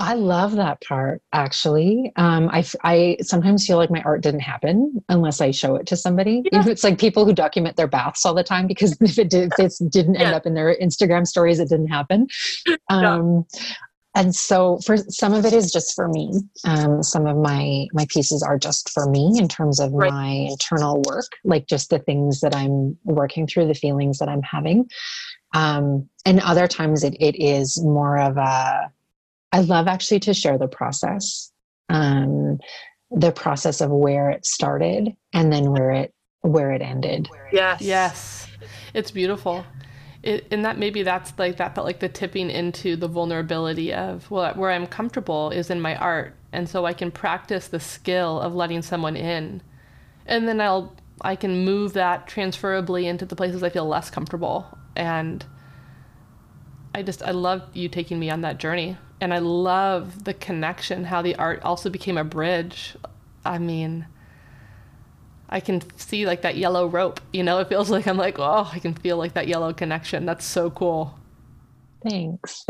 I 0.00 0.14
love 0.14 0.56
that 0.56 0.82
part 0.82 1.22
actually. 1.32 2.12
Um, 2.16 2.50
I, 2.50 2.64
I 2.82 3.16
sometimes 3.22 3.66
feel 3.66 3.76
like 3.76 3.90
my 3.90 4.02
art 4.02 4.22
didn't 4.22 4.40
happen 4.40 5.02
unless 5.08 5.40
I 5.40 5.50
show 5.52 5.76
it 5.76 5.86
to 5.86 5.96
somebody. 5.96 6.42
Yeah. 6.52 6.64
It's 6.66 6.84
like 6.84 6.98
people 6.98 7.24
who 7.24 7.32
document 7.32 7.76
their 7.76 7.86
baths 7.86 8.26
all 8.26 8.34
the 8.34 8.42
time 8.42 8.66
because 8.66 8.96
if 9.00 9.18
it, 9.18 9.30
did, 9.30 9.52
if 9.58 9.80
it 9.80 9.90
didn't 9.90 10.16
end 10.16 10.34
up 10.34 10.46
in 10.46 10.54
their 10.54 10.76
Instagram 10.76 11.26
stories, 11.26 11.60
it 11.60 11.68
didn't 11.68 11.88
happen. 11.88 12.26
Um, 12.90 13.46
yeah 13.54 13.60
and 14.14 14.34
so 14.34 14.78
for 14.84 14.96
some 14.96 15.34
of 15.34 15.44
it 15.44 15.52
is 15.52 15.72
just 15.72 15.94
for 15.94 16.08
me. 16.08 16.32
Um, 16.64 17.02
some 17.02 17.26
of 17.26 17.36
my 17.36 17.86
my 17.92 18.06
pieces 18.08 18.42
are 18.42 18.58
just 18.58 18.90
for 18.90 19.08
me 19.08 19.32
in 19.38 19.48
terms 19.48 19.80
of 19.80 19.92
right. 19.92 20.12
my 20.12 20.30
internal 20.50 21.02
work 21.08 21.26
like 21.44 21.66
just 21.66 21.90
the 21.90 21.98
things 21.98 22.40
that 22.40 22.54
i'm 22.54 22.96
working 23.04 23.46
through 23.46 23.66
the 23.66 23.74
feelings 23.74 24.18
that 24.18 24.28
i'm 24.28 24.42
having. 24.42 24.88
Um, 25.52 26.08
and 26.26 26.40
other 26.40 26.66
times 26.66 27.04
it, 27.04 27.14
it 27.20 27.36
is 27.42 27.80
more 27.82 28.18
of 28.18 28.36
a 28.36 28.92
i 29.52 29.60
love 29.60 29.88
actually 29.88 30.20
to 30.20 30.34
share 30.34 30.58
the 30.58 30.68
process 30.68 31.52
um, 31.88 32.58
the 33.10 33.32
process 33.32 33.80
of 33.80 33.90
where 33.90 34.30
it 34.30 34.46
started 34.46 35.14
and 35.32 35.52
then 35.52 35.70
where 35.70 35.90
it 35.90 36.14
where 36.40 36.72
it 36.72 36.82
ended. 36.82 37.28
Yes. 37.52 37.80
yes. 37.80 38.48
It's 38.92 39.10
beautiful 39.10 39.64
it, 40.24 40.46
and 40.50 40.64
that 40.64 40.78
maybe 40.78 41.02
that's 41.02 41.34
like 41.38 41.58
that 41.58 41.74
felt 41.74 41.86
like 41.86 42.00
the 42.00 42.08
tipping 42.08 42.50
into 42.50 42.96
the 42.96 43.06
vulnerability 43.06 43.92
of 43.92 44.30
well 44.30 44.54
where 44.54 44.70
i'm 44.70 44.86
comfortable 44.86 45.50
is 45.50 45.70
in 45.70 45.80
my 45.80 45.94
art. 45.96 46.34
And 46.52 46.68
so 46.68 46.86
i 46.86 46.94
can 46.94 47.10
practice 47.10 47.68
the 47.68 47.80
skill 47.80 48.40
of 48.40 48.54
letting 48.54 48.82
someone 48.82 49.16
in. 49.16 49.62
And 50.26 50.48
then 50.48 50.60
i'll 50.60 50.96
i 51.20 51.36
can 51.36 51.64
move 51.64 51.92
that 51.92 52.26
transferably 52.26 53.04
into 53.04 53.26
the 53.26 53.36
places 53.36 53.62
i 53.62 53.68
feel 53.68 53.86
less 53.86 54.10
comfortable. 54.10 54.66
And 54.96 55.44
i 56.94 57.02
just 57.02 57.22
i 57.22 57.30
love 57.30 57.62
you 57.74 57.88
taking 57.90 58.18
me 58.18 58.30
on 58.30 58.40
that 58.40 58.58
journey. 58.58 58.96
And 59.20 59.34
i 59.34 59.38
love 59.38 60.24
the 60.24 60.34
connection 60.34 61.04
how 61.04 61.20
the 61.20 61.36
art 61.36 61.62
also 61.62 61.90
became 61.90 62.16
a 62.16 62.24
bridge. 62.24 62.96
I 63.44 63.58
mean 63.58 64.06
I 65.54 65.60
can 65.60 65.80
see 65.96 66.26
like 66.26 66.42
that 66.42 66.56
yellow 66.56 66.88
rope. 66.88 67.20
You 67.32 67.44
know, 67.44 67.60
it 67.60 67.68
feels 67.68 67.88
like 67.88 68.08
I'm 68.08 68.16
like, 68.16 68.40
oh, 68.40 68.68
I 68.72 68.80
can 68.80 68.92
feel 68.92 69.16
like 69.16 69.34
that 69.34 69.46
yellow 69.46 69.72
connection. 69.72 70.26
That's 70.26 70.44
so 70.44 70.68
cool. 70.68 71.16
Thanks. 72.02 72.64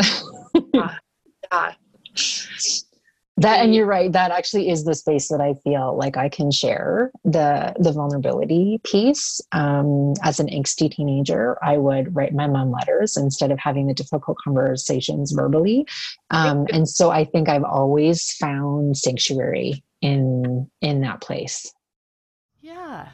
yeah. 0.74 0.96
yeah. 1.52 1.72
That 3.38 3.64
and 3.64 3.74
you're 3.74 3.86
right. 3.86 4.12
That 4.12 4.30
actually 4.30 4.68
is 4.68 4.84
the 4.84 4.94
space 4.94 5.28
that 5.28 5.40
I 5.40 5.54
feel 5.64 5.96
like 5.96 6.16
I 6.16 6.28
can 6.28 6.52
share 6.52 7.10
the 7.24 7.74
the 7.80 7.90
vulnerability 7.90 8.80
piece. 8.84 9.40
Um, 9.50 10.12
as 10.22 10.38
an 10.38 10.46
angsty 10.48 10.88
teenager, 10.88 11.58
I 11.64 11.78
would 11.78 12.14
write 12.14 12.32
my 12.32 12.46
mom 12.46 12.70
letters 12.70 13.16
instead 13.16 13.50
of 13.50 13.58
having 13.58 13.88
the 13.88 13.94
difficult 13.94 14.36
conversations 14.44 15.32
verbally. 15.32 15.86
Um, 16.30 16.66
and 16.72 16.88
so 16.88 17.10
I 17.10 17.24
think 17.24 17.48
I've 17.48 17.64
always 17.64 18.30
found 18.34 18.98
sanctuary 18.98 19.82
in 20.00 20.70
in 20.80 21.00
that 21.00 21.20
place. 21.20 21.73
Yeah. 22.74 23.08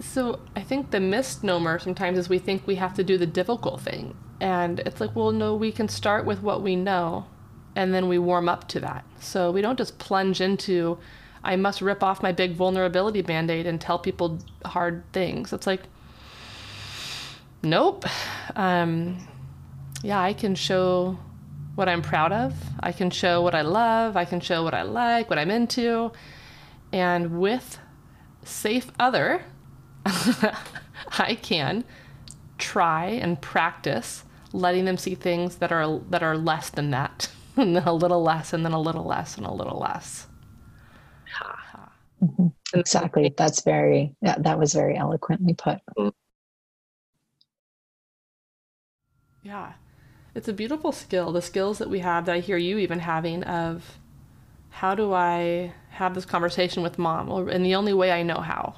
So 0.00 0.40
I 0.54 0.60
think 0.60 0.90
the 0.90 1.00
misnomer 1.00 1.78
sometimes 1.78 2.18
is 2.18 2.28
we 2.28 2.38
think 2.38 2.66
we 2.66 2.74
have 2.76 2.94
to 2.94 3.04
do 3.04 3.16
the 3.16 3.26
difficult 3.26 3.80
thing. 3.80 4.14
And 4.40 4.80
it's 4.80 5.00
like, 5.00 5.16
well, 5.16 5.32
no, 5.32 5.54
we 5.54 5.72
can 5.72 5.88
start 5.88 6.26
with 6.26 6.42
what 6.42 6.62
we 6.62 6.76
know 6.76 7.26
and 7.74 7.94
then 7.94 8.08
we 8.08 8.18
warm 8.18 8.48
up 8.48 8.68
to 8.68 8.80
that. 8.80 9.04
So 9.18 9.50
we 9.50 9.62
don't 9.62 9.78
just 9.78 9.98
plunge 9.98 10.40
into, 10.40 10.98
I 11.42 11.56
must 11.56 11.80
rip 11.80 12.02
off 12.02 12.22
my 12.22 12.32
big 12.32 12.54
vulnerability 12.54 13.22
band 13.22 13.50
aid 13.50 13.66
and 13.66 13.80
tell 13.80 13.98
people 13.98 14.38
hard 14.64 15.04
things. 15.12 15.52
It's 15.52 15.66
like, 15.66 15.82
nope. 17.62 18.04
Um, 18.56 19.26
yeah, 20.02 20.20
I 20.20 20.32
can 20.34 20.54
show 20.54 21.18
what 21.76 21.88
I'm 21.88 22.02
proud 22.02 22.32
of. 22.32 22.54
I 22.80 22.92
can 22.92 23.10
show 23.10 23.40
what 23.40 23.54
I 23.54 23.62
love. 23.62 24.16
I 24.16 24.24
can 24.24 24.40
show 24.40 24.64
what 24.64 24.74
I 24.74 24.82
like, 24.82 25.30
what 25.30 25.38
I'm 25.38 25.50
into. 25.50 26.12
And 26.92 27.38
with 27.38 27.78
safe 28.44 28.90
other, 28.98 29.44
I 30.06 31.38
can 31.42 31.84
try 32.58 33.06
and 33.06 33.40
practice 33.40 34.24
letting 34.52 34.84
them 34.84 34.96
see 34.98 35.14
things 35.14 35.56
that 35.56 35.72
are 35.72 36.00
that 36.10 36.22
are 36.22 36.36
less 36.36 36.70
than 36.70 36.90
that, 36.90 37.30
and 37.56 37.76
then 37.76 37.84
a 37.86 37.92
little 37.94 38.22
less, 38.22 38.52
and 38.52 38.64
then 38.64 38.72
a 38.72 38.80
little 38.80 39.04
less, 39.04 39.36
and 39.36 39.46
a 39.46 39.52
little 39.52 39.78
less. 39.78 40.26
Mm-hmm. 42.22 42.48
Exactly. 42.78 43.34
That's 43.36 43.62
very 43.62 44.14
yeah, 44.22 44.36
that 44.38 44.58
was 44.58 44.74
very 44.74 44.96
eloquently 44.96 45.54
put. 45.54 45.78
Yeah. 49.42 49.74
It's 50.34 50.48
a 50.48 50.52
beautiful 50.54 50.92
skill. 50.92 51.32
The 51.32 51.42
skills 51.42 51.78
that 51.78 51.90
we 51.90 52.00
have 52.00 52.26
that 52.26 52.36
I 52.36 52.40
hear 52.40 52.56
you 52.56 52.78
even 52.78 53.00
having 53.00 53.42
of 53.44 53.99
how 54.80 54.94
do 54.94 55.12
I 55.12 55.74
have 55.90 56.14
this 56.14 56.24
conversation 56.24 56.82
with 56.82 56.98
mom 56.98 57.50
in 57.50 57.62
the 57.62 57.74
only 57.74 57.92
way 57.92 58.12
I 58.12 58.22
know 58.22 58.40
how? 58.40 58.76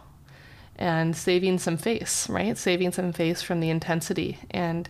And 0.74 1.14
saving 1.14 1.61
some 1.61 1.76
face, 1.76 2.28
right? 2.28 2.59
Saving 2.59 2.90
some 2.90 3.12
face 3.12 3.40
from 3.40 3.61
the 3.61 3.70
intensity. 3.70 4.40
And 4.50 4.88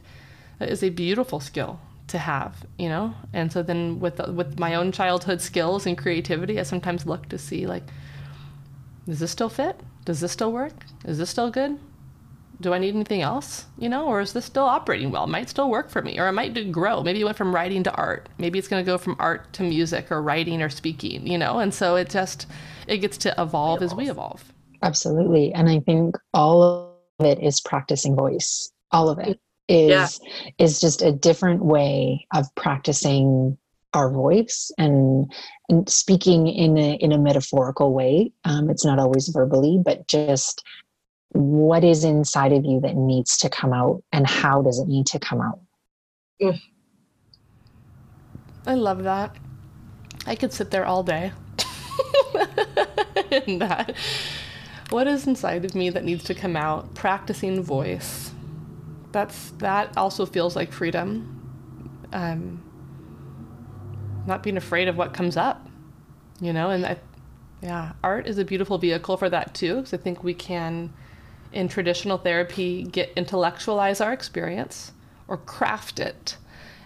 that 0.58 0.70
is 0.70 0.82
a 0.82 0.88
beautiful 0.88 1.38
skill 1.38 1.78
to 2.08 2.16
have, 2.16 2.64
you 2.78 2.88
know? 2.88 3.12
And 3.34 3.52
so 3.52 3.62
then 3.62 4.00
with 4.00 4.26
with 4.28 4.58
my 4.58 4.74
own 4.74 4.90
childhood 4.90 5.42
skills 5.42 5.84
and 5.84 5.98
creativity, 5.98 6.58
I 6.58 6.62
sometimes 6.62 7.04
look 7.04 7.28
to 7.28 7.36
see 7.36 7.66
like 7.66 7.84
does 9.06 9.18
this 9.18 9.32
still 9.32 9.50
fit? 9.50 9.78
Does 10.06 10.20
this 10.20 10.32
still 10.32 10.50
work? 10.50 10.86
Is 11.04 11.18
this 11.18 11.28
still 11.28 11.50
good? 11.50 11.78
Do 12.60 12.72
I 12.72 12.78
need 12.78 12.94
anything 12.94 13.22
else? 13.22 13.66
You 13.78 13.88
know, 13.88 14.06
or 14.06 14.20
is 14.20 14.32
this 14.32 14.44
still 14.44 14.64
operating 14.64 15.10
well? 15.10 15.24
It 15.24 15.30
might 15.30 15.48
still 15.48 15.70
work 15.70 15.90
for 15.90 16.02
me, 16.02 16.18
or 16.18 16.28
it 16.28 16.32
might 16.32 16.72
grow. 16.72 17.02
Maybe 17.02 17.20
it 17.20 17.24
went 17.24 17.36
from 17.36 17.54
writing 17.54 17.82
to 17.84 17.92
art. 17.94 18.28
Maybe 18.38 18.58
it's 18.58 18.68
going 18.68 18.84
to 18.84 18.90
go 18.90 18.98
from 18.98 19.16
art 19.18 19.52
to 19.54 19.62
music 19.62 20.12
or 20.12 20.22
writing 20.22 20.62
or 20.62 20.68
speaking, 20.68 21.26
you 21.26 21.38
know? 21.38 21.58
And 21.58 21.72
so 21.74 21.96
it 21.96 22.10
just, 22.10 22.46
it 22.86 22.98
gets 22.98 23.16
to 23.18 23.34
evolve 23.38 23.82
as 23.82 23.94
we 23.94 24.10
evolve. 24.10 24.52
Absolutely. 24.82 25.52
And 25.54 25.68
I 25.68 25.80
think 25.80 26.16
all 26.34 26.62
of 27.18 27.26
it 27.26 27.40
is 27.42 27.60
practicing 27.60 28.14
voice. 28.14 28.72
All 28.90 29.08
of 29.08 29.18
it 29.18 29.40
is, 29.68 30.20
yeah. 30.22 30.44
is 30.58 30.80
just 30.80 31.02
a 31.02 31.12
different 31.12 31.64
way 31.64 32.26
of 32.34 32.46
practicing 32.54 33.56
our 33.94 34.10
voice 34.10 34.70
and, 34.78 35.30
and 35.68 35.88
speaking 35.88 36.46
in 36.46 36.78
a, 36.78 36.94
in 36.94 37.12
a 37.12 37.18
metaphorical 37.18 37.92
way. 37.92 38.32
Um, 38.44 38.70
it's 38.70 38.84
not 38.84 38.98
always 38.98 39.28
verbally, 39.28 39.78
but 39.84 40.08
just 40.08 40.64
what 41.32 41.84
is 41.84 42.04
inside 42.04 42.52
of 42.52 42.64
you 42.64 42.80
that 42.80 42.96
needs 42.96 43.36
to 43.38 43.48
come 43.48 43.72
out 43.72 44.02
and 44.12 44.26
how 44.26 44.62
does 44.62 44.78
it 44.78 44.88
need 44.88 45.06
to 45.06 45.18
come 45.18 45.40
out? 45.40 45.60
I 48.66 48.74
love 48.74 49.04
that. 49.04 49.36
I 50.26 50.34
could 50.34 50.52
sit 50.52 50.70
there 50.70 50.84
all 50.84 51.02
day. 51.02 51.32
In 53.46 53.58
that. 53.58 53.94
What 54.90 55.06
is 55.06 55.26
inside 55.26 55.64
of 55.64 55.74
me 55.74 55.88
that 55.90 56.04
needs 56.04 56.24
to 56.24 56.34
come 56.34 56.54
out? 56.54 56.94
Practicing 56.94 57.62
voice. 57.62 58.32
That's 59.12 59.50
that 59.52 59.96
also 59.96 60.26
feels 60.26 60.54
like 60.54 60.70
freedom. 60.70 61.38
Um, 62.12 62.62
not 64.26 64.42
being 64.42 64.56
afraid 64.56 64.88
of 64.88 64.96
what 64.96 65.14
comes 65.14 65.36
up 65.36 65.68
you 66.42 66.52
know 66.52 66.70
and 66.70 66.84
I, 66.84 66.96
yeah 67.62 67.92
art 68.02 68.26
is 68.26 68.36
a 68.38 68.44
beautiful 68.44 68.76
vehicle 68.76 69.16
for 69.16 69.30
that 69.30 69.54
too 69.54 69.76
because 69.76 69.94
i 69.94 69.96
think 69.96 70.22
we 70.22 70.34
can 70.34 70.92
in 71.52 71.68
traditional 71.68 72.18
therapy 72.18 72.84
get 72.84 73.12
intellectualize 73.16 74.00
our 74.00 74.12
experience 74.12 74.92
or 75.28 75.36
craft 75.36 76.00
it. 76.00 76.36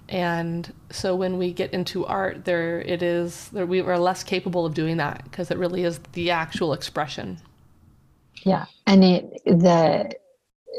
And 0.09 0.73
so 0.91 1.17
when 1.17 1.37
we 1.37 1.53
get 1.53 1.73
into 1.73 2.07
art 2.07 2.45
there 2.45 2.81
it 2.81 3.03
is 3.03 3.49
there, 3.49 3.67
we 3.67 3.81
are 3.81 3.99
less 3.99 4.23
capable 4.23 4.65
of 4.65 4.75
doing 4.75 4.99
that 4.99 5.25
because 5.25 5.51
it 5.51 5.59
really 5.59 5.85
is 5.85 6.01
the 6.13 6.31
actual 6.31 6.73
expression. 6.73 7.39
Yeah. 8.45 8.67
And 8.87 9.05
it 9.05 9.41
the 9.45 10.13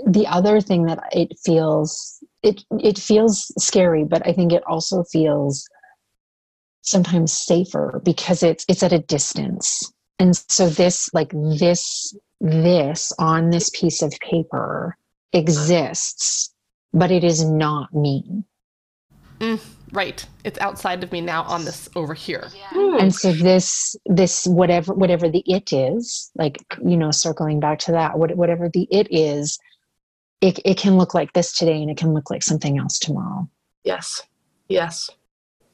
the 0.06 0.28
other 0.28 0.62
thing 0.62 0.86
that 0.86 1.00
it 1.12 1.38
feels 1.44 2.24
it 2.44 2.64
it 2.80 3.00
feels 3.00 3.52
scary 3.58 4.04
but 4.04 4.26
i 4.28 4.32
think 4.32 4.54
it 4.54 4.62
also 4.68 5.04
feels 5.06 5.68
sometimes 6.88 7.34
safer 7.34 8.02
because 8.04 8.44
it's 8.44 8.66
it's 8.68 8.84
at 8.84 8.94
a 8.94 9.00
distance. 9.00 9.92
And 10.20 10.36
so 10.36 10.70
this 10.70 11.10
like 11.14 11.32
this 11.32 12.16
this 12.40 13.12
on 13.20 13.50
this 13.50 13.70
piece 13.70 14.02
of 14.02 14.14
paper 14.22 14.98
exists 15.34 16.54
but 16.94 17.12
it 17.12 17.24
is 17.24 17.44
not 17.44 17.94
me. 17.94 18.44
Mm, 19.40 19.64
right. 19.92 20.26
It's 20.44 20.58
outside 20.60 21.04
of 21.04 21.12
me 21.12 21.22
now 21.22 21.44
on 21.44 21.66
this 21.66 21.88
over 21.96 22.14
here. 22.14 22.50
Hmm. 22.70 22.98
And 23.00 23.16
so 23.16 23.32
this 23.32 23.96
this 24.08 24.48
whatever 24.48 24.94
whatever 24.94 25.30
the 25.30 25.44
it 25.46 25.72
is, 25.72 26.32
like 26.36 26.58
you 26.84 26.98
know, 26.98 27.12
circling 27.12 27.60
back 27.60 27.80
to 27.80 27.92
that, 27.92 28.18
what, 28.18 28.36
whatever 28.36 28.70
the 28.70 28.88
it 28.90 29.08
is, 29.12 29.60
it, 30.42 30.60
it 30.66 30.78
can 30.78 30.98
look 30.98 31.14
like 31.14 31.34
this 31.34 31.56
today 31.56 31.80
and 31.82 31.92
it 31.92 31.98
can 31.98 32.14
look 32.14 32.32
like 32.32 32.42
something 32.42 32.80
else 32.80 32.98
tomorrow. 32.98 33.48
Yes. 33.84 34.24
Yes. 34.68 35.10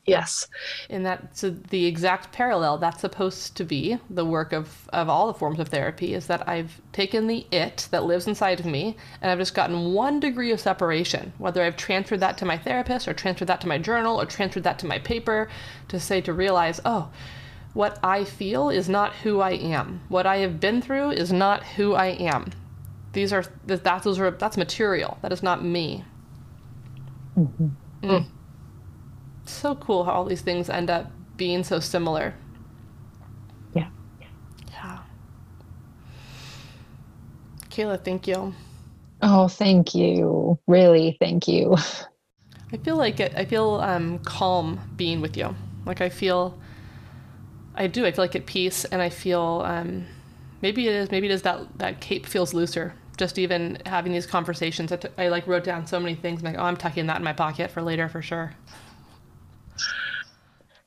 Yes. 0.06 0.50
And 0.90 1.06
that's 1.06 1.40
so 1.40 1.50
the 1.50 1.86
exact 1.86 2.34
parallel 2.34 2.78
that's 2.78 3.00
supposed 3.00 3.56
to 3.56 3.64
be 3.64 3.98
the 4.10 4.26
work 4.26 4.52
of, 4.52 4.90
of 4.92 5.08
all 5.08 5.28
the 5.28 5.34
forms 5.34 5.60
of 5.60 5.70
therapy 5.70 6.14
is 6.14 6.28
that 6.28 6.48
I've 6.48 6.82
taken 6.92 7.28
the 7.28 7.48
it 7.52 7.88
that 7.92 8.04
lives 8.04 8.28
inside 8.28 8.60
of 8.60 8.66
me 8.66 8.98
and 9.22 9.32
I've 9.32 9.38
just 9.38 9.54
gotten 9.54 9.94
one 9.94 10.20
degree 10.20 10.52
of 10.52 10.60
separation, 10.60 11.32
whether 11.38 11.64
I've 11.64 11.78
transferred 11.78 12.20
that 12.20 12.38
to 12.40 12.46
my 12.46 12.58
therapist 12.58 13.08
or 13.08 13.14
transferred 13.14 13.48
that 13.48 13.62
to 13.62 13.68
my 13.68 13.78
journal 13.78 14.20
or 14.20 14.26
transferred 14.26 14.64
that 14.64 14.78
to 14.80 14.88
my 14.88 15.00
paper 15.00 15.48
to 15.88 16.00
say 16.02 16.20
to 16.22 16.34
realize, 16.34 16.82
oh, 16.84 17.10
what 17.74 17.98
I 18.04 18.26
feel 18.26 18.70
is 18.70 18.90
not 18.90 19.14
who 19.14 19.40
I 19.40 19.52
am. 19.52 20.02
What 20.10 20.26
I 20.26 20.38
have 20.38 20.60
been 20.60 20.82
through 20.82 21.12
is 21.12 21.32
not 21.32 21.64
who 21.64 21.94
I 21.94 22.08
am. 22.08 22.52
These 23.14 23.32
are 23.32 23.46
that 23.68 23.84
those 24.04 24.20
are 24.20 24.32
that's 24.32 24.58
material. 24.58 25.18
That 25.22 25.32
is 25.32 25.42
not 25.44 25.64
me. 25.64 26.04
Mm-hmm. 27.38 27.68
Mm. 28.04 28.26
So 29.46 29.76
cool 29.76 30.04
how 30.04 30.12
all 30.12 30.26
these 30.26 30.42
things 30.42 30.70
end 30.70 30.90
up 30.90 31.12
being 31.38 31.64
so 31.64 31.80
similar. 31.80 32.34
Yeah. 33.74 33.90
Yeah. 34.72 35.00
Kayla, 37.70 38.04
thank 38.04 38.28
you. 38.28 38.54
Oh, 39.22 39.48
thank 39.48 39.96
you. 39.96 40.60
Really, 40.68 41.18
thank 41.20 41.48
you. 41.48 41.76
I 42.72 42.78
feel 42.78 42.98
like 42.98 43.20
it, 43.20 43.34
I 43.36 43.46
feel 43.46 43.76
um, 43.76 44.20
calm 44.20 44.80
being 44.98 45.22
with 45.22 45.38
you. 45.38 45.56
Like 45.86 46.02
I 46.02 46.10
feel, 46.10 46.60
I 47.76 47.88
do. 47.88 48.06
I 48.06 48.12
feel 48.12 48.24
like 48.24 48.36
at 48.36 48.46
peace, 48.46 48.86
and 48.86 49.02
I 49.02 49.10
feel 49.10 49.64
um, 49.66 50.06
maybe 50.62 50.88
it 50.88 50.94
is. 50.94 51.12
Maybe 51.12 51.28
it 51.28 51.32
is 51.32 51.44
that 51.44 51.62
that 51.78 52.02
cape 52.02 52.26
feels 52.26 52.54
looser. 52.54 52.94
Just 53.18 53.38
even 53.38 53.78
having 53.86 54.12
these 54.12 54.26
conversations, 54.26 54.92
I, 54.92 54.96
t- 54.96 55.10
I 55.18 55.28
like 55.30 55.46
wrote 55.48 55.64
down 55.64 55.86
so 55.86 56.00
many 56.00 56.16
things. 56.16 56.42
I'm 56.42 56.46
like, 56.54 56.58
oh, 56.60 56.66
I'm 56.66 56.78
tucking 56.78 57.08
that 57.08 57.18
in 57.18 57.24
my 57.24 57.34
pocket 57.34 57.72
for 57.72 57.82
later 57.82 58.10
for 58.10 58.22
sure. 58.22 58.54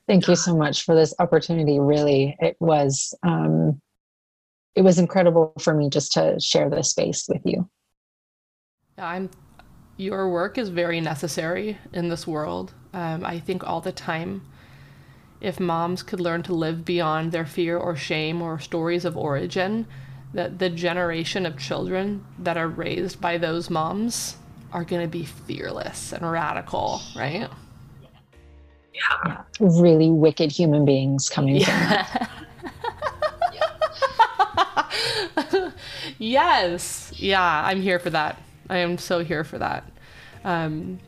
Thank 0.08 0.28
you 0.28 0.36
so 0.36 0.56
much 0.56 0.84
for 0.84 0.94
this 0.94 1.14
opportunity. 1.18 1.80
Really, 1.80 2.36
it 2.38 2.56
was 2.60 3.14
um, 3.24 3.80
it 4.74 4.82
was 4.82 4.98
incredible 4.98 5.52
for 5.58 5.74
me 5.74 5.90
just 5.90 6.12
to 6.12 6.38
share 6.38 6.70
this 6.70 6.90
space 6.90 7.26
with 7.28 7.42
you. 7.44 7.68
I'm. 8.96 9.30
Your 9.98 10.28
work 10.28 10.58
is 10.58 10.68
very 10.68 11.00
necessary 11.00 11.78
in 11.92 12.10
this 12.10 12.26
world. 12.26 12.74
Um, 12.92 13.24
I 13.24 13.40
think 13.40 13.64
all 13.64 13.80
the 13.80 13.92
time, 13.92 14.42
if 15.40 15.58
moms 15.58 16.02
could 16.02 16.20
learn 16.20 16.42
to 16.44 16.54
live 16.54 16.84
beyond 16.84 17.32
their 17.32 17.46
fear 17.46 17.78
or 17.78 17.96
shame 17.96 18.42
or 18.42 18.60
stories 18.60 19.06
of 19.06 19.16
origin, 19.16 19.86
that 20.34 20.58
the 20.58 20.68
generation 20.68 21.46
of 21.46 21.58
children 21.58 22.26
that 22.38 22.58
are 22.58 22.68
raised 22.68 23.22
by 23.22 23.38
those 23.38 23.70
moms 23.70 24.36
are 24.70 24.84
going 24.84 25.00
to 25.00 25.08
be 25.08 25.24
fearless 25.24 26.12
and 26.12 26.30
radical, 26.30 27.00
right? 27.16 27.48
Yeah. 28.96 29.16
Yeah, 29.26 29.42
really 29.60 30.10
wicked 30.10 30.50
human 30.50 30.84
beings 30.84 31.28
coming 31.28 31.62
from 31.62 31.74
that. 31.74 32.30
yes. 36.18 37.12
Yeah, 37.16 37.64
I'm 37.64 37.82
here 37.82 37.98
for 37.98 38.10
that. 38.10 38.40
I 38.68 38.78
am 38.78 38.98
so 38.98 39.22
here 39.22 39.44
for 39.44 39.58
that. 39.58 39.84
Um, 40.44 40.98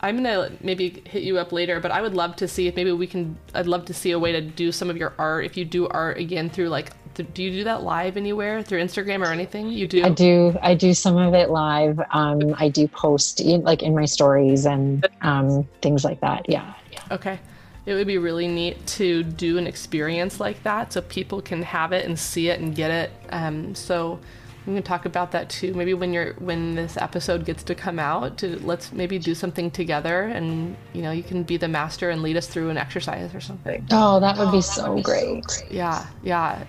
I'm 0.00 0.16
gonna 0.16 0.50
maybe 0.60 1.02
hit 1.06 1.22
you 1.22 1.38
up 1.38 1.52
later, 1.52 1.78
but 1.78 1.92
I 1.92 2.02
would 2.02 2.14
love 2.14 2.34
to 2.36 2.48
see 2.48 2.66
if 2.66 2.74
maybe 2.74 2.90
we 2.90 3.06
can. 3.06 3.36
I'd 3.54 3.66
love 3.66 3.84
to 3.84 3.94
see 3.94 4.10
a 4.10 4.18
way 4.18 4.32
to 4.32 4.40
do 4.40 4.72
some 4.72 4.90
of 4.90 4.96
your 4.96 5.12
art. 5.16 5.44
If 5.44 5.56
you 5.56 5.64
do 5.64 5.86
art 5.88 6.18
again 6.18 6.50
through 6.50 6.70
like, 6.70 6.90
th- 7.14 7.28
do 7.34 7.42
you 7.42 7.50
do 7.52 7.64
that 7.64 7.84
live 7.84 8.16
anywhere 8.16 8.62
through 8.62 8.80
Instagram 8.82 9.24
or 9.24 9.30
anything? 9.30 9.68
You 9.68 9.86
do. 9.86 10.02
I 10.04 10.08
do. 10.08 10.58
I 10.60 10.74
do 10.74 10.92
some 10.92 11.16
of 11.16 11.34
it 11.34 11.50
live. 11.50 12.00
Um, 12.10 12.54
I 12.58 12.68
do 12.68 12.88
post 12.88 13.40
in, 13.40 13.62
like 13.62 13.82
in 13.84 13.94
my 13.94 14.04
stories 14.04 14.66
and 14.66 15.06
um, 15.20 15.68
things 15.82 16.04
like 16.04 16.20
that. 16.20 16.48
Yeah. 16.48 16.74
Okay. 17.10 17.38
It 17.84 17.94
would 17.94 18.06
be 18.06 18.18
really 18.18 18.46
neat 18.46 18.86
to 18.98 19.24
do 19.24 19.58
an 19.58 19.66
experience 19.66 20.38
like 20.38 20.62
that 20.62 20.92
so 20.92 21.00
people 21.00 21.42
can 21.42 21.62
have 21.62 21.92
it 21.92 22.04
and 22.06 22.18
see 22.18 22.48
it 22.48 22.60
and 22.60 22.74
get 22.74 22.90
it. 22.90 23.10
Um, 23.30 23.74
so 23.74 24.20
we 24.66 24.74
can 24.74 24.82
talk 24.82 25.04
about 25.04 25.32
that 25.32 25.50
too. 25.50 25.74
Maybe 25.74 25.92
when 25.92 26.12
you're 26.12 26.34
when 26.34 26.76
this 26.76 26.96
episode 26.96 27.44
gets 27.44 27.64
to 27.64 27.74
come 27.74 27.98
out, 27.98 28.38
to 28.38 28.64
let's 28.64 28.92
maybe 28.92 29.18
do 29.18 29.34
something 29.34 29.70
together 29.70 30.22
and 30.22 30.76
you 30.92 31.02
know 31.02 31.10
you 31.10 31.24
can 31.24 31.42
be 31.42 31.56
the 31.56 31.66
master 31.66 32.10
and 32.10 32.22
lead 32.22 32.36
us 32.36 32.46
through 32.46 32.70
an 32.70 32.78
exercise 32.78 33.34
or 33.34 33.40
something. 33.40 33.84
Oh, 33.90 34.20
that 34.20 34.38
would 34.38 34.52
be 34.52 34.60
so 34.62 35.00
great. 35.00 35.44
Yeah, 35.68 36.06
yeah, 36.22 36.64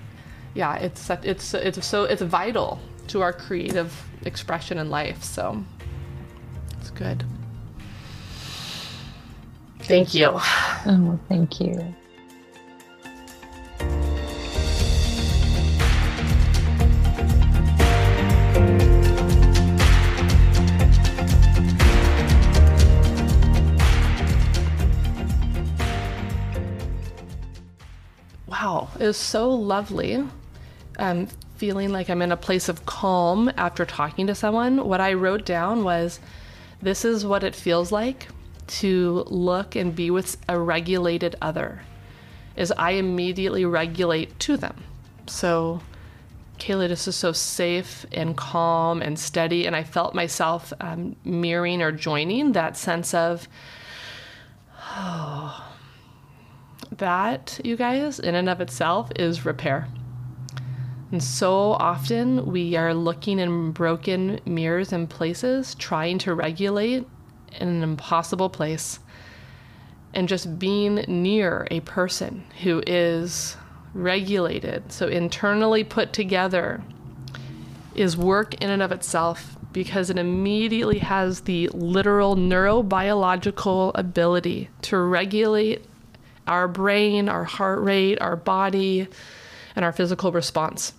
yeah. 0.55 0.75
It's 0.77 1.09
it's 1.09 1.53
it's 1.53 1.85
so 1.85 2.05
it's 2.05 2.23
vital 2.23 2.79
to 3.09 3.21
our 3.21 3.33
creative 3.33 3.93
expression 4.25 4.79
in 4.79 4.89
life. 4.89 5.23
So 5.23 5.63
it's 6.79 6.89
good. 6.89 7.23
Thank 9.85 10.13
you. 10.13 10.29
Oh, 10.85 11.19
thank 11.27 11.59
you. 11.59 11.93
Wow, 28.47 28.89
it 28.97 29.05
was 29.05 29.17
so 29.17 29.49
lovely. 29.49 30.23
Um, 30.97 31.27
feeling 31.57 31.91
like 31.91 32.09
I'm 32.09 32.21
in 32.21 32.31
a 32.31 32.37
place 32.37 32.69
of 32.69 32.85
calm 32.85 33.51
after 33.57 33.85
talking 33.85 34.27
to 34.27 34.35
someone. 34.35 34.87
What 34.87 35.01
I 35.01 35.13
wrote 35.13 35.45
down 35.45 35.83
was 35.83 36.21
this 36.81 37.03
is 37.03 37.25
what 37.25 37.43
it 37.43 37.53
feels 37.53 37.91
like 37.91 38.27
to 38.67 39.23
look 39.27 39.75
and 39.75 39.95
be 39.95 40.09
with 40.09 40.37
a 40.47 40.59
regulated 40.59 41.35
other 41.41 41.81
is 42.55 42.71
I 42.77 42.91
immediately 42.91 43.65
regulate 43.65 44.39
to 44.41 44.57
them. 44.57 44.83
So 45.27 45.81
Kayla 46.59 46.87
just 46.87 47.07
is 47.07 47.15
so 47.15 47.31
safe 47.31 48.05
and 48.11 48.37
calm 48.37 49.01
and 49.01 49.17
steady, 49.17 49.65
and 49.65 49.75
I 49.75 49.83
felt 49.83 50.13
myself 50.13 50.71
um, 50.79 51.15
mirroring 51.23 51.81
or 51.81 51.91
joining 51.91 52.51
that 52.53 52.77
sense 52.77 53.13
of, 53.13 53.47
oh, 54.95 55.71
that, 56.97 57.59
you 57.63 57.75
guys, 57.75 58.19
in 58.19 58.35
and 58.35 58.49
of 58.49 58.61
itself 58.61 59.11
is 59.15 59.45
repair. 59.45 59.87
And 61.11 61.23
so 61.23 61.73
often 61.73 62.45
we 62.45 62.75
are 62.75 62.93
looking 62.93 63.39
in 63.39 63.71
broken 63.71 64.39
mirrors 64.45 64.93
and 64.93 65.09
places, 65.09 65.75
trying 65.75 66.17
to 66.19 66.33
regulate 66.33 67.07
in 67.59 67.67
an 67.67 67.83
impossible 67.83 68.49
place. 68.49 68.99
And 70.13 70.27
just 70.27 70.59
being 70.59 71.03
near 71.07 71.67
a 71.71 71.79
person 71.81 72.43
who 72.61 72.83
is 72.85 73.57
regulated, 73.93 74.91
so 74.91 75.07
internally 75.07 75.83
put 75.83 76.13
together, 76.13 76.83
is 77.95 78.17
work 78.17 78.55
in 78.55 78.69
and 78.69 78.81
of 78.81 78.91
itself 78.91 79.55
because 79.71 80.09
it 80.09 80.17
immediately 80.17 80.99
has 80.99 81.41
the 81.41 81.67
literal 81.69 82.35
neurobiological 82.35 83.91
ability 83.95 84.69
to 84.83 84.97
regulate 84.97 85.83
our 86.47 86.67
brain, 86.67 87.27
our 87.27 87.43
heart 87.43 87.81
rate, 87.81 88.21
our 88.21 88.35
body, 88.35 89.07
and 89.75 89.83
our 89.83 89.91
physical 89.91 90.31
response. 90.31 90.93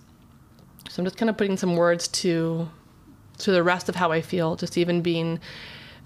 So 0.89 1.01
I'm 1.01 1.05
just 1.05 1.17
kind 1.17 1.29
of 1.29 1.37
putting 1.37 1.57
some 1.57 1.75
words 1.75 2.07
to 2.09 2.69
to 3.37 3.51
the 3.51 3.63
rest 3.63 3.89
of 3.89 3.95
how 3.95 4.13
I 4.13 4.21
feel, 4.21 4.55
just 4.55 4.77
even 4.77 5.01
being 5.01 5.39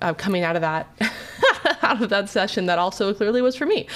uh, 0.02 0.14
coming 0.14 0.44
out 0.44 0.56
of 0.56 0.62
that 0.62 0.88
out 1.82 2.02
of 2.02 2.10
that 2.10 2.30
session 2.30 2.66
that 2.68 2.80
also 2.80 3.14
clearly 3.14 3.42
was 3.42 3.56
for 3.56 3.66
me. 3.66 3.88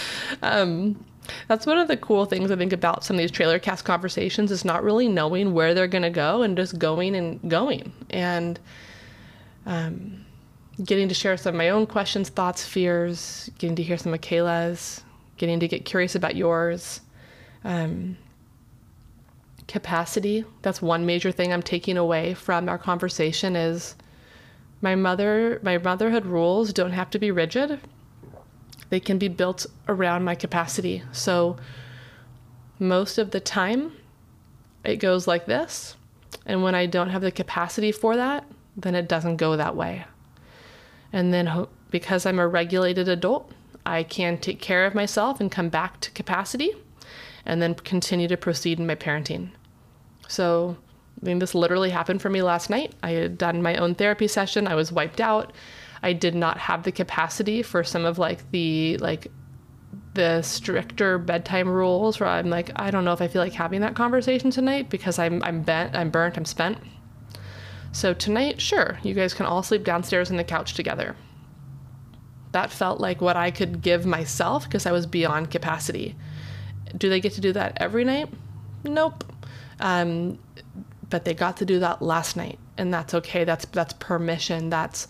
Um, 0.41 1.03
that's 1.47 1.65
one 1.65 1.77
of 1.77 1.87
the 1.87 1.97
cool 1.97 2.25
things 2.25 2.51
I 2.51 2.55
think 2.55 2.73
about 2.73 3.03
some 3.03 3.15
of 3.15 3.19
these 3.19 3.31
trailer 3.31 3.59
cast 3.59 3.85
conversations 3.85 4.51
is 4.51 4.65
not 4.65 4.83
really 4.83 5.07
knowing 5.07 5.53
where 5.53 5.73
they're 5.73 5.87
going 5.87 6.03
to 6.03 6.09
go 6.09 6.41
and 6.41 6.57
just 6.57 6.77
going 6.77 7.15
and 7.15 7.49
going 7.49 7.93
and 8.09 8.59
um, 9.65 10.25
getting 10.83 11.07
to 11.07 11.13
share 11.13 11.37
some 11.37 11.55
of 11.55 11.57
my 11.57 11.69
own 11.69 11.85
questions, 11.85 12.29
thoughts, 12.29 12.65
fears, 12.65 13.49
getting 13.57 13.75
to 13.77 13.83
hear 13.83 13.97
some 13.97 14.13
of 14.13 14.19
Kayla's, 14.21 15.03
getting 15.37 15.59
to 15.61 15.67
get 15.67 15.85
curious 15.85 16.15
about 16.15 16.35
yours. 16.35 16.99
Um, 17.63 18.17
capacity 19.67 20.43
that's 20.61 20.81
one 20.81 21.05
major 21.05 21.31
thing 21.31 21.53
i'm 21.53 21.63
taking 21.63 21.97
away 21.97 22.33
from 22.33 22.67
our 22.67 22.77
conversation 22.77 23.55
is 23.55 23.95
my 24.83 24.93
mother 24.93 25.59
my 25.63 25.77
motherhood 25.77 26.25
rules 26.25 26.73
don't 26.73 26.91
have 26.91 27.09
to 27.11 27.17
be 27.17 27.31
rigid. 27.31 27.79
They 28.89 28.99
can 28.99 29.17
be 29.17 29.29
built 29.29 29.65
around 29.87 30.23
my 30.23 30.35
capacity. 30.35 31.01
So 31.11 31.57
most 32.77 33.17
of 33.17 33.31
the 33.31 33.39
time 33.39 33.93
it 34.83 34.97
goes 34.97 35.25
like 35.25 35.45
this. 35.47 35.95
And 36.45 36.61
when 36.61 36.75
i 36.75 36.85
don't 36.85 37.09
have 37.09 37.21
the 37.21 37.31
capacity 37.31 37.91
for 37.91 38.15
that 38.17 38.45
then 38.75 38.95
it 38.95 39.07
doesn't 39.07 39.37
go 39.37 39.55
that 39.55 39.75
way. 39.75 40.05
And 41.11 41.33
then 41.33 41.67
because 41.91 42.25
I'm 42.25 42.39
a 42.39 42.47
regulated 42.47 43.07
adult, 43.07 43.51
I 43.85 44.03
can 44.03 44.37
take 44.37 44.59
care 44.59 44.85
of 44.85 44.95
myself 44.95 45.39
and 45.39 45.51
come 45.51 45.69
back 45.69 46.01
to 46.01 46.11
capacity 46.11 46.71
and 47.45 47.61
then 47.61 47.75
continue 47.75 48.27
to 48.27 48.37
proceed 48.37 48.79
in 48.79 48.87
my 48.87 48.95
parenting. 48.95 49.51
So, 50.27 50.77
I 51.23 51.25
mean, 51.25 51.39
this 51.39 51.55
literally 51.55 51.89
happened 51.89 52.21
for 52.21 52.29
me 52.29 52.41
last 52.41 52.69
night. 52.69 52.93
I 53.01 53.11
had 53.11 53.37
done 53.37 53.61
my 53.61 53.77
own 53.77 53.95
therapy 53.95 54.27
session. 54.27 54.67
I 54.67 54.75
was 54.75 54.91
wiped 54.91 55.21
out. 55.21 55.53
I 56.01 56.11
did 56.11 56.35
not 56.35 56.57
have 56.57 56.83
the 56.83 56.91
capacity 56.91 57.63
for 57.63 57.81
some 57.83 58.03
of 58.03 58.19
like 58.19 58.51
the 58.51 58.97
like 58.97 59.27
the 60.15 60.41
stricter 60.41 61.17
bedtime 61.17 61.69
rules 61.69 62.19
where 62.19 62.27
I'm 62.27 62.49
like, 62.49 62.71
I 62.75 62.91
don't 62.91 63.05
know 63.05 63.13
if 63.13 63.21
I 63.21 63.29
feel 63.29 63.41
like 63.41 63.53
having 63.53 63.81
that 63.81 63.95
conversation 63.95 64.51
tonight 64.51 64.89
because 64.89 65.17
I'm 65.17 65.41
I'm 65.43 65.61
bent, 65.61 65.95
I'm 65.95 66.09
burnt, 66.09 66.37
I'm 66.37 66.43
spent. 66.43 66.77
So 67.93 68.13
tonight, 68.13 68.59
sure, 68.59 68.99
you 69.01 69.13
guys 69.13 69.33
can 69.33 69.45
all 69.45 69.63
sleep 69.63 69.85
downstairs 69.85 70.29
on 70.29 70.35
the 70.35 70.43
couch 70.43 70.73
together. 70.73 71.15
That 72.51 72.69
felt 72.69 72.99
like 72.99 73.21
what 73.21 73.37
I 73.37 73.49
could 73.49 73.81
give 73.81 74.05
myself 74.05 74.65
because 74.65 74.85
I 74.85 74.91
was 74.91 75.05
beyond 75.05 75.51
capacity. 75.51 76.17
Do 76.97 77.09
they 77.09 77.21
get 77.21 77.31
to 77.33 77.41
do 77.41 77.53
that 77.53 77.77
every 77.77 78.03
night? 78.03 78.29
Nope. 78.83 79.23
Um, 79.79 80.37
but 81.13 81.25
they 81.25 81.35
got 81.35 81.57
to 81.57 81.63
do 81.63 81.77
that 81.77 82.01
last 82.01 82.35
night, 82.35 82.57
and 82.75 82.91
that's 82.91 83.13
okay. 83.13 83.43
That's 83.43 83.65
that's 83.65 83.93
permission. 83.93 84.71
That's 84.71 85.07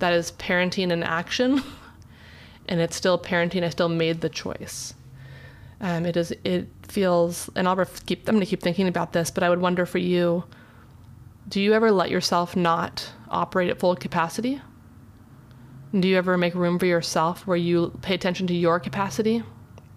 that 0.00 0.12
is 0.12 0.32
parenting 0.32 0.92
in 0.92 1.02
action, 1.02 1.62
and 2.68 2.78
it's 2.78 2.94
still 2.94 3.18
parenting. 3.18 3.64
I 3.64 3.70
still 3.70 3.88
made 3.88 4.20
the 4.20 4.28
choice. 4.28 4.92
Um, 5.80 6.04
it 6.04 6.14
is. 6.14 6.30
It 6.44 6.68
feels, 6.82 7.48
and 7.56 7.66
I'll 7.66 7.86
keep. 8.04 8.28
I'm 8.28 8.34
going 8.34 8.44
to 8.44 8.50
keep 8.50 8.60
thinking 8.60 8.86
about 8.86 9.14
this, 9.14 9.30
but 9.30 9.42
I 9.42 9.48
would 9.48 9.62
wonder 9.62 9.86
for 9.86 9.96
you. 9.96 10.44
Do 11.48 11.58
you 11.58 11.72
ever 11.72 11.90
let 11.90 12.10
yourself 12.10 12.54
not 12.54 13.10
operate 13.30 13.70
at 13.70 13.78
full 13.78 13.96
capacity? 13.96 14.60
Do 15.98 16.06
you 16.06 16.18
ever 16.18 16.36
make 16.36 16.54
room 16.54 16.78
for 16.78 16.84
yourself 16.84 17.46
where 17.46 17.56
you 17.56 17.98
pay 18.02 18.14
attention 18.14 18.46
to 18.48 18.54
your 18.54 18.78
capacity, 18.78 19.42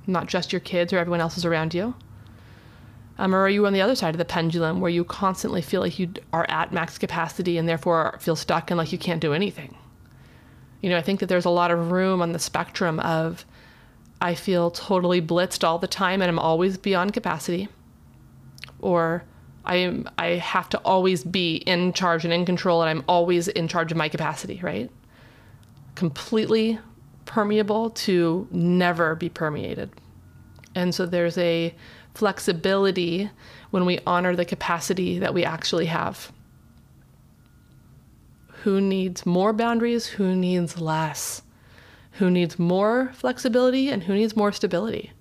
not 0.07 0.27
just 0.27 0.53
your 0.53 0.61
kids 0.61 0.93
or 0.93 0.99
everyone 0.99 1.19
else's 1.19 1.43
around 1.43 1.73
you? 1.73 1.95
Um, 3.19 3.35
or 3.35 3.39
are 3.39 3.49
you 3.49 3.67
on 3.67 3.73
the 3.73 3.81
other 3.81 3.95
side 3.95 4.15
of 4.15 4.17
the 4.17 4.23
pendulum 4.23 4.79
where 4.79 4.89
you 4.89 5.03
constantly 5.03 5.61
feel 5.61 5.81
like 5.81 5.99
you 5.99 6.13
are 6.31 6.45
at 6.49 6.71
max 6.71 6.97
capacity 6.97 7.57
and 7.57 7.67
therefore 7.67 8.17
feel 8.21 8.37
stuck 8.37 8.71
and 8.71 8.77
like 8.77 8.93
you 8.93 8.97
can't 8.97 9.19
do 9.19 9.33
anything? 9.33 9.77
You 10.81 10.89
know, 10.89 10.97
I 10.97 11.01
think 11.01 11.19
that 11.19 11.27
there's 11.27 11.43
a 11.43 11.49
lot 11.49 11.69
of 11.69 11.91
room 11.91 12.21
on 12.21 12.31
the 12.31 12.39
spectrum 12.39 12.97
of 13.01 13.45
I 14.21 14.35
feel 14.35 14.71
totally 14.71 15.21
blitzed 15.21 15.65
all 15.65 15.79
the 15.79 15.87
time 15.87 16.21
and 16.21 16.29
I'm 16.29 16.39
always 16.39 16.77
beyond 16.77 17.11
capacity, 17.11 17.67
or 18.79 19.25
I 19.65 19.75
am 19.75 20.09
I 20.17 20.27
have 20.35 20.69
to 20.69 20.77
always 20.79 21.25
be 21.25 21.57
in 21.57 21.91
charge 21.91 22.23
and 22.23 22.33
in 22.33 22.45
control 22.45 22.81
and 22.81 22.89
I'm 22.89 23.03
always 23.09 23.49
in 23.49 23.67
charge 23.67 23.91
of 23.91 23.97
my 23.97 24.07
capacity, 24.07 24.61
right? 24.63 24.89
Completely 25.95 26.79
permeable 27.25 27.89
to 27.89 28.47
never 28.49 29.15
be 29.15 29.27
permeated. 29.27 29.91
And 30.73 30.95
so 30.95 31.05
there's 31.05 31.37
a 31.37 31.75
flexibility 32.13 33.29
when 33.71 33.85
we 33.85 33.99
honor 34.05 34.35
the 34.35 34.45
capacity 34.45 35.19
that 35.19 35.33
we 35.33 35.45
actually 35.45 35.85
have. 35.85 36.31
Who 38.63 38.81
needs 38.81 39.25
more 39.25 39.53
boundaries? 39.53 40.07
Who 40.07 40.35
needs 40.35 40.81
less? 40.81 41.41
Who 42.13 42.29
needs 42.29 42.59
more 42.59 43.11
flexibility 43.13 43.89
and 43.89 44.03
who 44.03 44.13
needs 44.13 44.35
more 44.35 44.51
stability? 44.51 45.13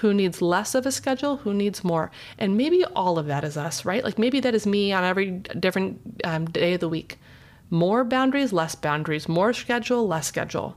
Who 0.00 0.14
needs 0.14 0.40
less 0.40 0.74
of 0.74 0.86
a 0.86 0.92
schedule? 0.92 1.38
Who 1.38 1.52
needs 1.52 1.84
more? 1.84 2.10
And 2.38 2.56
maybe 2.56 2.84
all 2.84 3.18
of 3.18 3.26
that 3.26 3.44
is 3.44 3.56
us, 3.56 3.84
right? 3.84 4.02
Like 4.02 4.18
maybe 4.18 4.40
that 4.40 4.54
is 4.54 4.66
me 4.66 4.92
on 4.92 5.04
every 5.04 5.30
different 5.30 6.00
um, 6.24 6.46
day 6.46 6.74
of 6.74 6.80
the 6.80 6.88
week. 6.88 7.18
More 7.70 8.02
boundaries, 8.02 8.52
less 8.52 8.74
boundaries, 8.74 9.28
more 9.28 9.52
schedule, 9.52 10.08
less 10.08 10.26
schedule. 10.26 10.76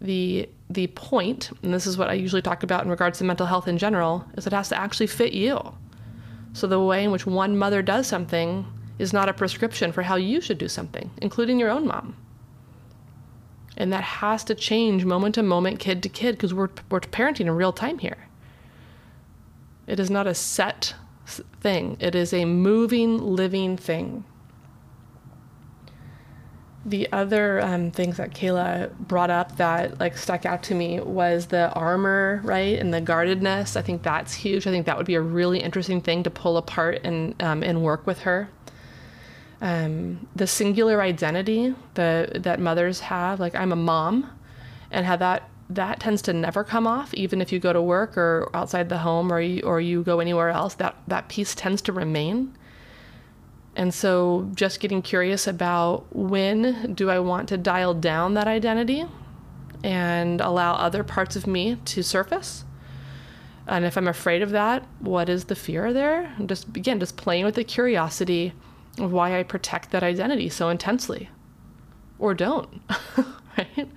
The 0.00 0.48
the 0.70 0.86
point, 0.88 1.50
and 1.62 1.72
this 1.72 1.86
is 1.86 1.96
what 1.96 2.10
I 2.10 2.14
usually 2.14 2.42
talk 2.42 2.62
about 2.62 2.84
in 2.84 2.90
regards 2.90 3.18
to 3.18 3.24
mental 3.24 3.46
health 3.46 3.68
in 3.68 3.78
general, 3.78 4.24
is 4.36 4.46
it 4.46 4.52
has 4.52 4.68
to 4.68 4.78
actually 4.78 5.06
fit 5.06 5.32
you. 5.32 5.74
So 6.52 6.66
the 6.66 6.80
way 6.80 7.04
in 7.04 7.10
which 7.10 7.26
one 7.26 7.56
mother 7.56 7.82
does 7.82 8.06
something 8.06 8.66
is 8.98 9.12
not 9.12 9.28
a 9.28 9.32
prescription 9.32 9.92
for 9.92 10.02
how 10.02 10.16
you 10.16 10.40
should 10.40 10.58
do 10.58 10.68
something, 10.68 11.10
including 11.22 11.58
your 11.58 11.70
own 11.70 11.86
mom. 11.86 12.16
And 13.76 13.92
that 13.92 14.02
has 14.02 14.44
to 14.44 14.54
change 14.54 15.04
moment 15.04 15.36
to 15.36 15.42
moment, 15.42 15.78
kid 15.78 16.02
to 16.02 16.08
kid, 16.08 16.34
because 16.34 16.52
we're, 16.52 16.70
we're 16.90 17.00
parenting 17.00 17.42
in 17.42 17.50
real 17.52 17.72
time 17.72 17.98
here. 17.98 18.28
It 19.86 20.00
is 20.00 20.10
not 20.10 20.26
a 20.26 20.34
set 20.34 20.94
thing, 21.60 21.96
it 22.00 22.14
is 22.14 22.32
a 22.32 22.44
moving, 22.44 23.18
living 23.18 23.76
thing 23.76 24.24
the 26.88 27.10
other 27.12 27.60
um, 27.60 27.90
things 27.90 28.16
that 28.16 28.30
Kayla 28.30 28.96
brought 28.98 29.30
up 29.30 29.56
that 29.56 30.00
like 30.00 30.16
stuck 30.16 30.46
out 30.46 30.62
to 30.64 30.74
me 30.74 31.00
was 31.00 31.46
the 31.46 31.72
armor, 31.72 32.40
right, 32.44 32.78
and 32.78 32.92
the 32.92 33.00
guardedness. 33.00 33.76
I 33.76 33.82
think 33.82 34.02
that's 34.02 34.34
huge. 34.34 34.66
I 34.66 34.70
think 34.70 34.86
that 34.86 34.96
would 34.96 35.06
be 35.06 35.14
a 35.14 35.20
really 35.20 35.60
interesting 35.60 36.00
thing 36.00 36.22
to 36.22 36.30
pull 36.30 36.56
apart 36.56 37.00
and 37.04 37.40
um, 37.42 37.62
and 37.62 37.82
work 37.82 38.06
with 38.06 38.20
her. 38.20 38.48
Um, 39.60 40.28
the 40.36 40.46
singular 40.46 41.02
identity 41.02 41.74
the 41.94 42.30
that 42.34 42.60
mothers 42.60 43.00
have, 43.00 43.40
like 43.40 43.54
I'm 43.54 43.72
a 43.72 43.76
mom, 43.76 44.30
and 44.90 45.04
how 45.04 45.16
that 45.16 45.48
that 45.70 46.00
tends 46.00 46.22
to 46.22 46.32
never 46.32 46.64
come 46.64 46.86
off, 46.86 47.12
even 47.14 47.42
if 47.42 47.52
you 47.52 47.58
go 47.58 47.72
to 47.72 47.82
work 47.82 48.16
or 48.16 48.48
outside 48.54 48.88
the 48.88 48.98
home 48.98 49.30
or 49.30 49.40
you, 49.40 49.62
or 49.62 49.80
you 49.80 50.02
go 50.02 50.20
anywhere 50.20 50.48
else. 50.50 50.74
That 50.74 50.96
that 51.08 51.28
piece 51.28 51.54
tends 51.54 51.82
to 51.82 51.92
remain. 51.92 52.56
And 53.78 53.94
so 53.94 54.50
just 54.56 54.80
getting 54.80 55.02
curious 55.02 55.46
about 55.46 56.04
when 56.14 56.94
do 56.94 57.10
I 57.10 57.20
want 57.20 57.48
to 57.50 57.56
dial 57.56 57.94
down 57.94 58.34
that 58.34 58.48
identity 58.48 59.06
and 59.84 60.40
allow 60.40 60.74
other 60.74 61.04
parts 61.04 61.36
of 61.36 61.46
me 61.46 61.76
to 61.84 62.02
surface? 62.02 62.64
And 63.68 63.84
if 63.84 63.96
I'm 63.96 64.08
afraid 64.08 64.42
of 64.42 64.50
that, 64.50 64.84
what 64.98 65.28
is 65.28 65.44
the 65.44 65.54
fear 65.54 65.92
there? 65.92 66.24
And 66.38 66.48
just 66.48 66.66
again, 66.76 66.98
just 66.98 67.16
playing 67.16 67.44
with 67.44 67.54
the 67.54 67.62
curiosity 67.62 68.52
of 68.98 69.12
why 69.12 69.38
I 69.38 69.44
protect 69.44 69.92
that 69.92 70.02
identity 70.02 70.48
so 70.48 70.70
intensely 70.70 71.30
or 72.18 72.34
don't, 72.34 72.82
right? 73.56 73.88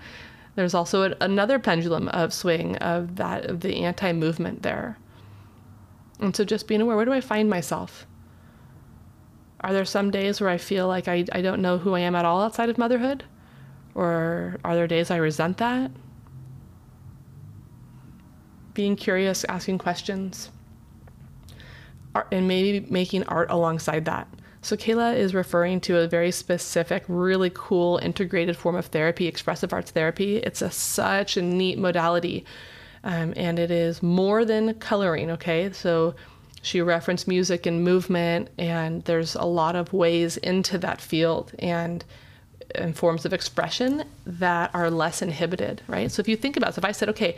There's 0.54 0.76
also 0.76 1.10
a, 1.10 1.16
another 1.22 1.58
pendulum 1.58 2.08
of 2.10 2.36
swing 2.36 2.76
of 2.78 3.16
that 3.16 3.46
of 3.46 3.62
the 3.62 3.78
anti-movement 3.78 4.62
there. 4.62 5.00
And 6.20 6.36
so 6.36 6.44
just 6.44 6.68
being 6.68 6.82
aware, 6.82 6.96
where 6.96 7.06
do 7.06 7.14
I 7.14 7.22
find 7.22 7.50
myself? 7.50 8.06
Are 9.62 9.74
there 9.74 9.86
some 9.86 10.12
days 10.12 10.42
where 10.42 10.50
I 10.50 10.58
feel 10.58 10.88
like 10.88 11.08
I, 11.08 11.26
I 11.32 11.42
don't 11.42 11.62
know 11.62 11.78
who 11.78 11.94
I 11.94 12.00
am 12.00 12.16
at 12.16 12.26
all 12.26 12.42
outside 12.42 12.70
of 12.70 12.78
motherhood? 12.78 13.24
Or 13.94 14.58
are 14.64 14.76
there 14.76 14.88
days 14.88 15.12
I 15.12 15.18
resent 15.18 15.58
that? 15.58 15.92
Being 18.74 18.96
curious, 18.96 19.44
asking 19.46 19.78
questions, 19.78 20.50
and 22.32 22.48
maybe 22.48 22.88
making 22.90 23.24
art 23.26 23.52
alongside 23.52 24.06
that. 24.06 24.28
So, 24.64 24.78
Kayla 24.78 25.16
is 25.16 25.34
referring 25.34 25.82
to 25.82 25.98
a 25.98 26.08
very 26.08 26.32
specific, 26.32 27.04
really 27.08 27.52
cool 27.54 27.98
integrated 27.98 28.56
form 28.56 28.76
of 28.76 28.86
therapy, 28.86 29.28
expressive 29.28 29.74
arts 29.74 29.92
therapy. 29.92 30.38
It's 30.38 30.62
a, 30.62 30.70
such 30.70 31.36
a 31.36 31.42
neat 31.42 31.80
modality. 31.80 32.46
Um, 33.04 33.34
and 33.36 33.58
it 33.58 33.72
is 33.72 34.04
more 34.04 34.46
than 34.46 34.76
coloring, 34.76 35.32
okay? 35.32 35.72
So, 35.72 36.14
she 36.62 36.82
referenced 36.82 37.28
music 37.28 37.66
and 37.66 37.84
movement, 37.84 38.50
and 38.58 39.04
there's 39.06 39.36
a 39.36 39.46
lot 39.46 39.76
of 39.76 39.94
ways 39.94 40.38
into 40.38 40.78
that 40.78 41.02
field 41.02 41.54
and, 41.60 42.06
and 42.76 42.96
forms 42.96 43.26
of 43.26 43.34
expression 43.34 44.04
that 44.26 44.70
are 44.74 44.92
less 44.92 45.22
inhibited, 45.22 45.82
right? 45.88 46.12
So 46.12 46.20
if 46.20 46.28
you 46.28 46.36
think 46.36 46.58
about, 46.58 46.76
so 46.76 46.80
if 46.80 46.86
I 46.86 46.92
said, 46.92 47.10
okay, 47.10 47.36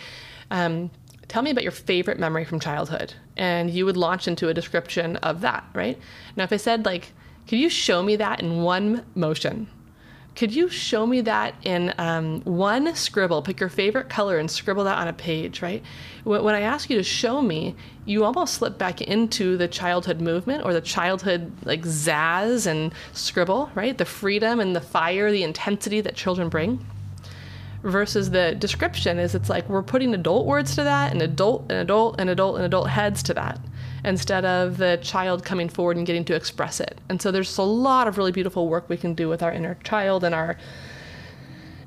um, 0.52 0.92
tell 1.30 1.42
me 1.42 1.52
about 1.52 1.64
your 1.64 1.72
favorite 1.72 2.20
memory 2.20 2.44
from 2.44 2.60
childhood, 2.60 3.14
and 3.38 3.70
you 3.70 3.86
would 3.86 3.98
launch 3.98 4.28
into 4.28 4.50
a 4.50 4.54
description 4.54 5.16
of 5.18 5.42
that, 5.42 5.64
right? 5.74 5.98
Now, 6.36 6.44
if 6.44 6.52
I 6.52 6.58
said, 6.58 6.86
like, 6.86 7.14
could 7.48 7.60
you 7.60 7.70
show 7.70 8.04
me 8.04 8.18
that 8.18 8.42
in 8.42 8.62
one 8.62 9.06
motion? 9.16 9.68
Could 10.36 10.54
you 10.54 10.68
show 10.68 11.06
me 11.06 11.22
that 11.22 11.54
in 11.64 11.94
um, 12.00 12.42
one 12.42 12.96
scribble? 12.96 13.44
Pick 13.44 13.60
your 13.60 13.70
favorite 13.70 14.10
color 14.10 14.40
and 14.40 14.50
scribble 14.50 14.84
that 14.86 14.98
on 14.98 15.08
a 15.08 15.14
page, 15.14 15.62
right? 15.62 15.84
When 16.24 16.56
I 16.56 16.62
ask 16.62 16.90
you 16.90 16.98
to 16.98 17.04
show 17.04 17.42
me, 17.42 17.76
you 18.06 18.24
almost 18.24 18.56
slip 18.56 18.80
back 18.80 19.02
into 19.02 19.58
the 19.58 19.68
childhood 19.68 20.22
movement 20.22 20.66
or 20.66 20.74
the 20.74 20.82
childhood 20.82 21.52
like 21.66 21.84
zazz 21.84 22.66
and 22.66 22.94
scribble, 23.12 23.70
right? 23.76 23.96
The 23.96 24.06
freedom 24.06 24.60
and 24.60 24.76
the 24.76 24.82
fire, 24.82 25.32
the 25.32 25.44
intensity 25.44 26.02
that 26.02 26.16
children 26.16 26.50
bring. 26.50 26.84
Versus 27.84 28.32
the 28.32 28.56
description 28.56 29.20
is 29.20 29.36
it's 29.36 29.50
like 29.50 29.70
we're 29.70 29.84
putting 29.84 30.14
adult 30.16 30.48
words 30.48 30.74
to 30.76 30.84
that 30.84 31.12
and 31.12 31.22
adult 31.22 31.64
and 31.64 31.74
adult 31.74 32.16
and 32.18 32.30
adult 32.30 32.56
and 32.56 32.66
adult 32.66 32.90
heads 32.90 33.22
to 33.24 33.34
that 33.34 33.60
instead 34.06 34.46
of 34.46 34.78
the 34.78 35.00
child 35.02 35.46
coming 35.46 35.70
forward 35.70 35.98
and 35.98 36.06
getting 36.06 36.26
to 36.26 36.36
express 36.36 36.80
it. 36.80 37.00
And 37.10 37.22
so 37.22 37.32
there's 37.32 37.58
a 37.58 37.64
lot 37.64 38.08
of 38.08 38.18
really 38.18 38.32
beautiful 38.32 38.68
work 38.68 38.90
we 38.90 38.98
can 38.98 39.14
do 39.14 39.30
with 39.30 39.42
our 39.42 39.52
inner 39.52 39.76
child 39.84 40.24
and 40.24 40.36
our 40.36 40.58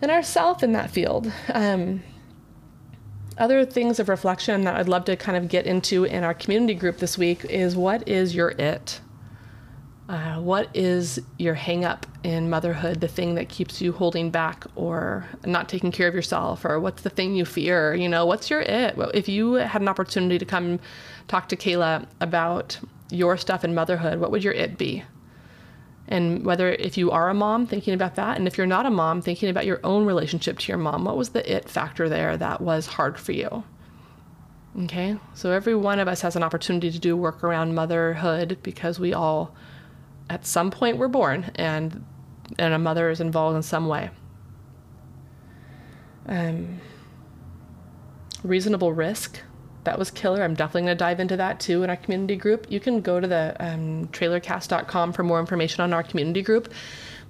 and 0.03 0.11
ourself 0.11 0.63
in 0.63 0.73
that 0.73 0.91
field. 0.91 1.33
Um, 1.53 2.03
other 3.39 3.65
things 3.67 3.99
of 3.99 4.09
reflection 4.09 4.63
that 4.65 4.77
I'd 4.77 4.89
love 4.89 5.05
to 5.07 5.17
kind 5.17 5.37
of 5.37 5.49
get 5.49 5.67
into 5.67 6.05
in 6.05 6.25
our 6.25 6.35
community 6.35 6.75
group 6.75 6.99
this 6.99 7.19
week 7.19 7.45
is 7.45 7.77
what 7.77 8.07
is 8.09 8.35
your 8.35 8.51
it? 8.51 9.01
Uh, 10.09 10.37
what 10.37 10.69
is 10.73 11.21
your 11.37 11.55
hang 11.55 11.85
up 11.85 12.07
in 12.23 12.49
motherhood, 12.49 13.01
the 13.01 13.09
thing 13.09 13.35
that 13.35 13.49
keeps 13.49 13.81
you 13.81 13.91
holding 13.91 14.31
back 14.31 14.65
or 14.77 15.27
not 15.45 15.69
taking 15.69 15.91
care 15.91 16.07
of 16.07 16.15
yourself, 16.15 16.65
or 16.65 16.79
what's 16.79 17.03
the 17.03 17.11
thing 17.11 17.35
you 17.35 17.45
fear? 17.45 17.93
You 17.93 18.09
know, 18.09 18.25
what's 18.25 18.49
your 18.49 18.61
it? 18.61 18.95
If 19.15 19.29
you 19.29 19.55
had 19.55 19.83
an 19.83 19.89
opportunity 19.89 20.39
to 20.39 20.45
come 20.45 20.79
talk 21.29 21.49
to 21.49 21.57
Kayla 21.57 22.07
about 22.21 22.79
your 23.11 23.37
stuff 23.37 23.65
in 23.65 23.75
motherhood, 23.75 24.19
what 24.19 24.31
would 24.31 24.45
your 24.45 24.53
it 24.53 24.79
be? 24.79 25.05
And 26.09 26.45
whether 26.45 26.73
if 26.73 26.97
you 26.97 27.11
are 27.11 27.29
a 27.29 27.35
mom, 27.35 27.67
thinking 27.67 27.95
about 27.95 28.15
that, 28.15 28.37
and 28.37 28.47
if 28.47 28.57
you're 28.57 28.67
not 28.67 28.87
a 28.87 28.91
mom, 28.91 29.23
thinking 29.23 29.49
about 29.49 29.67
your 29.67 29.81
own 29.83 30.07
relationship 30.07 30.59
to 30.61 30.69
your 30.69 30.79
mom, 30.79 31.05
what 31.05 31.17
was 31.17 31.31
the 31.31 31.53
it 31.53 31.69
factor 31.69 32.09
there 32.09 32.37
that 32.37 32.61
was 32.61 32.87
hard 32.87 33.19
for 33.19 33.33
you? 33.33 33.65
Okay, 34.85 35.17
so 35.35 35.51
every 35.51 35.75
one 35.75 35.99
of 35.99 36.07
us 36.07 36.21
has 36.21 36.37
an 36.37 36.43
opportunity 36.43 36.91
to 36.91 36.99
do 36.99 37.17
work 37.17 37.43
around 37.43 37.75
motherhood 37.75 38.59
because 38.63 39.01
we 39.01 39.15
all, 39.15 39.55
at 40.29 40.47
some 40.47 40.71
point, 40.71 40.99
were 40.99 41.09
born 41.09 41.51
and 41.55 42.05
and 42.59 42.73
a 42.73 42.79
mother 42.79 43.11
is 43.11 43.21
involved 43.21 43.57
in 43.57 43.63
some 43.63 43.89
way. 43.89 44.11
Um, 46.27 46.81
reasonable 48.45 48.93
risk 48.93 49.41
that 49.87 49.99
was 49.99 50.11
killer. 50.11 50.43
I'm 50.43 50.55
definitely 50.55 50.83
going 50.83 50.97
to 50.97 50.99
dive 50.99 51.21
into 51.21 51.37
that 51.39 51.59
too 51.59 51.83
in 51.83 51.91
our 51.91 51.97
community 51.97 52.37
group. 52.37 52.67
You 52.69 52.79
can 52.79 53.01
go 53.01 53.19
to 53.19 53.27
the 53.27 53.57
um, 53.59 54.09
trailercast.com 54.09 55.15
for 55.15 55.23
more 55.23 55.41
information 55.41 55.83
on 55.83 55.95
our 55.95 56.03
community 56.03 56.43
group. 56.43 56.73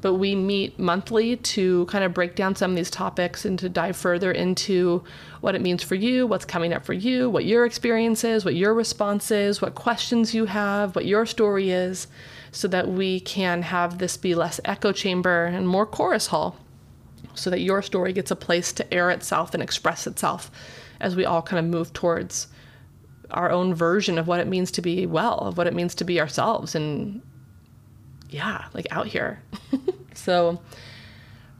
But 0.03 0.15
we 0.15 0.35
meet 0.35 0.79
monthly 0.79 1.37
to 1.37 1.87
kind 1.87 2.05
of 2.05 2.13
break 2.13 2.35
down 2.35 2.55
some 2.55 2.73
of 2.73 2.77
these 2.77 2.91
topics 2.91 3.45
and 3.45 3.59
to 3.59 3.69
dive 3.69 3.97
further 3.97 4.31
into 4.31 5.03
what 5.41 5.55
it 5.55 5.63
means 5.63 5.83
for 5.83 5.95
you, 5.95 6.27
what's 6.27 6.45
coming 6.45 6.73
up 6.73 6.85
for 6.85 6.93
you, 6.93 7.31
what 7.31 7.45
your 7.45 7.65
experience 7.65 8.23
is, 8.23 8.45
what 8.45 8.55
your 8.55 8.75
response 8.75 9.31
is, 9.31 9.63
what 9.63 9.75
questions 9.75 10.35
you 10.35 10.45
have, 10.45 10.95
what 10.95 11.07
your 11.07 11.25
story 11.25 11.71
is, 11.71 12.09
so 12.53 12.69
that 12.69 12.89
we 12.89 13.21
can 13.21 13.63
have 13.63 13.99
this 13.99 14.17
be 14.17 14.35
less 14.35 14.61
echo 14.65 14.93
chamber 14.93 15.47
and 15.47 15.67
more 15.67 15.87
chorus 15.87 16.27
hall, 16.27 16.59
so 17.35 17.49
that 17.51 17.61
your 17.61 17.81
story 17.81 18.13
gets 18.13 18.31
a 18.31 18.37
place 18.37 18.73
to 18.75 18.95
air 18.95 19.11
itself 19.11 19.55
and 19.55 19.63
express 19.63 20.07
itself 20.07 20.51
as 21.01 21.17
we 21.17 21.25
all 21.25 21.43
kind 21.43 21.65
of 21.65 21.71
move 21.71 21.93
towards 21.93 22.49
our 23.31 23.51
own 23.51 23.75
version 23.75 24.19
of 24.19 24.27
what 24.27 24.41
it 24.41 24.47
means 24.47 24.71
to 24.73 24.83
be 24.83 25.07
well, 25.07 25.39
of 25.39 25.59
what 25.59 25.67
it 25.67 25.75
means 25.75 25.95
to 25.97 26.05
be 26.05 26.21
ourselves 26.21 26.75
and 26.75 27.23
yeah, 28.31 28.65
like 28.75 28.87
out 28.91 29.07
here. 29.07 29.43
so 30.15 30.61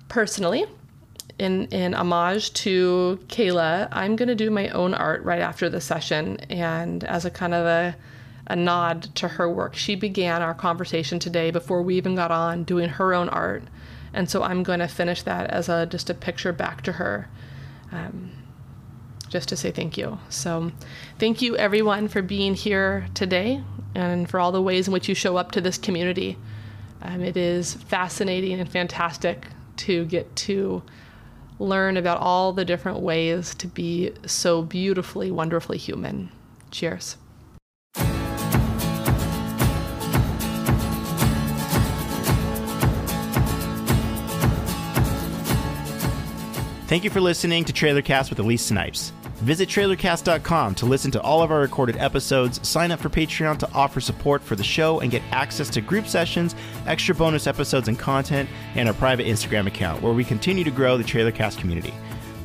personally, 0.09 0.67
in 1.39 1.67
in 1.67 1.95
homage 1.95 2.53
to 2.55 3.19
Kayla, 3.29 3.89
I'm 3.93 4.17
gonna 4.17 4.35
do 4.35 4.51
my 4.51 4.69
own 4.71 4.95
art 4.95 5.23
right 5.25 5.41
after 5.41 5.69
the 5.69 5.81
session 5.81 6.39
and 6.51 7.05
as 7.05 7.25
a 7.25 7.31
kind 7.31 7.55
of 7.55 7.67
a 7.67 7.97
a 8.49 8.57
nod 8.57 9.03
to 9.17 9.29
her 9.29 9.51
work. 9.51 9.75
She 9.75 9.97
began 9.97 10.43
our 10.43 10.55
conversation 10.55 11.19
today 11.19 11.51
before 11.51 11.83
we 11.83 11.97
even 11.97 12.15
got 12.15 12.31
on 12.31 12.65
doing 12.65 12.89
her 12.89 13.13
own 13.13 13.29
art. 13.29 13.65
And 14.13 14.31
so 14.31 14.43
I'm 14.43 14.63
going 14.63 14.79
to 14.79 14.87
finish 14.87 15.23
that 15.23 15.51
as 15.51 15.69
a 15.69 15.87
just 15.87 16.11
a 16.11 16.15
picture 16.15 16.53
back 16.53 16.83
to 16.83 16.93
her. 16.93 17.29
Um, 17.91 18.31
just 19.29 19.49
to 19.49 19.57
say 19.57 19.71
thank 19.71 19.97
you. 19.97 20.19
So, 20.29 20.73
thank 21.19 21.43
you 21.43 21.57
everyone 21.57 22.09
for 22.09 22.23
being 22.23 22.55
here 22.55 23.07
today 23.15 23.63
and 23.95 24.29
for 24.29 24.39
all 24.39 24.53
the 24.53 24.63
ways 24.63 24.87
in 24.87 24.93
which 24.93 25.09
you 25.09 25.15
show 25.15 25.37
up 25.37 25.53
to 25.53 25.61
this 25.61 25.79
community. 25.79 26.37
Um, 27.03 27.23
it 27.23 27.37
is 27.37 27.75
fascinating 27.75 28.61
and 28.61 28.71
fantastic 28.71 29.47
to 29.79 30.05
get 30.07 30.35
to 30.37 30.83
learn 31.59 31.97
about 31.97 32.19
all 32.19 32.53
the 32.53 32.65
different 32.65 33.01
ways 33.01 33.55
to 33.57 33.67
be 33.67 34.13
so 34.27 34.63
beautifully, 34.63 35.31
wonderfully 35.31 35.79
human. 35.79 36.31
Cheers. 36.71 37.17
Thank 46.87 47.03
you 47.03 47.11
for 47.11 47.21
listening 47.21 47.65
to 47.65 47.73
Trailercast 47.73 48.31
with 48.31 48.39
Elise 48.39 48.65
Snipes. 48.65 49.13
Visit 49.39 49.69
trailercast.com 49.69 50.77
to 50.77 50.87
listen 50.87 51.11
to 51.11 51.21
all 51.21 51.43
of 51.43 51.51
our 51.51 51.59
recorded 51.59 51.97
episodes, 51.97 52.67
sign 52.67 52.93
up 52.93 53.01
for 53.01 53.09
Patreon 53.09 53.59
to 53.59 53.73
offer 53.73 54.01
support 54.01 54.41
for 54.41 54.55
the 54.55 54.63
show, 54.63 55.01
and 55.01 55.11
get 55.11 55.23
access 55.33 55.69
to 55.71 55.81
group 55.81 56.07
sessions, 56.07 56.55
extra 56.87 57.13
bonus 57.13 57.49
episodes 57.49 57.89
and 57.89 57.99
content, 57.99 58.49
and 58.77 58.89
our 58.89 58.95
private 58.95 59.27
Instagram 59.27 59.67
account 59.67 60.01
where 60.01 60.13
we 60.13 60.23
continue 60.23 60.63
to 60.63 60.71
grow 60.71 60.97
the 60.97 61.03
Trailercast 61.03 61.59
community. 61.59 61.93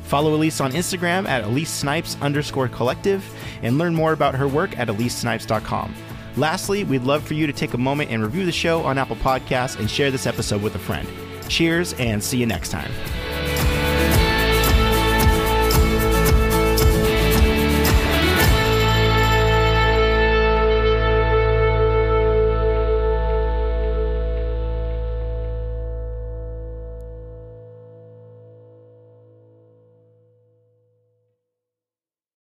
Follow 0.02 0.34
Elise 0.34 0.60
on 0.60 0.72
Instagram 0.72 1.26
at 1.28 1.44
Elise 1.44 1.70
Snipes 1.70 2.16
underscore 2.20 2.68
collective 2.68 3.24
and 3.62 3.78
learn 3.78 3.94
more 3.94 4.12
about 4.12 4.34
her 4.34 4.48
work 4.48 4.76
at 4.76 4.88
EliseSnipes.com. 4.88 5.94
Lastly, 6.36 6.82
we'd 6.82 7.04
love 7.04 7.22
for 7.22 7.34
you 7.34 7.46
to 7.46 7.52
take 7.52 7.74
a 7.74 7.78
moment 7.78 8.10
and 8.10 8.24
review 8.24 8.44
the 8.44 8.52
show 8.52 8.82
on 8.82 8.98
Apple 8.98 9.16
Podcasts 9.16 9.78
and 9.78 9.88
share 9.88 10.10
this 10.10 10.26
episode 10.26 10.62
with 10.62 10.74
a 10.74 10.80
friend. 10.80 11.08
Cheers 11.48 11.92
and 11.94 12.22
see 12.22 12.38
you 12.38 12.46
next 12.46 12.70
time. 12.70 12.90